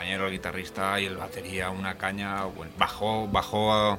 compañero, 0.00 0.28
el 0.28 0.32
guitarrista 0.32 0.98
y 0.98 1.04
el 1.04 1.18
batería, 1.18 1.68
una 1.68 1.98
caña. 1.98 2.44
bueno, 2.44 2.72
bajó, 2.78 3.28
bajó, 3.28 3.98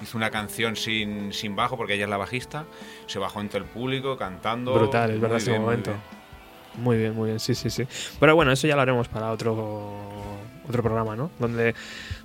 hizo 0.00 0.16
una 0.16 0.30
canción 0.30 0.76
sin, 0.76 1.32
sin 1.32 1.56
bajo 1.56 1.76
porque 1.76 1.94
ella 1.94 2.04
es 2.04 2.10
la 2.10 2.18
bajista. 2.18 2.66
Se 3.08 3.18
bajó 3.18 3.40
entre 3.40 3.58
el 3.58 3.64
público 3.64 4.16
cantando. 4.16 4.74
Brutal, 4.74 5.10
es 5.10 5.20
verdad, 5.20 5.38
ese 5.38 5.58
momento. 5.58 5.90
bien. 5.90 6.84
Muy 6.84 6.98
bien, 6.98 7.16
muy 7.16 7.30
bien, 7.30 7.40
sí, 7.40 7.56
sí, 7.56 7.68
sí. 7.68 7.84
Pero 8.20 8.36
bueno, 8.36 8.52
eso 8.52 8.68
ya 8.68 8.76
lo 8.76 8.82
haremos 8.82 9.08
para 9.08 9.32
otro 9.32 10.38
otro 10.68 10.84
programa, 10.84 11.16
¿no? 11.16 11.32
Donde, 11.40 11.74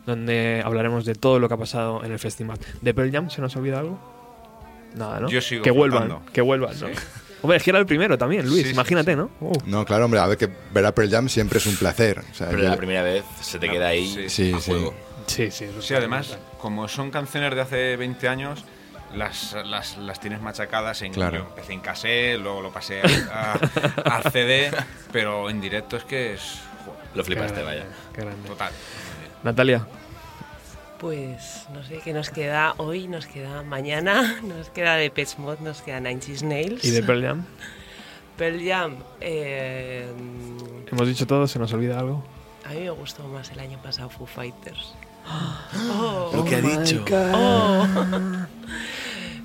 donde 0.06 0.62
hablaremos 0.64 1.04
de 1.04 1.16
todo 1.16 1.40
lo 1.40 1.48
que 1.48 1.56
ha 1.56 1.58
pasado 1.58 2.04
en 2.04 2.12
el 2.12 2.20
festival. 2.20 2.60
¿De 2.82 2.94
Pearl 2.94 3.12
Jam 3.12 3.32
se 3.32 3.42
nos 3.42 3.56
olvida 3.56 3.80
algo? 3.80 3.98
Nada, 4.94 5.20
¿no? 5.20 5.30
Yo 5.30 5.42
sigo 5.42 5.64
que 5.64 5.72
vuelvan, 5.72 6.20
que 6.32 6.42
vuelvan. 6.42 6.76
Hombre, 7.46 7.58
es 7.58 7.64
que 7.64 7.70
era 7.70 7.80
el 7.80 7.86
primero 7.86 8.18
también, 8.18 8.46
Luis, 8.48 8.62
Sí, 8.64 8.68
sí, 8.70 8.74
imagínate, 8.74 9.16
¿no? 9.16 9.30
Uh. 9.40 9.54
No, 9.66 9.86
claro, 9.86 10.06
hombre, 10.06 10.20
a 10.20 10.26
ver 10.28 10.38
que 10.38 10.50
ver 10.74 10.86
a 10.86 10.94
Pearl 10.94 11.10
Jam 11.12 11.30
siempre 11.30 11.60
es 11.60 11.66
un 11.68 11.76
placer. 11.76 12.20
O 12.32 12.34
sea, 12.34 12.48
Pero 12.50 12.64
yo- 12.64 12.70
la 12.70 12.76
primera 12.78 13.04
vez 13.04 13.24
se 13.42 13.60
te 13.60 13.70
queda 13.70 13.90
ahí 13.90 14.08
Sí, 14.08 14.30
sí, 14.30 14.54
a 14.54 14.60
sí. 14.60 14.72
juego. 14.72 14.96
Sí, 15.28 15.52
sí. 15.52 15.68
Sí, 15.80 15.94
además, 15.94 16.38
como 16.60 16.88
son 16.88 17.12
canciones 17.12 17.54
de 17.56 17.62
hace 17.62 17.98
20 17.98 18.28
años, 18.28 18.64
las, 19.16 19.56
las, 19.66 19.98
las 19.98 20.20
tienes 20.20 20.42
machacadas 20.42 21.02
en. 21.04 21.14
Claro. 21.14 21.38
Yo 21.38 21.44
empecé 21.50 21.74
en 21.74 21.80
cassette, 21.82 22.40
luego 22.40 22.62
lo 22.62 22.72
pasé 22.72 23.02
a, 23.02 23.54
a- 24.04 24.16
al 24.18 24.32
CD, 24.32 24.72
pero 25.12 25.50
en 25.50 25.62
directo 25.62 25.98
es 25.98 26.04
que 26.04 26.34
es. 26.34 26.42
jo, 26.86 26.96
Lo 27.14 27.24
flipaste, 27.24 27.60
Qué 27.60 27.64
vaya. 27.64 27.80
grande, 27.82 27.96
qué 28.14 28.22
grande. 28.22 28.48
Total. 28.50 28.72
Natalia, 29.44 29.88
Pues 31.00 31.66
no 31.74 31.84
sé 31.84 32.00
qué 32.04 32.14
nos 32.14 32.30
queda 32.30 32.74
hoy, 32.78 33.08
nos 33.08 33.26
queda 33.28 33.64
mañana, 33.64 34.40
nos 34.44 34.70
queda 34.70 34.96
de 34.96 35.10
Pet 35.12 35.38
Mod, 35.38 35.60
nos 35.60 35.82
queda 35.82 36.00
Nine 36.00 36.22
Inch 36.28 36.42
Nails. 36.42 36.84
¿y 36.86 36.92
de 36.92 37.04
Pearl 37.04 37.22
Jam? 37.22 37.46
Pearl 38.38 38.66
Jam. 38.66 38.96
eh, 39.22 40.08
Hemos 40.92 41.08
dicho 41.08 41.28
todo, 41.28 41.48
¿se 41.48 41.60
nos 41.60 41.72
olvida 41.74 42.00
algo? 42.00 42.24
A 42.66 42.70
mí 42.70 42.80
me 42.82 42.90
gustó 42.92 43.24
más 43.28 43.52
el 43.52 43.60
año 43.60 43.78
pasado 43.82 44.10
Foo 44.10 44.26
Fighters. 44.26 44.94
Oh. 45.98 46.32
Lo 46.36 46.46
que 46.46 46.56
ha 46.56 46.62
dicho. 46.62 47.04
Oh. 47.34 47.86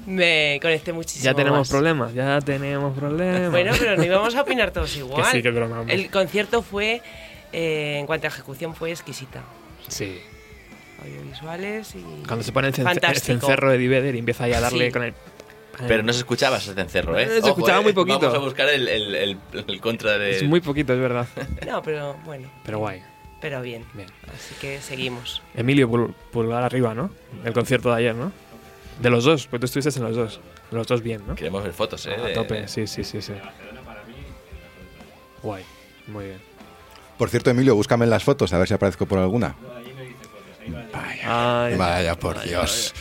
Me 0.06 0.58
conecté 0.62 0.92
muchísimo. 0.92 1.24
Ya 1.24 1.34
tenemos 1.34 1.58
más. 1.60 1.68
problemas, 1.70 2.14
ya 2.14 2.40
tenemos 2.40 2.96
problemas. 2.96 3.50
Bueno, 3.50 3.72
pero 3.78 3.96
no 3.96 4.04
íbamos 4.04 4.34
a 4.34 4.42
opinar 4.42 4.70
todos 4.70 4.96
igual. 4.96 5.22
Que 5.24 5.30
sí, 5.30 5.42
que. 5.42 5.48
El 5.88 6.10
concierto 6.10 6.62
fue, 6.62 7.02
eh, 7.52 7.96
en 7.98 8.06
cuanto 8.06 8.26
a 8.26 8.28
ejecución, 8.28 8.74
fue 8.74 8.90
exquisita. 8.90 9.42
Sí. 9.88 10.18
Audiovisuales 11.02 11.94
y. 11.94 12.04
Cuando 12.26 12.42
se 12.44 12.52
pone 12.52 12.68
el, 12.68 12.74
el 12.78 13.16
cencerro 13.18 13.70
de 13.70 13.78
Diveder 13.78 14.14
y 14.14 14.18
empieza 14.18 14.44
ahí 14.44 14.52
a 14.52 14.60
darle 14.60 14.86
Sí. 14.86 14.92
con 14.92 15.02
el... 15.04 15.14
Pero 15.88 16.02
no 16.02 16.12
se 16.12 16.18
escuchaba 16.18 16.58
ese 16.58 16.74
cencerro, 16.74 17.18
¿eh? 17.18 17.22
Eh, 17.24 17.40
se 17.40 17.48
escuchaba 17.48 17.80
muy 17.80 17.94
poquito. 17.94 18.20
Vamos 18.20 18.34
a 18.34 18.38
buscar 18.40 18.68
el, 18.68 18.86
el- 18.86 19.14
el- 19.14 19.38
el 19.66 19.80
contra 19.80 20.18
de... 20.18 20.30
Es 20.36 20.42
muy 20.42 20.60
poquito, 20.60 20.92
es 20.92 21.00
verdad. 21.00 21.26
No, 21.66 21.82
pero 21.82 22.14
bueno. 22.24 22.50
Pero 22.64 22.78
guay. 22.80 23.02
Pero 23.40 23.62
bien. 23.62 23.86
Bien. 23.94 24.08
Así 24.34 24.54
que 24.60 24.80
seguimos. 24.82 25.40
Emilio, 25.54 25.88
pul- 25.88 26.12
pulgar 26.32 26.62
arriba, 26.62 26.94
¿no? 26.94 27.10
El 27.44 27.54
concierto 27.54 27.88
de 27.90 27.96
ayer, 27.96 28.14
¿no? 28.14 28.30
De 29.00 29.08
los 29.08 29.24
dos, 29.24 29.46
pues 29.46 29.60
tú 29.60 29.64
estuviste 29.66 29.98
en 29.98 30.04
los 30.06 30.14
dos. 30.16 30.40
Los 30.70 30.86
dos 30.86 31.02
bien, 31.02 31.22
¿no? 31.26 31.34
Queremos 31.34 31.64
ver 31.64 31.72
fotos, 31.72 32.04
¿eh? 32.06 32.14
A 32.14 32.32
tope, 32.34 32.68
sí, 32.68 32.86
sí, 32.86 33.02
sí, 33.02 33.22
sí. 33.22 33.32
Guay, 35.42 35.64
muy 36.08 36.26
bien. 36.26 36.38
Por 37.16 37.28
cierto, 37.30 37.50
Emilio, 37.50 37.74
búscame 37.74 38.04
en 38.04 38.10
las 38.10 38.24
fotos 38.24 38.52
a 38.52 38.58
ver 38.58 38.68
si 38.68 38.74
aparezco 38.74 39.06
por 39.06 39.18
alguna. 39.18 39.54
Ay, 41.24 41.76
Vaya, 41.76 42.14
por 42.18 42.42
Dios. 42.42 42.94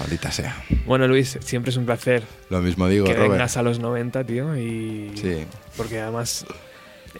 Maldita 0.00 0.32
sea. 0.32 0.64
Bueno, 0.86 1.06
Luis, 1.06 1.38
siempre 1.42 1.70
es 1.70 1.76
un 1.76 1.86
placer 1.86 2.22
Lo 2.50 2.60
mismo 2.60 2.88
digo, 2.88 3.06
que 3.06 3.14
Robert. 3.14 3.32
vengas 3.32 3.56
a 3.56 3.62
los 3.62 3.78
90, 3.78 4.24
tío, 4.24 4.56
y... 4.56 5.12
Sí. 5.16 5.44
Porque 5.76 6.00
además... 6.00 6.44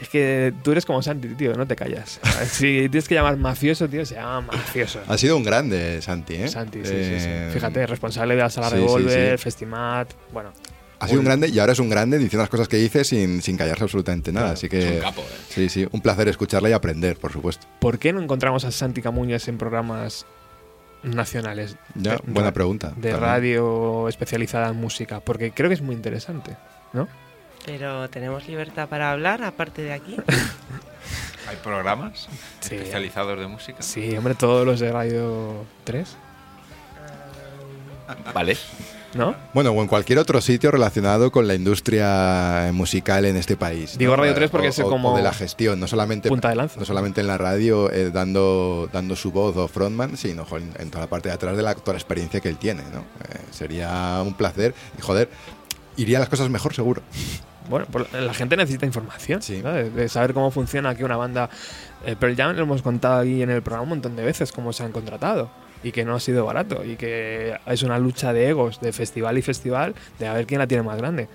Es 0.00 0.08
que 0.08 0.52
tú 0.64 0.72
eres 0.72 0.84
como 0.84 1.00
Santi, 1.02 1.28
tío, 1.28 1.54
no 1.54 1.68
te 1.68 1.76
callas. 1.76 2.18
Si 2.50 2.88
tienes 2.88 3.06
que 3.06 3.14
llamar 3.14 3.36
mafioso, 3.36 3.88
tío, 3.88 4.04
se 4.04 4.16
llama 4.16 4.40
mafioso. 4.40 5.00
Ha 5.06 5.16
sido 5.16 5.36
un 5.36 5.44
grande, 5.44 6.02
Santi, 6.02 6.34
¿eh? 6.34 6.48
Santi, 6.48 6.80
sí, 6.82 6.88
sí, 6.88 7.20
sí. 7.20 7.26
Eh, 7.28 7.50
Fíjate, 7.54 7.86
responsable 7.86 8.34
de 8.34 8.42
la 8.42 8.50
sala 8.50 8.70
sí, 8.70 8.74
sí, 8.74 8.80
Revolver, 8.82 9.38
sí. 9.38 9.42
Festimat, 9.44 10.12
bueno. 10.32 10.52
Ha 11.04 11.08
sido 11.08 11.20
un 11.20 11.26
grande 11.26 11.48
y 11.48 11.58
ahora 11.58 11.72
es 11.72 11.78
un 11.78 11.88
grande 11.88 12.18
diciendo 12.18 12.42
las 12.42 12.50
cosas 12.50 12.68
que 12.68 12.76
dice 12.76 13.04
sin, 13.04 13.40
sin 13.42 13.56
callarse 13.56 13.84
absolutamente 13.84 14.32
nada. 14.32 14.46
Claro, 14.46 14.54
Así 14.58 14.68
que. 14.68 14.78
es 14.88 14.92
un 14.96 15.00
capo, 15.00 15.20
¿eh? 15.22 15.24
Sí, 15.48 15.68
sí. 15.68 15.86
Un 15.92 16.00
placer 16.00 16.28
escucharla 16.28 16.68
y 16.70 16.72
aprender, 16.72 17.16
por 17.18 17.32
supuesto. 17.32 17.66
¿Por 17.80 17.98
qué 17.98 18.12
no 18.12 18.20
encontramos 18.20 18.64
a 18.64 18.70
Santi 18.70 19.00
Camuñas 19.02 19.46
en 19.48 19.58
programas 19.58 20.26
nacionales? 21.02 21.76
Ya, 21.94 22.12
De- 22.16 22.20
buena 22.26 22.52
pregunta, 22.52 22.88
De 22.88 23.10
también. 23.10 23.20
radio 23.20 24.08
especializada 24.08 24.68
en 24.68 24.76
música, 24.76 25.20
porque 25.20 25.52
creo 25.52 25.68
que 25.68 25.74
es 25.74 25.82
muy 25.82 25.94
interesante, 25.94 26.56
¿no? 26.92 27.06
Pero 27.66 28.08
tenemos 28.10 28.46
libertad 28.46 28.88
para 28.88 29.10
hablar, 29.12 29.42
aparte 29.42 29.82
de 29.82 29.92
aquí. 29.92 30.16
¿Hay 31.48 31.56
programas 31.62 32.26
Sí. 32.60 32.74
especializados 32.74 33.38
de 33.38 33.46
música? 33.46 33.82
Sí, 33.82 34.16
hombre, 34.16 34.34
todos 34.34 34.64
los 34.66 34.80
de 34.80 34.90
Radio 34.92 35.64
3, 35.84 36.16
Vale. 38.34 38.56
¿No? 39.14 39.34
Bueno, 39.52 39.70
o 39.70 39.80
en 39.82 39.88
cualquier 39.88 40.18
otro 40.18 40.40
sitio 40.40 40.70
relacionado 40.70 41.30
con 41.32 41.46
la 41.46 41.54
industria 41.54 42.70
musical 42.72 43.24
en 43.24 43.36
este 43.36 43.56
país. 43.56 43.92
¿no? 43.94 43.98
Digo 43.98 44.16
Radio 44.16 44.34
3 44.34 44.50
porque 44.50 44.68
O- 44.68 44.70
es 44.70 44.80
como 44.80 45.12
o 45.12 45.16
de 45.16 45.22
la 45.22 45.32
gestión, 45.32 45.78
no 45.80 45.86
solamente, 45.86 46.28
punta 46.28 46.48
de 46.50 46.56
lanza. 46.56 46.78
no 46.80 46.84
solamente 46.86 47.20
en 47.20 47.26
la 47.26 47.38
radio 47.38 47.90
eh, 47.90 48.10
dando, 48.10 48.88
dando 48.92 49.16
su 49.16 49.30
voz 49.32 49.56
o 49.56 49.68
frontman, 49.68 50.16
sino 50.16 50.44
joder, 50.44 50.64
en 50.78 50.90
toda 50.90 51.04
la 51.04 51.10
parte 51.10 51.28
de 51.28 51.34
atrás 51.34 51.56
de 51.56 51.62
la, 51.62 51.74
toda 51.74 51.92
la 51.94 51.98
experiencia 51.98 52.40
que 52.40 52.48
él 52.48 52.56
tiene. 52.58 52.82
¿no? 52.92 53.00
Eh, 53.00 53.38
sería 53.50 54.20
un 54.24 54.34
placer 54.34 54.74
y 54.98 55.00
joder, 55.02 55.28
iría 55.96 56.18
las 56.18 56.28
cosas 56.28 56.48
mejor 56.50 56.74
seguro. 56.74 57.02
Bueno, 57.70 57.86
pues 57.90 58.12
la 58.12 58.34
gente 58.34 58.56
necesita 58.58 58.84
información, 58.84 59.40
de 59.40 60.08
saber 60.10 60.34
cómo 60.34 60.50
funciona 60.50 60.90
aquí 60.90 61.02
una 61.02 61.16
banda. 61.16 61.48
Eh, 62.04 62.14
Pearl 62.14 62.36
Jam 62.36 62.54
lo 62.56 62.62
hemos 62.64 62.82
contado 62.82 63.20
aquí 63.20 63.40
en 63.42 63.48
el 63.48 63.62
programa 63.62 63.84
un 63.84 63.88
montón 63.88 64.16
de 64.16 64.22
veces, 64.22 64.52
cómo 64.52 64.72
se 64.74 64.82
han 64.82 64.92
contratado 64.92 65.48
y 65.84 65.92
que 65.92 66.04
no 66.04 66.16
ha 66.16 66.20
sido 66.20 66.44
barato 66.44 66.84
y 66.84 66.96
que 66.96 67.54
es 67.66 67.82
una 67.84 67.98
lucha 67.98 68.32
de 68.32 68.48
egos, 68.48 68.80
de 68.80 68.92
festival 68.92 69.38
y 69.38 69.42
festival, 69.42 69.94
de 70.18 70.26
a 70.26 70.32
ver 70.32 70.46
quién 70.46 70.58
la 70.58 70.66
tiene 70.66 70.82
más 70.82 70.96
grande. 70.96 71.28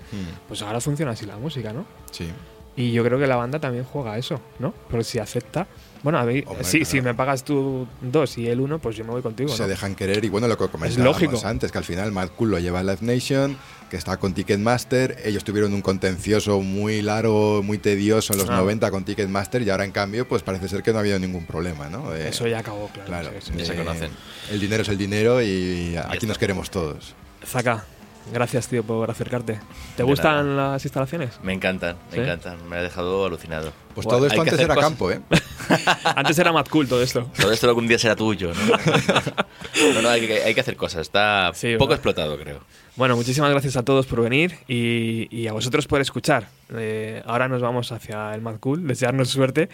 Pues 0.48 0.60
ahora 0.60 0.80
funciona 0.80 1.12
así 1.12 1.24
la 1.24 1.36
música, 1.36 1.72
¿no? 1.72 1.86
Sí. 2.10 2.28
Y 2.76 2.92
yo 2.92 3.02
creo 3.04 3.18
que 3.18 3.26
la 3.26 3.36
banda 3.36 3.58
también 3.58 3.84
juega 3.84 4.12
a 4.14 4.18
eso, 4.18 4.40
¿no? 4.58 4.74
Porque 4.90 5.04
si 5.04 5.18
acepta. 5.18 5.66
Bueno, 6.02 6.18
a 6.18 6.24
ver, 6.24 6.44
Hombre, 6.46 6.64
claro. 6.64 6.84
si 6.86 7.00
me 7.02 7.14
pagas 7.14 7.44
tú 7.44 7.86
dos 8.00 8.38
y 8.38 8.48
él 8.48 8.60
uno, 8.60 8.78
pues 8.78 8.96
yo 8.96 9.04
me 9.04 9.10
voy 9.10 9.22
contigo. 9.22 9.50
se 9.50 9.62
¿no? 9.62 9.68
dejan 9.68 9.94
querer 9.94 10.24
y 10.24 10.28
bueno 10.30 10.48
lo 10.48 10.56
que 10.56 10.66
comentábamos 10.68 11.20
lógico. 11.20 11.46
antes 11.46 11.70
que 11.70 11.78
al 11.78 11.84
final 11.84 12.10
Mad 12.10 12.30
Cool 12.36 12.52
lo 12.52 12.58
lleva 12.58 12.80
a 12.80 12.82
Live 12.82 12.98
Nation 13.02 13.56
que 13.90 13.96
está 13.98 14.16
con 14.16 14.32
Ticketmaster 14.32 15.18
ellos 15.24 15.44
tuvieron 15.44 15.74
un 15.74 15.82
contencioso 15.82 16.60
muy 16.62 17.02
largo 17.02 17.62
muy 17.62 17.76
tedioso 17.76 18.32
en 18.32 18.38
los 18.38 18.48
Ah. 18.48 18.56
90 18.56 18.90
con 18.90 19.04
Ticketmaster 19.04 19.60
y 19.62 19.68
ahora 19.68 19.84
en 19.84 19.92
cambio 19.92 20.26
pues 20.26 20.42
parece 20.42 20.68
ser 20.68 20.82
que 20.82 20.92
no 20.92 20.98
ha 20.98 21.00
habido 21.00 21.18
ningún 21.18 21.44
problema 21.44 21.90
¿no? 21.90 22.14
Eh, 22.14 22.28
Eso 22.28 22.46
ya 22.46 22.60
acabó, 22.60 22.88
claro. 22.88 23.06
claro 23.08 23.30
sí, 23.40 23.50
sí. 23.52 23.58
Ya 23.58 23.64
se 23.66 23.74
eh, 23.74 23.76
conocen. 23.76 24.10
el 24.50 24.60
dinero 24.60 24.82
es 24.82 24.88
el 24.88 24.96
dinero 24.96 25.42
y 25.42 25.96
aquí 26.08 26.26
nos 26.26 26.38
queremos 26.38 26.70
todos 26.70 27.14
Zaka, 27.44 27.84
gracias, 28.32 28.68
tío, 28.68 28.82
por 28.82 29.10
acercarte. 29.10 29.54
¿Te 29.96 30.02
De 30.02 30.02
gustan 30.04 30.56
las 30.56 30.84
instalaciones? 30.84 31.38
Me 31.42 31.52
encantan, 31.52 31.96
me 32.10 32.16
¿Sí? 32.16 32.20
encantan. 32.22 32.68
Me 32.68 32.76
ha 32.76 32.82
dejado 32.82 33.24
alucinado. 33.26 33.72
pues 33.94 34.06
todo 34.06 34.26
esto 34.26 34.40
antes 34.40 34.58
era 34.58 34.74
cosas. 34.74 34.90
campo 34.90 35.10
¿eh? 35.10 35.20
Antes 36.16 36.38
era 36.38 36.52
Mad 36.52 36.66
Cool 36.66 36.88
todo 36.88 37.02
esto. 37.02 37.28
Todo 37.40 37.52
esto 37.52 37.68
algún 37.68 37.86
día 37.88 37.98
será 37.98 38.16
tuyo, 38.16 38.52
¿no? 38.54 39.92
no, 39.94 40.02
no, 40.02 40.08
hay 40.08 40.26
que, 40.26 40.42
hay 40.42 40.54
que 40.54 40.60
hacer 40.60 40.76
cosas. 40.76 41.02
Está 41.02 41.52
Sí, 41.54 41.74
poco 41.74 41.90
¿verdad? 41.90 41.96
explotado, 41.96 42.38
creo. 42.38 42.60
Bueno, 42.96 43.14
muchísimas 43.16 43.50
gracias 43.50 43.76
a 43.76 43.82
todos 43.84 44.06
por 44.06 44.20
venir 44.20 44.58
y, 44.68 45.28
y 45.34 45.46
a 45.46 45.52
vosotros 45.52 45.86
por 45.86 46.00
escuchar. 46.00 46.48
Eh, 46.76 47.22
ahora 47.24 47.48
nos 47.48 47.62
vamos 47.62 47.92
hacia 47.92 48.34
el 48.34 48.42
Mad 48.42 48.56
Cool, 48.58 48.86
desearnos 48.86 49.28
suerte 49.30 49.68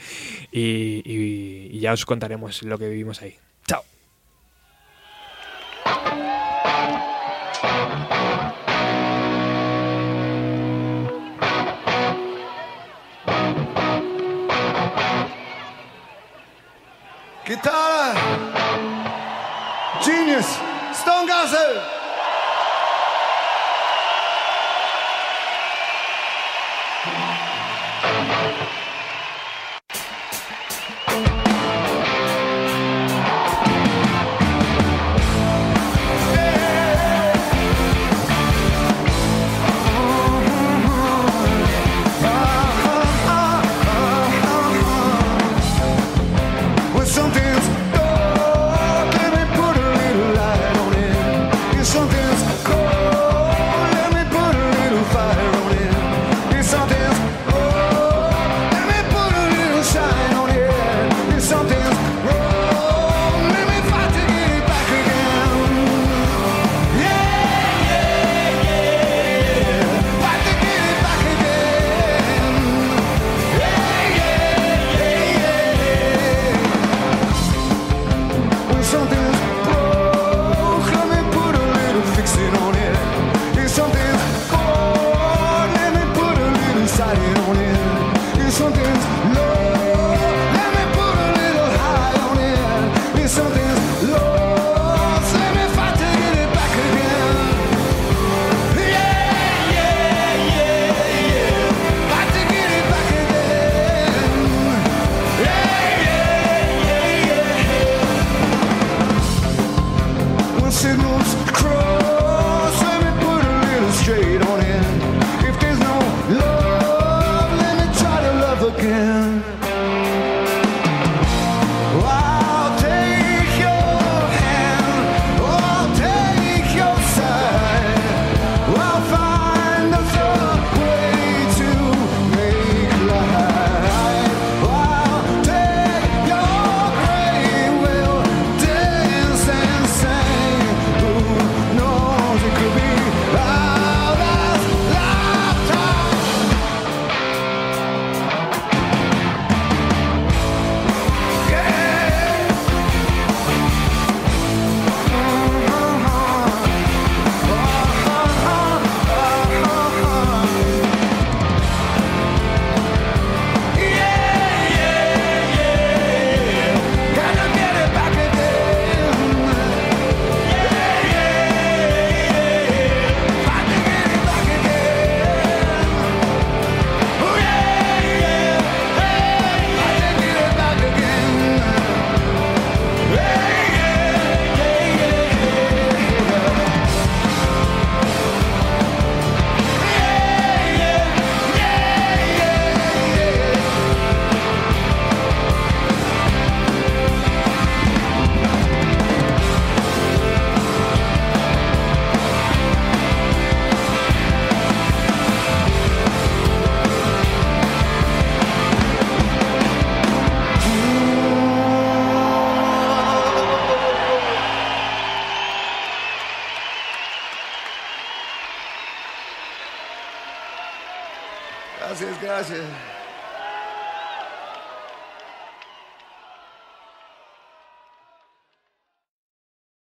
y, 0.53 1.03
y- 1.05 1.69
y 1.73 1.81
ya 1.81 1.93
os 1.93 2.05
contaremos 2.05 2.63
lo 2.63 2.79
que 2.79 2.89
vivimos 2.89 3.23
ahí. 3.23 3.37
Chao. 3.67 3.83
Guitar, 17.47 18.13
genius, 20.03 20.59
Stone 20.93 21.29
Gossip. 21.29 21.96